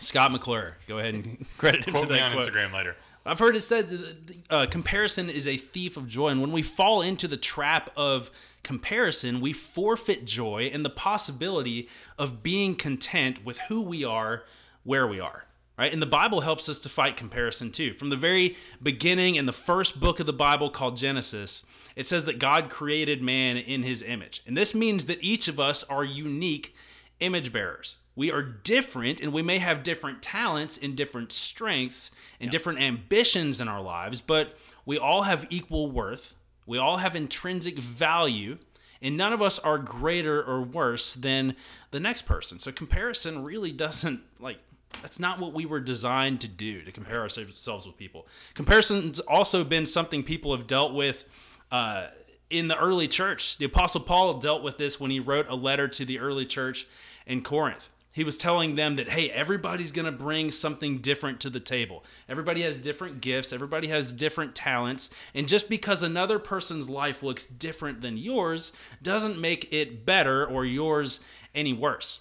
Scott 0.00 0.32
McClure, 0.32 0.76
go 0.86 0.98
ahead 0.98 1.14
and 1.14 1.46
credit 1.58 1.84
him 1.84 1.94
Quote 1.94 2.08
to 2.08 2.12
me 2.12 2.20
on 2.20 2.32
quote. 2.32 2.48
Instagram 2.48 2.72
later. 2.72 2.96
I've 3.26 3.38
heard 3.38 3.56
it 3.56 3.62
said 3.62 3.88
that 3.88 4.36
uh, 4.50 4.66
comparison 4.66 5.30
is 5.30 5.48
a 5.48 5.56
thief 5.56 5.96
of 5.96 6.06
joy, 6.06 6.28
and 6.28 6.40
when 6.40 6.52
we 6.52 6.62
fall 6.62 7.02
into 7.02 7.26
the 7.26 7.36
trap 7.36 7.90
of 7.96 8.30
comparison, 8.64 9.40
we 9.40 9.52
forfeit 9.52 10.24
joy 10.24 10.70
and 10.72 10.84
the 10.84 10.90
possibility 10.90 11.88
of 12.18 12.42
being 12.42 12.74
content 12.74 13.44
with 13.44 13.58
who 13.68 13.82
we 13.82 14.02
are, 14.04 14.44
where 14.82 15.06
we 15.06 15.20
are. 15.20 15.44
Right? 15.76 15.92
And 15.92 16.00
the 16.00 16.06
Bible 16.06 16.42
helps 16.42 16.68
us 16.68 16.80
to 16.80 16.88
fight 16.88 17.16
comparison 17.16 17.72
too. 17.72 17.94
From 17.94 18.08
the 18.08 18.16
very 18.16 18.56
beginning 18.80 19.34
in 19.34 19.46
the 19.46 19.52
first 19.52 19.98
book 19.98 20.20
of 20.20 20.26
the 20.26 20.32
Bible 20.32 20.70
called 20.70 20.96
Genesis, 20.96 21.66
it 21.96 22.06
says 22.06 22.26
that 22.26 22.38
God 22.38 22.70
created 22.70 23.22
man 23.22 23.56
in 23.56 23.82
his 23.82 24.00
image. 24.00 24.42
And 24.46 24.56
this 24.56 24.74
means 24.74 25.06
that 25.06 25.22
each 25.22 25.48
of 25.48 25.58
us 25.58 25.82
are 25.84 26.04
unique 26.04 26.76
image 27.18 27.52
bearers. 27.52 27.96
We 28.16 28.30
are 28.30 28.42
different 28.42 29.20
and 29.20 29.32
we 29.32 29.42
may 29.42 29.58
have 29.58 29.82
different 29.82 30.22
talents 30.22 30.78
and 30.78 30.96
different 30.96 31.32
strengths 31.32 32.12
and 32.40 32.50
different 32.50 32.80
ambitions 32.80 33.60
in 33.60 33.66
our 33.66 33.80
lives, 33.80 34.20
but 34.20 34.56
we 34.86 34.96
all 34.96 35.22
have 35.22 35.46
equal 35.50 35.90
worth. 35.90 36.34
We 36.66 36.78
all 36.78 36.98
have 36.98 37.14
intrinsic 37.14 37.78
value, 37.78 38.58
and 39.02 39.16
none 39.16 39.32
of 39.32 39.42
us 39.42 39.58
are 39.58 39.78
greater 39.78 40.42
or 40.42 40.62
worse 40.62 41.14
than 41.14 41.56
the 41.90 42.00
next 42.00 42.22
person. 42.22 42.58
So 42.58 42.72
comparison 42.72 43.44
really 43.44 43.72
doesn't 43.72 44.20
like 44.38 44.58
that's 45.02 45.20
not 45.20 45.40
what 45.40 45.52
we 45.52 45.66
were 45.66 45.80
designed 45.80 46.40
to 46.42 46.48
do 46.48 46.82
to 46.82 46.92
compare 46.92 47.20
ourselves 47.20 47.86
with 47.86 47.96
people. 47.96 48.26
Comparison's 48.54 49.18
also 49.20 49.64
been 49.64 49.86
something 49.86 50.22
people 50.22 50.56
have 50.56 50.66
dealt 50.66 50.94
with 50.94 51.24
uh, 51.72 52.06
in 52.50 52.68
the 52.68 52.78
early 52.78 53.08
church. 53.08 53.58
The 53.58 53.64
Apostle 53.64 54.02
Paul 54.02 54.34
dealt 54.34 54.62
with 54.62 54.78
this 54.78 55.00
when 55.00 55.10
he 55.10 55.20
wrote 55.20 55.48
a 55.48 55.54
letter 55.54 55.88
to 55.88 56.04
the 56.04 56.20
early 56.20 56.46
church 56.46 56.86
in 57.26 57.42
Corinth. 57.42 57.90
He 58.14 58.22
was 58.22 58.36
telling 58.36 58.76
them 58.76 58.94
that, 58.94 59.08
hey, 59.08 59.28
everybody's 59.28 59.90
going 59.90 60.06
to 60.06 60.12
bring 60.12 60.52
something 60.52 60.98
different 60.98 61.40
to 61.40 61.50
the 61.50 61.58
table. 61.58 62.04
Everybody 62.28 62.62
has 62.62 62.78
different 62.78 63.20
gifts, 63.20 63.52
everybody 63.52 63.88
has 63.88 64.12
different 64.12 64.54
talents. 64.54 65.10
And 65.34 65.48
just 65.48 65.68
because 65.68 66.00
another 66.00 66.38
person's 66.38 66.88
life 66.88 67.24
looks 67.24 67.44
different 67.44 68.02
than 68.02 68.16
yours 68.16 68.72
doesn't 69.02 69.40
make 69.40 69.72
it 69.72 70.06
better 70.06 70.46
or 70.46 70.64
yours 70.64 71.20
any 71.56 71.72
worse. 71.72 72.20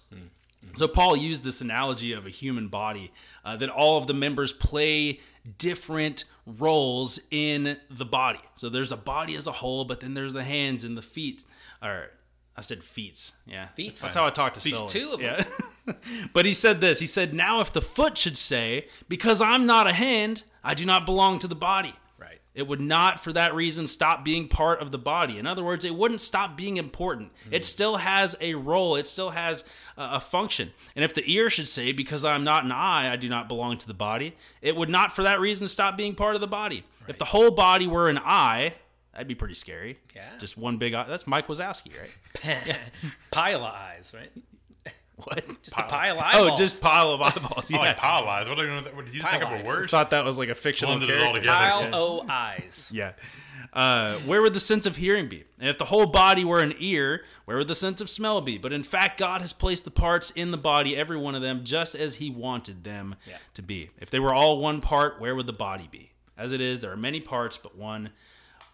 So 0.76 0.88
Paul 0.88 1.16
used 1.16 1.44
this 1.44 1.62
analogy 1.62 2.12
of 2.12 2.26
a 2.26 2.32
human 2.32 2.70
body 2.70 3.12
uh, 3.46 3.56
that 3.58 3.70
all 3.70 4.00
of 4.00 4.08
the 4.08 4.16
members 4.16 4.52
play 4.52 5.20
different 5.60 6.24
roles 6.48 7.20
in 7.30 7.78
the 7.92 8.06
body. 8.06 8.40
So 8.56 8.68
there's 8.68 8.92
a 8.92 8.98
body 8.98 9.36
as 9.36 9.46
a 9.46 9.52
whole, 9.52 9.86
but 9.86 10.00
then 10.00 10.16
there's 10.16 10.34
the 10.34 10.44
hands 10.44 10.84
and 10.84 10.98
the 10.98 11.04
feet. 11.04 11.44
Or 11.84 12.10
I 12.58 12.62
said 12.62 12.84
feet. 12.84 13.32
Yeah, 13.46 13.68
Feets. 13.76 14.02
That's 14.02 14.16
how 14.16 14.26
I 14.26 14.32
talk 14.32 14.56
to 14.56 14.60
Feet. 14.60 14.76
Two 14.90 15.12
of 15.14 15.20
them. 15.20 15.36
Yeah. 15.38 15.44
but 16.34 16.46
he 16.46 16.54
said 16.54 16.82
this. 16.82 17.00
He 17.00 17.08
said, 17.08 17.34
"Now 17.34 17.62
if 17.62 17.72
the 17.74 17.82
foot 17.82 18.18
should 18.18 18.38
say, 18.38 18.88
because 19.10 19.42
I'm 19.42 19.66
not 19.66 19.88
a 19.88 19.94
hand, 19.94 20.44
I 20.64 20.74
do 20.74 20.86
not 20.86 21.06
belong 21.06 21.40
to 21.40 21.48
the 21.48 21.56
body." 21.56 21.96
Right. 22.18 22.40
It 22.56 22.68
would 22.68 22.80
not, 22.80 23.20
for 23.20 23.34
that 23.34 23.54
reason, 23.54 23.88
stop 23.88 24.24
being 24.24 24.48
part 24.48 24.82
of 24.82 24.92
the 24.92 24.98
body. 24.98 25.38
In 25.38 25.48
other 25.48 25.64
words, 25.64 25.84
it 25.84 25.96
wouldn't 25.96 26.22
stop 26.22 26.56
being 26.56 26.78
important. 26.78 27.32
Hmm. 27.48 27.54
It 27.54 27.66
still 27.66 27.98
has 27.98 28.36
a 28.40 28.54
role, 28.56 28.96
it 28.96 29.08
still 29.08 29.32
has 29.32 29.64
a, 29.98 30.14
a 30.14 30.20
function. 30.20 30.72
And 30.96 31.04
if 31.04 31.14
the 31.14 31.30
ear 31.30 31.50
should 31.50 31.68
say, 31.68 31.92
Because 31.92 32.24
I'm 32.24 32.44
not 32.44 32.64
an 32.64 32.72
eye, 32.72 33.12
I 33.12 33.16
do 33.16 33.28
not 33.28 33.50
belong 33.50 33.78
to 33.80 33.88
the 33.88 33.94
body, 33.94 34.36
it 34.62 34.76
would 34.76 34.90
not, 34.90 35.16
for 35.16 35.24
that 35.24 35.40
reason, 35.40 35.68
stop 35.68 35.98
being 35.98 36.16
part 36.16 36.36
of 36.36 36.42
the 36.42 36.48
body. 36.48 36.84
If 37.08 37.18
the 37.18 37.26
whole 37.26 37.52
body 37.52 37.88
were 37.88 38.08
an 38.08 38.18
eye, 38.18 38.76
that'd 39.12 39.28
be 39.28 39.36
pretty 39.36 39.56
scary. 39.56 39.98
Yeah. 40.16 40.30
Just 40.40 40.58
one 40.58 40.78
big 40.78 40.94
eye. 40.94 41.06
That's 41.08 41.28
Mike 41.28 41.48
Wazowski, 41.48 41.92
right? 42.00 42.78
pile 43.32 43.66
of 43.66 43.74
eyes, 43.74 44.14
right? 44.16 44.32
What? 45.24 45.46
Just 45.62 45.78
a 45.80 45.84
pile 45.84 46.18
of 46.18 46.24
eyeballs. 46.24 46.50
Oh, 46.54 46.58
just 46.58 46.82
pile 46.82 47.12
of 47.12 47.22
eyeballs. 47.22 47.72
I 47.72 47.76
Yeah. 47.78 47.80
like 47.82 47.98
pile 47.98 48.28
eyes. 48.28 48.50
What, 48.50 48.60
are 48.60 48.66
you, 48.66 48.74
what 48.96 49.06
did 49.06 49.14
you 49.14 49.22
just 49.22 49.32
make 49.32 49.42
up 49.44 49.50
Pile 49.50 49.60
eyes. 49.60 49.66
a 49.66 49.70
word? 49.70 49.90
thought 49.92 50.10
that 50.10 50.26
was 50.26 50.40
like 50.40 50.50
a 50.50 50.56
fictional 50.56 50.96
Blended 50.98 51.10
it 51.16 51.22
all 51.24 51.34
character. 51.34 51.42
together. 51.42 51.58
pile 51.58 51.82
Yeah. 51.84 51.90
o 51.94 52.26
eyes. 52.28 52.92
Yeah. 52.96 53.12
Uh, 53.72 54.16
where 54.20 54.42
would 54.42 54.54
the 54.54 54.60
sense 54.60 54.86
of 54.86 54.98
hearing 54.98 55.28
be? 55.30 55.46
And 55.60 55.70
if 55.70 55.78
the 55.78 55.86
whole 55.86 56.06
body 56.08 56.44
were 56.44 56.60
an 56.60 56.74
ear, 56.80 57.24
where 57.46 57.58
would 57.58 57.68
the 57.68 57.74
sense 57.76 58.02
of 58.02 58.10
smell 58.10 58.42
be? 58.42 58.58
But 58.58 58.74
in 58.74 58.84
fact, 58.84 59.18
God 59.20 59.42
has 59.42 59.54
placed 59.54 59.86
the 59.86 59.92
parts 59.92 60.30
in 60.32 60.52
the 60.52 60.58
body, 60.58 60.96
every 60.98 61.18
one 61.18 61.34
of 61.36 61.42
them, 61.42 61.64
just 61.64 61.96
as 61.96 62.16
He 62.16 62.30
wanted 62.30 62.84
them 62.84 63.16
Yeah. 63.28 63.38
to 63.56 63.62
be. 63.62 63.90
If 64.00 64.10
they 64.10 64.20
were 64.20 64.34
all 64.34 64.60
one 64.60 64.82
part, 64.82 65.20
where 65.22 65.36
would 65.36 65.48
the 65.48 65.54
body 65.54 65.88
be? 65.92 66.12
As 66.38 66.52
it 66.52 66.62
is, 66.62 66.82
there 66.82 66.92
are 66.92 66.98
many 66.98 67.20
parts, 67.20 67.58
but 67.58 67.76
one 67.78 68.10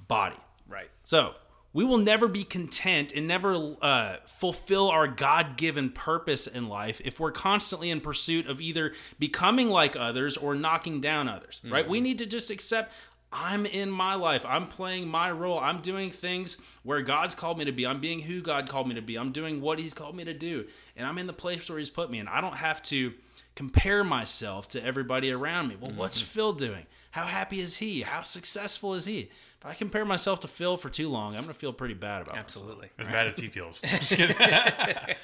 body. 0.07 0.37
Right. 0.67 0.89
So 1.05 1.35
we 1.80 1.86
will 1.86 1.97
never 1.97 2.27
be 2.27 2.43
content 2.43 3.13
and 3.15 3.25
never 3.25 3.73
uh, 3.82 4.17
fulfill 4.25 4.89
our 4.89 5.07
God 5.07 5.55
given 5.55 5.91
purpose 5.91 6.45
in 6.45 6.67
life 6.67 6.99
if 7.05 7.21
we're 7.21 7.32
constantly 7.32 7.89
in 7.89 8.01
pursuit 8.01 8.47
of 8.47 8.59
either 8.59 8.91
becoming 9.17 9.69
like 9.69 9.95
others 9.95 10.36
or 10.36 10.55
knocking 10.55 10.99
down 10.99 11.30
others, 11.30 11.61
right? 11.71 11.88
We 11.88 12.01
need 12.01 12.17
to 12.17 12.25
just 12.25 12.51
accept. 12.51 12.91
I'm 13.32 13.65
in 13.65 13.89
my 13.89 14.15
life. 14.15 14.45
I'm 14.45 14.67
playing 14.67 15.07
my 15.07 15.32
role. 15.32 15.57
I'm 15.57 15.80
doing 15.80 16.11
things 16.11 16.57
where 16.84 17.01
God's 17.01 17.34
called 17.34 17.57
me 17.57 17.63
to 17.63 17.71
be. 17.71 17.88
I'm 17.88 18.01
being 18.01 18.19
who 18.19 18.41
God 18.41 18.67
called 18.67 18.89
me 18.89 18.95
to 18.95 19.01
be. 19.01 19.15
I'm 19.15 19.32
doing 19.32 19.61
what 19.61 19.80
He's 19.80 19.93
called 19.93 20.17
me 20.17 20.25
to 20.25 20.34
do. 20.34 20.65
And 20.97 21.07
I'm 21.07 21.17
in 21.17 21.27
the 21.27 21.34
place 21.34 21.69
where 21.69 21.80
He's 21.80 21.89
put 21.89 22.11
me. 22.11 22.19
And 22.19 22.27
I 22.27 22.41
don't 22.41 22.57
have 22.57 22.84
to 22.84 23.13
compare 23.55 24.03
myself 24.03 24.67
to 24.69 24.84
everybody 24.84 25.32
around 25.32 25.69
me. 25.69 25.77
Well, 25.80 25.91
what's 25.91 26.19
Phil 26.19 26.51
doing? 26.51 26.88
How 27.11 27.25
happy 27.25 27.59
is 27.59 27.77
he? 27.77 28.01
How 28.01 28.21
successful 28.21 28.93
is 28.93 29.05
he? 29.05 29.30
If 29.60 29.66
I 29.66 29.74
compare 29.74 30.05
myself 30.05 30.39
to 30.41 30.47
Phil 30.47 30.78
for 30.78 30.89
too 30.89 31.10
long, 31.10 31.32
I'm 31.34 31.41
going 31.41 31.47
to 31.49 31.53
feel 31.53 31.74
pretty 31.74 31.93
bad 31.93 32.22
about 32.22 32.36
myself. 32.36 32.45
Absolutely. 32.45 32.89
As 32.97 33.07
bad 33.07 33.28
as 33.28 33.38
he 33.38 33.47
feels. 33.47 33.84
I'm 33.89 33.99
just 33.99 34.16
kidding. 34.16 34.36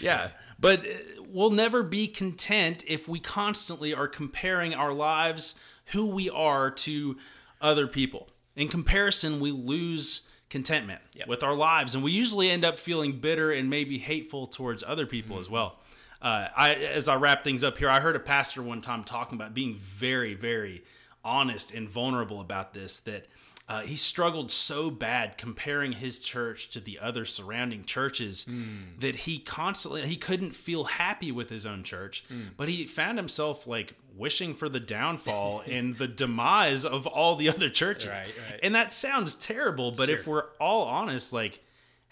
Yeah. 0.00 0.30
But 0.58 0.80
uh, 0.80 1.22
we'll 1.28 1.50
never 1.50 1.82
be 1.82 2.06
content 2.08 2.82
if 2.88 3.06
we 3.08 3.20
constantly 3.20 3.94
are 3.94 4.08
comparing 4.08 4.74
our 4.74 4.92
lives, 4.92 5.54
who 5.86 6.06
we 6.06 6.28
are, 6.30 6.70
to 6.70 7.16
other 7.60 7.86
people. 7.86 8.28
In 8.56 8.68
comparison, 8.68 9.38
we 9.40 9.50
lose 9.52 10.28
contentment 10.48 11.00
Yep. 11.14 11.28
with 11.28 11.42
our 11.42 11.54
lives, 11.54 11.94
and 11.94 12.02
we 12.02 12.12
usually 12.12 12.50
end 12.50 12.64
up 12.64 12.76
feeling 12.76 13.20
bitter 13.20 13.50
and 13.52 13.68
maybe 13.70 13.98
hateful 13.98 14.46
towards 14.46 14.82
other 14.84 15.06
people 15.06 15.38
as 15.38 15.48
well. 15.50 15.78
Uh, 16.22 16.48
I, 16.56 16.74
as 16.74 17.08
I 17.08 17.16
wrap 17.16 17.42
things 17.44 17.62
up 17.62 17.78
here, 17.78 17.88
I 17.90 18.00
heard 18.00 18.16
a 18.16 18.20
pastor 18.20 18.62
one 18.62 18.80
time 18.80 19.04
talking 19.04 19.36
about 19.36 19.54
being 19.54 19.74
very, 19.76 20.34
very 20.34 20.82
honest 21.24 21.72
and 21.74 21.88
vulnerable 21.88 22.40
about 22.40 22.72
this. 22.74 23.00
That 23.00 23.26
uh, 23.66 23.80
he 23.80 23.96
struggled 23.96 24.50
so 24.50 24.90
bad 24.90 25.38
comparing 25.38 25.92
his 25.92 26.18
church 26.18 26.68
to 26.70 26.80
the 26.80 26.98
other 26.98 27.24
surrounding 27.24 27.84
churches 27.84 28.46
that 28.98 29.16
he 29.16 29.38
constantly 29.38 30.02
he 30.06 30.16
couldn't 30.16 30.54
feel 30.54 30.84
happy 30.84 31.32
with 31.32 31.48
his 31.50 31.64
own 31.64 31.82
church 31.82 32.24
but 32.56 32.68
he 32.68 32.84
found 32.86 33.16
himself 33.18 33.66
like 33.66 33.94
wishing 34.14 34.54
for 34.54 34.68
the 34.68 34.80
downfall 34.80 35.62
and 35.68 35.96
the 35.96 36.06
demise 36.06 36.84
of 36.84 37.06
all 37.06 37.34
the 37.36 37.48
other 37.48 37.68
churches. 37.68 38.10
Right, 38.10 38.32
right. 38.50 38.60
and 38.62 38.74
that 38.74 38.92
sounds 38.92 39.34
terrible 39.34 39.90
but 39.90 40.08
if 40.10 40.26
we're 40.26 40.44
all 40.60 40.84
honest 40.84 41.32
like 41.32 41.60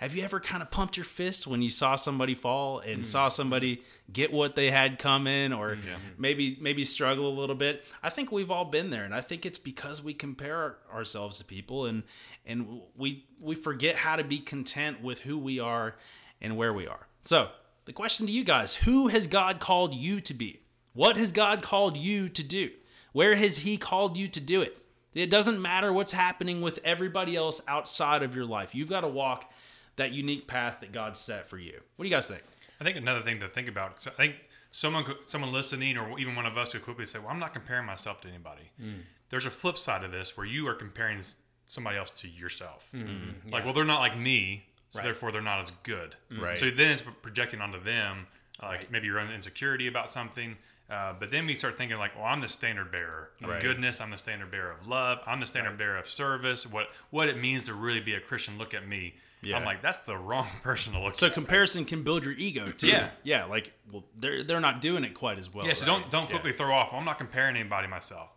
have 0.03 0.15
you 0.17 0.23
ever 0.25 0.41
kind 0.41 0.63
of 0.63 0.71
pumped 0.71 0.97
your 0.97 1.05
fist 1.05 1.47
when 1.47 1.63
you 1.63 1.71
saw 1.71 1.95
somebody 1.97 2.35
fall 2.35 2.81
Mm. 2.81 2.93
and 2.93 3.07
saw 3.07 3.29
somebody 3.29 3.83
get 4.13 4.33
what 4.33 4.57
they 4.57 4.71
had 4.71 4.99
coming 4.99 5.53
or 5.53 5.79
maybe 6.19 6.57
maybe 6.61 6.85
struggle 6.85 7.29
a 7.29 7.37
little 7.39 7.55
bit? 7.55 7.85
I 8.03 8.11
think 8.11 8.33
we've 8.33 8.51
all 8.51 8.65
been 8.65 8.91
there 8.91 9.05
and 9.05 9.15
I 9.15 9.21
think 9.21 9.47
it's 9.47 9.59
because 9.59 10.03
we 10.03 10.13
compare 10.15 10.77
ourselves 10.93 11.39
to 11.39 11.45
people 11.45 11.87
and 11.87 12.03
and 12.45 12.81
we 12.97 13.25
we 13.41 13.55
forget 13.55 13.97
how 13.97 14.17
to 14.17 14.25
be 14.25 14.39
content 14.39 15.01
with 15.03 15.21
who 15.21 15.39
we 15.39 15.61
are 15.61 15.97
and 16.41 16.57
where 16.57 16.73
we 16.73 16.87
are. 16.87 17.07
So, 17.25 17.51
the 17.85 17.93
question 17.93 18.27
to 18.27 18.33
you 18.33 18.43
guys, 18.45 18.75
who 18.75 19.09
has 19.09 19.27
God 19.29 19.61
called 19.61 19.95
you 19.95 20.21
to 20.23 20.35
be? 20.35 20.61
What 20.93 21.17
has 21.17 21.31
God 21.33 21.63
called 21.63 21.97
you 21.97 22.29
to 22.29 22.43
do? 22.43 22.71
Where 23.13 23.37
has 23.37 23.59
he 23.59 23.77
called 23.77 24.17
you 24.17 24.27
to 24.29 24.41
do 24.41 24.63
it? 24.63 24.77
It 25.15 25.31
doesn't 25.31 25.61
matter 25.61 25.93
what's 25.93 26.13
happening 26.13 26.61
with 26.63 26.81
everybody 26.85 27.37
else 27.37 27.61
outside 27.69 28.23
of 28.23 28.35
your 28.35 28.47
life. 28.47 28.75
You've 28.75 28.89
got 28.89 29.03
to 29.03 29.09
walk 29.09 29.53
that 29.97 30.13
unique 30.13 30.47
path 30.47 30.81
that 30.81 30.93
God 30.93 31.17
set 31.17 31.49
for 31.49 31.59
you. 31.59 31.81
What 31.97 32.05
do 32.05 32.09
you 32.09 32.15
guys 32.15 32.29
think? 32.29 32.43
I 32.81 32.85
think 32.85 32.97
another 32.97 33.21
thing 33.23 33.41
to 33.41 33.49
think 33.49 33.69
about. 33.69 33.95
'cause 33.97 34.09
I 34.09 34.11
think 34.11 34.37
someone, 34.71 35.05
could- 35.05 35.19
someone 35.31 35.53
listening, 35.53 35.97
or 35.99 36.19
even 36.19 36.35
one 36.35 36.47
of 36.47 36.57
us, 36.59 36.73
could 36.73 36.83
quickly 36.83 37.07
say, 37.07 37.19
"Well, 37.19 37.29
I'm 37.29 37.39
not 37.39 37.53
comparing 37.53 37.87
myself 37.87 38.21
to 38.23 38.29
anybody." 38.29 38.71
Mm. 38.81 39.03
There's 39.29 39.47
a 39.47 39.51
flip 39.51 39.77
side 39.79 40.03
of 40.05 40.11
this 40.11 40.37
where 40.37 40.47
you 40.47 40.67
are 40.69 40.75
comparing 40.75 41.23
somebody 41.67 41.97
else 41.97 42.11
to 42.11 42.29
yourself. 42.29 42.89
Mm-hmm. 42.95 43.09
Mm-hmm. 43.09 43.49
Like, 43.51 43.65
well, 43.65 43.73
they're 43.73 43.85
not 43.85 44.01
like 44.01 44.17
me, 44.17 44.67
so 44.89 44.99
Right. 44.99 45.05
therefore 45.05 45.33
they're 45.33 45.41
not 45.41 45.61
as 45.61 45.71
good. 45.83 46.17
Right. 46.31 46.59
So 46.59 46.71
then 46.71 46.89
it's 46.91 47.03
projecting 47.03 47.61
onto 47.61 47.81
them, 47.81 48.27
uh, 48.61 48.67
like 48.67 48.91
maybe 48.91 49.07
your 49.07 49.19
own 49.21 49.31
insecurity 49.31 49.87
about 49.87 50.11
something. 50.11 50.59
Uh, 50.93 51.15
but 51.19 51.31
then 51.31 51.47
we 51.47 51.55
start 51.55 51.79
thinking 51.79 51.97
like, 51.97 52.15
well, 52.15 52.27
I'm 52.27 52.41
the 52.43 52.49
standard 52.49 52.93
bearer 52.93 53.31
of 53.43 53.49
Right. 53.49 53.63
goodness. 53.63 53.99
I'm 54.01 54.11
the 54.11 54.19
standard 54.19 54.51
bearer 54.51 54.73
of 54.73 54.87
love. 54.87 55.21
I'm 55.27 55.41
the 55.41 55.47
standard 55.47 55.79
bearer 55.79 55.97
of 55.97 56.07
service. 56.09 56.67
What 56.71 56.89
what 57.11 57.29
it 57.29 57.39
means 57.39 57.65
to 57.67 57.75
really 57.75 58.01
be 58.01 58.15
a 58.15 58.21
Christian. 58.21 58.59
Look 58.59 58.75
at 58.75 58.87
me. 58.87 59.15
Yeah. 59.41 59.57
I'm 59.57 59.65
like, 59.65 59.81
that's 59.83 60.01
the 60.01 60.17
wrong 60.17 60.47
person 60.63 60.93
to 60.93 61.03
look 61.03 61.15
So 61.15 61.29
at. 61.29 61.33
comparison 61.33 61.85
can 61.87 62.03
build 62.03 62.25
your 62.25 62.35
ego 62.35 62.71
too. 62.71 62.89
Yeah. 62.89 63.09
Yeah, 63.23 63.45
like 63.47 63.73
well 63.91 64.05
they're 64.19 64.45
they're 64.45 64.61
not 64.61 64.81
doing 64.83 65.03
it 65.05 65.15
quite 65.15 65.39
as 65.39 65.53
well. 65.53 65.67
Yeah, 65.67 65.73
so 65.73 65.91
right? 65.91 66.01
don't 66.03 66.11
don't 66.11 66.23
Yeah. 66.25 66.31
quickly 66.37 66.53
throw 66.53 66.75
off. 66.75 66.93
I'm 66.93 67.07
not 67.07 67.17
comparing 67.17 67.57
anybody 67.57 67.89
myself, 67.89 68.29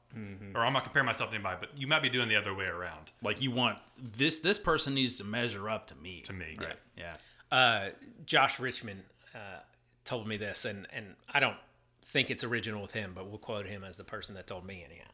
or 0.55 0.61
I'm 0.65 0.71
not 0.73 0.83
comparing 0.85 1.05
myself 1.07 1.31
to 1.31 1.35
anybody. 1.35 1.57
But 1.59 1.77
you 1.77 1.87
might 1.87 2.01
be 2.03 2.09
doing 2.09 2.29
the 2.29 2.37
other 2.37 2.53
way 2.55 2.65
around. 2.65 3.11
like 3.21 3.41
you 3.41 3.51
want 3.51 3.79
this 3.97 4.39
this 4.39 4.59
person 4.59 4.93
needs 4.95 5.17
to 5.17 5.25
measure 5.25 5.69
up 5.69 5.87
to 5.87 5.95
me. 5.95 6.21
To 6.21 6.31
me, 6.33 6.57
Right. 6.59 6.77
Yeah. 6.97 7.13
uh, 7.51 7.89
Josh 8.25 8.59
Richmond 8.61 9.03
uh, 9.35 9.59
told 10.05 10.25
me 10.27 10.37
this, 10.37 10.63
and, 10.65 10.87
and 10.93 11.15
I 11.33 11.39
don't 11.41 11.57
think 12.05 12.29
it's 12.29 12.43
original 12.43 12.81
with 12.81 12.93
him, 12.93 13.11
but 13.15 13.27
we'll 13.27 13.39
quote 13.39 13.65
him 13.65 13.83
as 13.83 13.97
the 13.97 14.03
person 14.03 14.35
that 14.35 14.47
told 14.47 14.65
me 14.65 14.85
anyhow. 14.85 15.11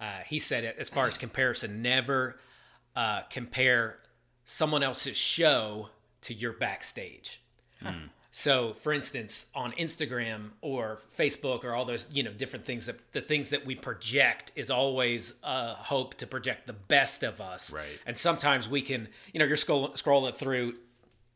Uh, 0.00 0.22
he 0.26 0.38
said, 0.38 0.64
as 0.78 0.88
far 0.88 1.06
as 1.06 1.18
comparison, 1.18 1.82
never 1.82 2.38
uh, 2.96 3.22
compare 3.30 3.98
someone 4.44 4.82
else's 4.82 5.16
show 5.16 5.90
to 6.22 6.34
your 6.34 6.52
backstage. 6.52 7.42
So, 8.32 8.74
for 8.74 8.92
instance, 8.92 9.46
on 9.54 9.72
Instagram 9.72 10.50
or 10.60 11.00
Facebook 11.16 11.64
or 11.64 11.74
all 11.74 11.84
those, 11.84 12.06
you 12.12 12.22
know, 12.22 12.32
different 12.32 12.64
things 12.64 12.86
that 12.86 13.12
the 13.12 13.20
things 13.20 13.50
that 13.50 13.66
we 13.66 13.74
project 13.74 14.52
is 14.54 14.70
always 14.70 15.34
a 15.42 15.74
hope 15.74 16.14
to 16.16 16.26
project 16.26 16.66
the 16.68 16.72
best 16.72 17.24
of 17.24 17.40
us. 17.40 17.72
Right. 17.72 17.84
And 18.06 18.16
sometimes 18.16 18.68
we 18.68 18.82
can, 18.82 19.08
you 19.32 19.40
know, 19.40 19.46
you're 19.46 19.56
scroll- 19.56 19.90
scrolling 19.90 20.34
through, 20.36 20.74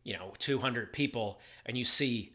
you 0.05 0.13
know, 0.13 0.33
200 0.39 0.93
people 0.93 1.41
and 1.67 1.77
you 1.77 1.85
see 1.85 2.33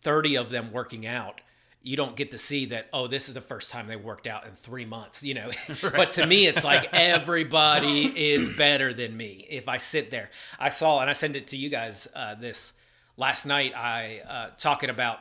30 0.00 0.36
of 0.36 0.50
them 0.50 0.72
working 0.72 1.06
out. 1.06 1.40
You 1.82 1.96
don't 1.96 2.14
get 2.14 2.30
to 2.30 2.38
see 2.38 2.66
that, 2.66 2.88
oh, 2.92 3.06
this 3.06 3.28
is 3.28 3.34
the 3.34 3.40
first 3.40 3.70
time 3.70 3.88
they 3.88 3.96
worked 3.96 4.26
out 4.26 4.46
in 4.46 4.52
three 4.52 4.84
months, 4.84 5.22
you 5.22 5.34
know. 5.34 5.50
but 5.82 6.12
to 6.12 6.26
me, 6.26 6.46
it's 6.46 6.64
like 6.64 6.88
everybody 6.92 8.32
is 8.32 8.48
better 8.48 8.92
than 8.94 9.16
me 9.16 9.46
if 9.50 9.68
I 9.68 9.78
sit 9.78 10.10
there. 10.10 10.30
I 10.58 10.70
saw, 10.70 11.00
and 11.00 11.10
I 11.10 11.12
sent 11.12 11.36
it 11.36 11.48
to 11.48 11.56
you 11.56 11.68
guys 11.68 12.08
uh, 12.14 12.34
this 12.34 12.74
last 13.16 13.46
night. 13.46 13.74
I 13.76 14.20
uh, 14.28 14.50
talking 14.58 14.90
about 14.90 15.18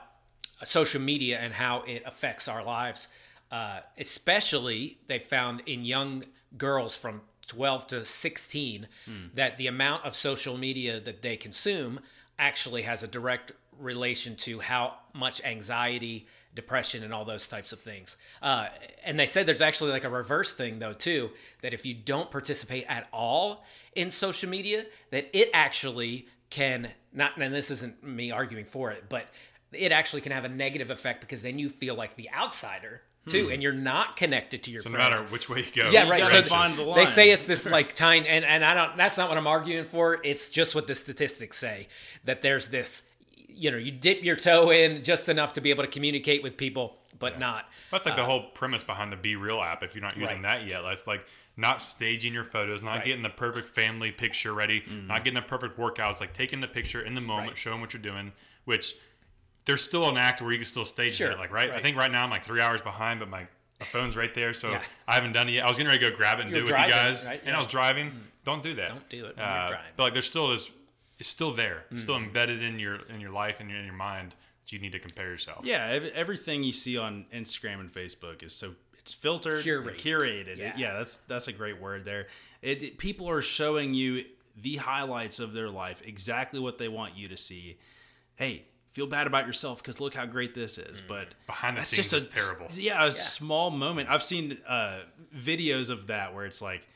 social 0.63 1.01
media 1.01 1.39
and 1.39 1.53
how 1.53 1.81
it 1.87 2.03
affects 2.05 2.47
our 2.47 2.63
lives, 2.63 3.07
uh, 3.51 3.79
especially 3.97 4.99
they 5.07 5.19
found 5.19 5.61
in 5.65 5.83
young 5.83 6.23
girls 6.57 6.95
from 6.95 7.21
12 7.47 7.87
to 7.87 8.05
16 8.05 8.87
that 9.33 9.57
the 9.57 9.67
amount 9.67 10.05
of 10.05 10.15
social 10.15 10.57
media 10.57 10.99
that 10.99 11.21
they 11.21 11.35
consume 11.35 11.99
actually 12.39 12.83
has 12.83 13.03
a 13.03 13.07
direct 13.07 13.51
relation 13.77 14.35
to 14.35 14.59
how 14.59 14.95
much 15.13 15.43
anxiety 15.43 16.27
depression 16.53 17.03
and 17.03 17.13
all 17.13 17.25
those 17.25 17.47
types 17.47 17.71
of 17.71 17.79
things 17.79 18.17
uh, 18.41 18.67
and 19.05 19.19
they 19.19 19.25
said 19.25 19.45
there's 19.45 19.61
actually 19.61 19.91
like 19.91 20.03
a 20.03 20.09
reverse 20.09 20.53
thing 20.53 20.79
though 20.79 20.93
too 20.93 21.29
that 21.61 21.73
if 21.73 21.85
you 21.85 21.93
don't 21.93 22.29
participate 22.29 22.85
at 22.89 23.07
all 23.13 23.63
in 23.95 24.09
social 24.09 24.49
media 24.49 24.85
that 25.11 25.29
it 25.33 25.49
actually 25.53 26.27
can 26.49 26.89
not 27.13 27.37
and 27.37 27.53
this 27.53 27.71
isn't 27.71 28.03
me 28.03 28.31
arguing 28.31 28.65
for 28.65 28.91
it 28.91 29.05
but 29.07 29.27
it 29.71 29.91
actually 29.91 30.21
can 30.21 30.31
have 30.31 30.43
a 30.43 30.49
negative 30.49 30.89
effect 30.89 31.21
because 31.21 31.41
then 31.41 31.57
you 31.57 31.69
feel 31.69 31.95
like 31.95 32.15
the 32.15 32.29
outsider 32.31 33.01
too 33.27 33.49
and 33.51 33.61
you're 33.61 33.71
not 33.73 34.15
connected 34.15 34.63
to 34.63 34.71
your 34.71 34.81
friends. 34.81 34.93
No 34.93 34.99
matter 34.99 35.23
which 35.25 35.49
way 35.49 35.59
you 35.59 35.83
go, 35.83 35.89
yeah, 35.91 36.09
right. 36.09 36.27
So 36.27 36.37
gotta 36.37 36.49
find 36.49 36.67
just- 36.69 36.79
the 36.79 36.85
line. 36.85 36.95
they 36.99 37.05
say 37.05 37.29
it's 37.29 37.45
this 37.45 37.69
like 37.69 37.93
tiny, 37.93 38.27
and, 38.27 38.43
and 38.43 38.65
I 38.65 38.73
don't. 38.73 38.97
That's 38.97 39.17
not 39.17 39.29
what 39.29 39.37
I'm 39.37 39.47
arguing 39.47 39.85
for. 39.85 40.19
It's 40.23 40.49
just 40.49 40.73
what 40.75 40.87
the 40.87 40.95
statistics 40.95 41.57
say 41.57 41.87
that 42.25 42.41
there's 42.41 42.69
this. 42.69 43.03
You 43.53 43.71
know, 43.71 43.77
you 43.77 43.91
dip 43.91 44.23
your 44.23 44.35
toe 44.35 44.71
in 44.71 45.03
just 45.03 45.29
enough 45.29 45.53
to 45.53 45.61
be 45.61 45.69
able 45.69 45.83
to 45.83 45.89
communicate 45.89 46.43
with 46.43 46.57
people, 46.57 46.97
but 47.19 47.39
not. 47.39 47.69
That's 47.91 48.05
like 48.05 48.15
the 48.15 48.23
uh, 48.23 48.25
whole 48.25 48.43
premise 48.53 48.83
behind 48.83 49.11
the 49.11 49.17
BeReal 49.17 49.65
app. 49.65 49.83
If 49.83 49.95
you're 49.95 50.01
not 50.03 50.17
using 50.17 50.41
Right. 50.41 50.59
that 50.61 50.71
yet, 50.71 50.81
that's 50.83 51.07
like 51.07 51.25
not 51.57 51.81
staging 51.81 52.33
your 52.33 52.43
photos, 52.43 52.81
not 52.81 52.97
Right. 52.97 53.05
Getting 53.05 53.23
the 53.23 53.29
perfect 53.29 53.67
family 53.67 54.11
picture 54.11 54.53
ready, 54.53 54.81
mm-hmm. 54.81 55.07
not 55.07 55.23
getting 55.23 55.35
the 55.35 55.41
perfect 55.47 55.77
workouts. 55.77 56.19
Like 56.19 56.33
taking 56.33 56.61
the 56.61 56.67
picture 56.67 57.01
in 57.01 57.13
the 57.13 57.21
moment, 57.21 57.49
Right. 57.49 57.57
showing 57.57 57.81
what 57.81 57.93
you're 57.93 58.01
doing. 58.01 58.31
Which 58.65 58.95
there's 59.65 59.83
still 59.83 60.09
an 60.09 60.17
act 60.17 60.41
where 60.41 60.51
you 60.51 60.57
can 60.57 60.65
still 60.65 60.85
stage 60.85 61.13
Sure, 61.13 61.31
it. 61.31 61.37
Like 61.37 61.51
right? 61.51 61.69
I 61.71 61.81
think 61.81 61.97
right 61.97 62.11
now 62.11 62.23
I'm 62.23 62.29
like 62.29 62.43
three 62.43 62.61
hours 62.61 62.81
behind, 62.81 63.19
but 63.19 63.29
my, 63.29 63.41
my 63.79 63.85
phone's 63.85 64.15
right 64.15 64.33
there, 64.33 64.53
so 64.53 64.71
Yeah. 64.71 64.81
I 65.07 65.13
haven't 65.15 65.33
done 65.33 65.49
it 65.49 65.53
yet. 65.53 65.65
I 65.65 65.67
was 65.67 65.77
getting 65.77 65.89
ready 65.91 66.03
to 66.03 66.09
go 66.11 66.15
grab 66.17 66.39
it 66.39 66.43
and 66.43 66.49
You 66.51 66.57
do 66.57 66.71
it 66.71 66.75
with 66.75 66.81
you 66.87 66.89
guys, 66.89 67.29
and 67.45 67.55
I 67.55 67.59
was 67.59 67.67
driving. 67.67 68.07
Mm. 68.11 68.13
Don't 68.43 68.63
do 68.63 68.73
that. 68.75 68.87
Don't 68.87 69.07
do 69.09 69.25
it 69.25 69.37
when 69.37 69.45
you're 69.45 69.45
Uh, 69.45 69.67
driving. 69.67 69.85
But 69.95 70.03
like 70.03 70.13
there's 70.13 70.25
still 70.27 70.47
this. 70.49 70.71
It's 71.21 71.29
still 71.29 71.51
there. 71.53 71.85
It's 71.91 72.01
Mm. 72.01 72.05
still 72.05 72.15
embedded 72.17 72.63
in 72.63 72.79
your 72.79 72.95
in 73.13 73.21
your 73.21 73.29
life 73.29 73.59
and 73.59 73.69
your, 73.69 73.77
in 73.79 73.85
your 73.85 73.93
mind 73.93 74.31
that 74.63 74.71
you 74.73 74.79
need 74.79 74.91
to 74.93 74.99
compare 74.99 75.29
yourself. 75.29 75.63
Yeah, 75.65 75.85
everything 76.15 76.63
you 76.63 76.73
see 76.73 76.97
on 76.97 77.25
Instagram 77.31 77.79
and 77.79 77.93
Facebook 77.93 78.41
is 78.41 78.53
so 78.53 78.73
it's 78.97 79.13
filtered, 79.13 79.63
Curated. 79.63 79.97
curated. 80.01 80.57
Yeah. 80.57 80.73
Yeah, 80.75 80.93
that's 80.97 81.17
that's 81.17 81.47
a 81.47 81.53
great 81.53 81.79
word 81.79 82.05
there. 82.05 82.25
It, 82.63 82.81
it- 82.83 82.97
people 82.97 83.29
are 83.29 83.41
showing 83.43 83.93
you 83.93 84.25
the 84.59 84.77
highlights 84.77 85.39
of 85.39 85.53
their 85.53 85.69
life, 85.69 86.01
exactly 86.05 86.59
what 86.59 86.79
they 86.79 86.87
want 86.87 87.15
you 87.15 87.27
to 87.27 87.37
see. 87.37 87.77
Hey, 88.35 88.65
feel 88.91 89.05
bad 89.07 89.27
about 89.27 89.45
yourself 89.45 89.77
because 89.81 90.01
look 90.01 90.15
how 90.15 90.25
great 90.25 90.55
this 90.55 90.79
is. 90.79 91.01
But 91.01 91.27
Mm. 91.29 91.45
Behind 91.45 91.77
the 91.77 91.81
that's 91.81 91.89
scenes 91.89 92.09
just 92.09 92.27
a 92.27 92.39
is 92.39 92.47
terrible. 92.47 92.67
Yeah, 92.75 93.05
a 93.05 93.11
small 93.11 93.69
moment. 93.69 94.09
I've 94.09 94.23
seen 94.23 94.57
uh, 94.67 95.01
videos 95.35 95.89
of 95.91 96.07
that 96.07 96.33
where 96.33 96.45
it's 96.45 96.63
like 96.63 96.87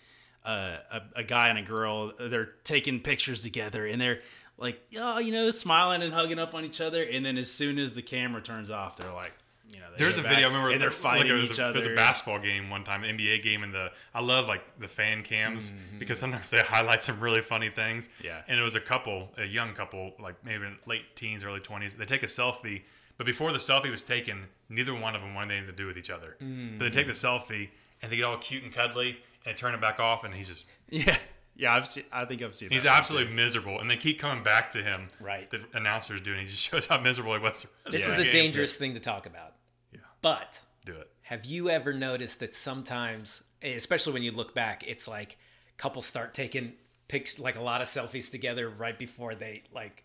uh, 0.46 0.78
a, 0.92 1.02
a 1.18 1.24
guy 1.24 1.50
and 1.50 1.58
a 1.58 1.62
girl 1.62 2.12
they're 2.18 2.50
taking 2.64 3.00
pictures 3.00 3.44
together 3.44 3.86
and 3.86 4.00
they're 4.00 4.20
like 4.58 4.80
oh 4.98 5.18
you 5.20 5.32
know 5.32 5.50
smiling 5.50 6.02
and 6.02 6.14
hugging 6.14 6.40
up 6.40 6.54
on 6.54 6.64
each 6.64 6.80
other 6.80 7.04
and 7.04 7.26
then 7.26 7.38
as 7.38 7.52
soon 7.52 7.78
as 7.80 7.94
the 7.94 8.02
camera 8.02 8.42
turns 8.42 8.72
off 8.72 8.96
they're 8.98 9.14
like 9.14 9.34
you 9.72 9.80
know 9.80 9.88
There's 9.98 10.18
a 10.18 10.22
video 10.22 10.46
I 10.46 10.48
remember 10.48 10.70
and 10.70 10.80
they're 10.80 10.90
like, 10.90 10.98
fighting 10.98 11.32
was 11.34 11.52
each 11.52 11.60
a, 11.60 11.66
other 11.66 11.74
There's 11.80 11.92
a 11.92 11.96
basketball 11.96 12.40
game 12.40 12.70
one 12.70 12.84
time, 12.84 13.04
an 13.04 13.18
NBA 13.18 13.42
game, 13.42 13.64
and 13.64 13.74
the 13.74 13.92
I 14.14 14.22
love 14.22 14.48
like 14.48 14.62
the 14.80 14.88
fan 14.88 15.24
cams 15.24 15.74
because 15.98 16.20
sometimes 16.20 16.52
they 16.52 16.60
highlight 16.62 17.02
some 17.02 17.20
really 17.20 17.42
funny 17.42 17.70
things. 17.70 18.10
Yeah. 18.24 18.42
And 18.48 18.60
it 18.60 18.64
was 18.64 18.76
a 18.76 18.80
couple, 18.80 19.30
a 19.38 19.44
young 19.44 19.74
couple, 19.74 20.14
like 20.20 20.36
maybe 20.46 20.66
in 20.66 20.78
late 20.86 21.16
teens, 21.16 21.44
early 21.44 21.60
twenties. 21.60 21.96
They 21.96 22.06
take 22.06 22.22
a 22.24 22.28
selfie, 22.28 22.84
but 23.18 23.26
before 23.26 23.52
the 23.52 23.58
selfie 23.58 23.90
was 23.90 24.04
taken, 24.04 24.44
neither 24.70 24.94
one 24.94 25.16
of 25.16 25.22
them 25.22 25.34
wanted 25.34 25.52
anything 25.56 25.72
to 25.72 25.76
do 25.76 25.88
with 25.88 25.98
each 25.98 26.12
other. 26.12 26.38
But 26.40 26.86
they 26.86 26.92
take 26.92 27.08
the 27.08 27.14
selfie 27.14 27.70
and 28.02 28.12
they 28.12 28.18
get 28.18 28.24
all 28.26 28.38
cute 28.38 28.64
and 28.64 28.72
cuddly, 28.72 29.18
and 29.46 29.54
they 29.54 29.58
turn 29.58 29.74
it 29.74 29.82
back 29.82 30.00
off, 30.00 30.24
and 30.24 30.34
he's 30.34 30.50
just 30.50 30.66
yeah 30.90 31.18
yeah 31.56 31.74
I've 31.74 31.88
seen 31.88 32.04
I 32.12 32.26
think 32.26 32.42
I've 32.42 32.56
seen 32.56 32.70
he's 32.70 32.86
absolutely 32.86 33.34
miserable, 33.34 33.80
and 33.80 33.90
they 33.90 33.98
keep 33.98 34.20
coming 34.20 34.44
back 34.44 34.72
to 34.72 34.84
him. 34.84 35.08
Right. 35.20 35.50
The 35.50 35.62
announcer's 35.74 36.22
doing. 36.22 36.40
He 36.42 36.46
just 36.46 36.62
shows 36.64 36.86
how 36.88 37.00
miserable 37.00 37.34
he 37.34 37.40
was. 37.40 37.66
This 37.90 38.08
is 38.08 38.18
a 38.20 38.30
dangerous 38.32 38.78
thing 38.78 38.94
to 38.94 39.00
talk 39.00 39.26
about. 39.26 39.54
Yeah. 39.92 40.00
But 40.22 40.62
Do 40.86 40.94
it. 40.94 41.10
have 41.24 41.46
you 41.46 41.70
ever 41.70 41.94
noticed 41.94 42.40
that 42.42 42.54
sometimes, 42.54 43.44
especially 43.64 44.14
when 44.14 44.24
you 44.24 44.32
look 44.32 44.54
back, 44.54 44.84
it's 44.88 45.08
like 45.08 45.38
couples 45.78 46.06
start 46.06 46.34
taking 46.34 46.74
pics, 47.08 47.38
like 47.40 47.56
a 47.56 47.62
lot 47.62 47.82
of 47.82 47.88
selfies 47.88 48.32
together 48.32 48.70
right 48.70 48.98
before 48.98 49.36
they 49.36 49.64
like 49.74 50.04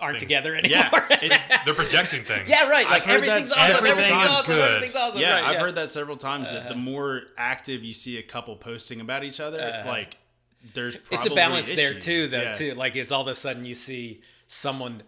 aren't 0.00 0.18
Things- 0.18 0.22
together 0.22 0.54
anymore. 0.56 0.80
yeah 1.10 1.18
it's, 1.22 1.36
They're 1.64 1.74
projecting 1.74 2.24
things. 2.24 2.48
yeah, 2.48 2.68
right. 2.68 2.84
Like 2.88 3.02
I've 3.02 3.08
everything's 3.08 3.50
that 3.50 3.58
awesome. 3.58 3.72
several 3.74 3.90
Everything's 3.92 4.30
awesome. 4.30 4.54
good. 4.56 4.68
Everything's 4.76 4.96
awesome. 4.96 5.20
yeah 5.20 5.40
right, 5.40 5.44
I've 5.50 5.60
heard 5.60 5.74
that 5.76 5.88
several 5.90 6.16
times 6.16 6.50
that 6.50 6.58
Uh-huh. 6.60 6.68
the 6.70 6.74
more 6.76 7.22
active 7.38 7.84
you 7.84 7.92
see 7.92 8.18
a 8.18 8.22
couple 8.22 8.56
posting 8.56 9.00
about 9.00 9.22
each 9.24 9.38
other 9.40 9.82
like 9.86 10.16
there's 10.74 10.94
it's 10.96 11.04
a 11.04 11.10
probably 11.10 11.34
balance 11.36 11.74
there 11.74 11.94
too 11.94 12.26
though 12.28 12.42
Yeah. 12.42 12.52
too 12.52 12.74
like 12.74 12.96
it's 12.96 13.12
all 13.12 13.22
of 13.22 13.28
a 13.28 13.34
sudden 13.34 13.64
you 13.64 13.74
see 13.74 14.22
someone 14.46 15.02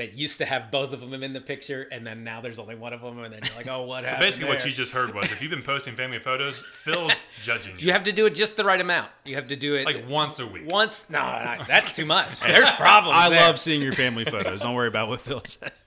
that 0.00 0.14
used 0.14 0.38
to 0.38 0.44
have 0.46 0.70
both 0.70 0.92
of 0.92 1.00
them 1.08 1.22
in 1.22 1.32
the 1.32 1.40
picture, 1.40 1.86
and 1.92 2.06
then 2.06 2.24
now 2.24 2.40
there's 2.40 2.58
only 2.58 2.74
one 2.74 2.92
of 2.92 3.00
them, 3.00 3.18
and 3.22 3.32
then 3.32 3.40
you're 3.44 3.54
like, 3.56 3.68
oh, 3.68 3.84
what 3.84 4.04
So 4.04 4.10
happened? 4.10 4.26
basically, 4.26 4.48
what 4.48 4.58
there? 4.60 4.68
you 4.68 4.74
just 4.74 4.92
heard 4.92 5.14
was 5.14 5.30
if 5.30 5.40
you've 5.42 5.50
been 5.50 5.62
posting 5.62 5.94
family 5.94 6.18
photos, 6.18 6.58
Phil's 6.60 7.12
judging 7.42 7.76
you. 7.78 7.86
You 7.86 7.92
have 7.92 8.02
to 8.04 8.12
do 8.12 8.26
it 8.26 8.34
just 8.34 8.56
the 8.56 8.64
right 8.64 8.80
amount. 8.80 9.10
You 9.24 9.36
have 9.36 9.48
to 9.48 9.56
do 9.56 9.74
it 9.76 9.84
like 9.84 10.08
once 10.08 10.40
a 10.40 10.46
week. 10.46 10.70
once. 10.70 11.08
No, 11.10 11.20
no, 11.20 11.62
that's 11.68 11.92
too 11.92 12.04
much. 12.06 12.40
There's 12.40 12.70
problems. 12.72 13.16
I 13.18 13.28
there. 13.28 13.40
love 13.40 13.58
seeing 13.58 13.82
your 13.82 13.92
family 13.92 14.24
photos. 14.24 14.62
Don't 14.62 14.74
worry 14.74 14.88
about 14.88 15.08
what 15.08 15.20
Phil 15.20 15.42
says. 15.44 15.84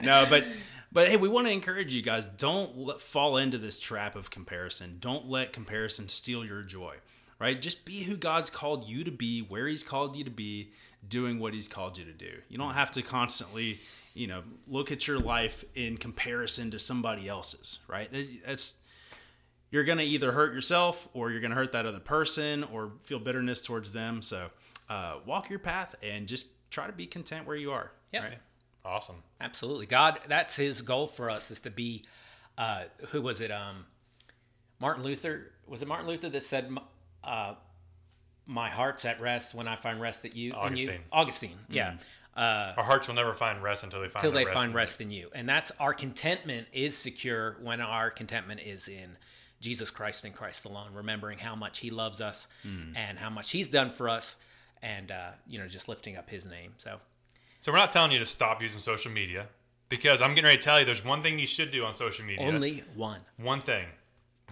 No, 0.00 0.26
but 0.30 0.44
but 0.92 1.08
hey, 1.08 1.16
we 1.16 1.28
want 1.28 1.46
to 1.46 1.52
encourage 1.52 1.94
you 1.94 2.02
guys. 2.02 2.26
Don't 2.26 2.76
let, 2.78 3.00
fall 3.00 3.36
into 3.36 3.58
this 3.58 3.78
trap 3.78 4.16
of 4.16 4.30
comparison. 4.30 4.98
Don't 5.00 5.28
let 5.28 5.52
comparison 5.52 6.08
steal 6.08 6.44
your 6.44 6.62
joy. 6.62 6.96
Right? 7.38 7.60
Just 7.60 7.84
be 7.84 8.04
who 8.04 8.16
God's 8.16 8.48
called 8.48 8.88
you 8.88 9.04
to 9.04 9.10
be, 9.10 9.40
where 9.40 9.66
He's 9.66 9.82
called 9.82 10.16
you 10.16 10.24
to 10.24 10.30
be, 10.30 10.72
doing 11.08 11.38
what 11.38 11.54
He's 11.54 11.68
called 11.68 11.98
you 11.98 12.04
to 12.04 12.12
do. 12.12 12.32
You 12.48 12.58
don't 12.58 12.74
have 12.74 12.90
to 12.92 13.02
constantly, 13.02 13.78
you 14.14 14.26
know, 14.26 14.42
look 14.66 14.90
at 14.90 15.06
your 15.06 15.18
life 15.18 15.64
in 15.74 15.96
comparison 15.96 16.70
to 16.70 16.78
somebody 16.78 17.28
else's. 17.28 17.78
Right? 17.88 18.10
That's 18.46 18.80
you're 19.70 19.84
going 19.84 19.98
to 19.98 20.04
either 20.04 20.32
hurt 20.32 20.54
yourself 20.54 21.08
or 21.12 21.30
you're 21.30 21.40
going 21.40 21.50
to 21.50 21.56
hurt 21.56 21.72
that 21.72 21.86
other 21.86 21.98
person 21.98 22.64
or 22.64 22.92
feel 23.00 23.18
bitterness 23.18 23.62
towards 23.62 23.92
them. 23.92 24.22
So 24.22 24.48
uh, 24.88 25.16
walk 25.26 25.50
your 25.50 25.58
path 25.58 25.94
and 26.02 26.26
just 26.26 26.46
try 26.70 26.86
to 26.86 26.92
be 26.92 27.06
content 27.06 27.46
where 27.46 27.56
you 27.56 27.72
are. 27.72 27.90
Yep. 28.12 28.22
Right? 28.22 28.38
Awesome. 28.84 29.22
Absolutely. 29.40 29.86
God, 29.86 30.20
that's 30.28 30.56
his 30.56 30.82
goal 30.82 31.08
for 31.08 31.28
us 31.28 31.50
is 31.50 31.60
to 31.60 31.70
be, 31.70 32.04
uh, 32.56 32.84
who 33.08 33.20
was 33.20 33.40
it? 33.40 33.50
Um, 33.50 33.86
Martin 34.80 35.02
Luther. 35.02 35.52
Was 35.66 35.82
it 35.82 35.88
Martin 35.88 36.06
Luther 36.06 36.28
that 36.28 36.42
said, 36.42 36.70
uh, 37.24 37.54
my 38.46 38.70
heart's 38.70 39.04
at 39.04 39.20
rest 39.20 39.54
when 39.54 39.68
I 39.68 39.76
find 39.76 40.00
rest 40.00 40.24
at 40.24 40.36
you? 40.36 40.50
in 40.50 40.54
you?" 40.54 40.58
Augustine. 40.62 41.00
Augustine. 41.12 41.58
Yeah. 41.68 41.96
Uh, 42.36 42.74
Our 42.76 42.84
hearts 42.84 43.08
will 43.08 43.14
never 43.14 43.32
find 43.32 43.62
rest 43.62 43.82
until 43.82 44.02
they 44.02 44.08
find 44.08 44.22
their 44.22 44.30
they 44.30 44.44
rest 44.44 44.56
find 44.58 44.70
in 44.70 44.76
rest 44.76 45.00
in 45.00 45.10
you. 45.10 45.30
And 45.34 45.48
that's 45.48 45.72
our 45.80 45.94
contentment 45.94 46.66
is 46.72 46.96
secure 46.96 47.56
when 47.62 47.80
our 47.80 48.10
contentment 48.10 48.60
is 48.60 48.88
in 48.88 49.16
Jesus 49.60 49.90
Christ 49.90 50.26
and 50.26 50.34
Christ 50.34 50.66
alone, 50.66 50.90
remembering 50.92 51.38
how 51.38 51.56
much 51.56 51.78
he 51.78 51.88
loves 51.88 52.20
us 52.20 52.46
and 52.94 53.18
how 53.18 53.30
much 53.30 53.52
he's 53.52 53.68
done 53.68 53.90
for 53.90 54.08
us 54.10 54.36
and, 54.82 55.10
uh, 55.10 55.30
you 55.46 55.58
know, 55.58 55.66
just 55.66 55.88
lifting 55.88 56.16
up 56.18 56.28
his 56.28 56.46
name. 56.46 56.74
So, 56.76 57.00
So 57.58 57.72
we're 57.72 57.78
not 57.78 57.90
telling 57.90 58.12
you 58.12 58.18
to 58.18 58.26
stop 58.26 58.60
using 58.60 58.80
social 58.82 59.10
media 59.10 59.46
because 59.88 60.20
I'm 60.20 60.30
getting 60.34 60.44
ready 60.44 60.58
to 60.58 60.62
tell 60.62 60.78
you 60.78 60.84
there's 60.84 61.04
one 61.04 61.22
thing 61.22 61.38
you 61.38 61.46
should 61.46 61.70
do 61.70 61.86
on 61.86 61.94
social 61.94 62.26
media. 62.26 62.46
only 62.46 62.84
one. 62.94 63.22
one 63.38 63.62
thing. 63.62 63.86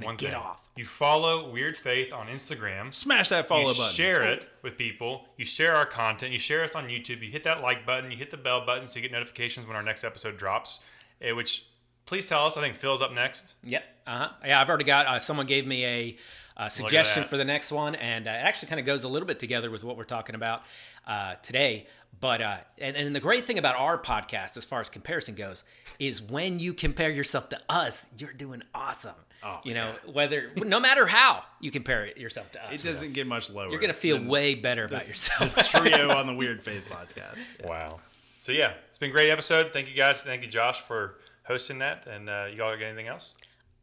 One 0.02 0.16
get 0.16 0.30
thing. 0.30 0.38
off. 0.38 0.68
You 0.76 0.84
follow 0.84 1.50
Weird 1.50 1.76
Faith 1.76 2.12
on 2.12 2.26
Instagram. 2.26 2.92
Smash 2.92 3.28
that 3.28 3.46
follow 3.46 3.70
you 3.70 3.76
button. 3.76 3.94
share 3.94 4.22
it 4.24 4.48
with 4.62 4.76
people. 4.76 5.26
You 5.36 5.44
share 5.44 5.74
our 5.76 5.86
content. 5.86 6.32
You 6.32 6.38
share 6.40 6.64
us 6.64 6.74
on 6.74 6.88
YouTube. 6.88 7.22
You 7.22 7.30
hit 7.30 7.44
that 7.44 7.60
like 7.62 7.86
button. 7.86 8.10
You 8.10 8.16
hit 8.16 8.30
the 8.32 8.36
bell 8.36 8.66
button 8.66 8.88
so 8.88 8.96
you 8.96 9.02
get 9.02 9.12
notifications 9.12 9.66
when 9.68 9.76
our 9.76 9.82
next 9.84 10.02
episode 10.02 10.36
drops. 10.36 10.80
eh, 11.20 11.30
which, 11.30 11.66
please 12.06 12.28
tell 12.28 12.44
us. 12.44 12.56
I 12.56 12.60
think 12.60 12.74
Phil's 12.74 13.02
up 13.02 13.12
next. 13.12 13.54
Yep. 13.62 13.84
Uh 14.06 14.18
huh. 14.18 14.28
Yeah, 14.44 14.60
I've 14.60 14.68
already 14.68 14.84
got. 14.84 15.06
Uh, 15.06 15.20
someone 15.20 15.46
gave 15.46 15.64
me 15.66 15.84
a, 15.86 16.16
uh 16.56 16.68
suggestion 16.68 17.22
for 17.24 17.36
the 17.36 17.44
next 17.44 17.70
one, 17.72 17.94
and 17.96 18.26
uh, 18.26 18.30
it 18.30 18.34
actually 18.34 18.68
kind 18.68 18.78
of 18.80 18.86
goes 18.86 19.04
a 19.04 19.08
little 19.08 19.26
bit 19.26 19.38
together 19.38 19.70
with 19.70 19.82
what 19.84 19.96
we're 19.96 20.04
talking 20.04 20.34
about 20.34 20.62
uh, 21.06 21.34
today. 21.42 21.86
But 22.20 22.40
uh, 22.42 22.56
and 22.78 22.96
and 22.96 23.14
the 23.14 23.20
great 23.20 23.44
thing 23.44 23.58
about 23.58 23.76
our 23.76 23.96
podcast, 23.98 24.56
as 24.56 24.64
far 24.64 24.80
as 24.80 24.88
comparison 24.90 25.34
goes, 25.36 25.64
is 25.98 26.20
when 26.22 26.58
you 26.60 26.72
compare 26.74 27.10
yourself 27.10 27.48
to 27.50 27.58
us, 27.68 28.08
you're 28.18 28.32
doing 28.32 28.62
awesome. 28.74 29.14
Oh, 29.44 29.60
you 29.62 29.74
know, 29.74 29.92
whether 30.10 30.50
no 30.56 30.80
matter 30.80 31.06
how 31.06 31.44
you 31.60 31.70
compare 31.70 32.04
it 32.06 32.16
yourself 32.16 32.50
to 32.52 32.64
us, 32.66 32.84
It 32.84 32.88
doesn't 32.88 33.12
get 33.12 33.26
much 33.26 33.50
lower. 33.50 33.70
you're 33.70 33.80
gonna 33.80 33.92
feel 33.92 34.22
way 34.22 34.54
better 34.54 34.84
about 34.86 35.06
yourself. 35.06 35.54
trio 35.70 36.10
on 36.16 36.26
the 36.26 36.34
Weird 36.34 36.62
Faith 36.62 36.88
podcast. 36.88 37.66
Wow. 37.66 38.00
So, 38.38 38.52
yeah, 38.52 38.72
it's 38.88 38.98
been 38.98 39.10
a 39.10 39.12
great 39.12 39.30
episode. 39.30 39.72
Thank 39.72 39.88
you 39.88 39.94
guys. 39.94 40.18
Thank 40.18 40.42
you, 40.42 40.48
Josh, 40.48 40.80
for 40.80 41.16
hosting 41.44 41.78
that. 41.78 42.06
And 42.06 42.28
uh, 42.28 42.46
you 42.54 42.62
all 42.62 42.74
got 42.76 42.82
anything 42.84 43.08
else? 43.08 43.34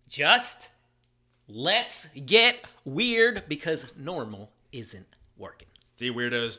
Just 0.07 0.69
let's 1.47 2.09
get 2.13 2.63
weird 2.85 3.43
because 3.47 3.91
normal 3.97 4.51
isn't 4.71 5.07
working. 5.37 5.67
See 5.95 6.05
you, 6.05 6.13
weirdos. 6.13 6.57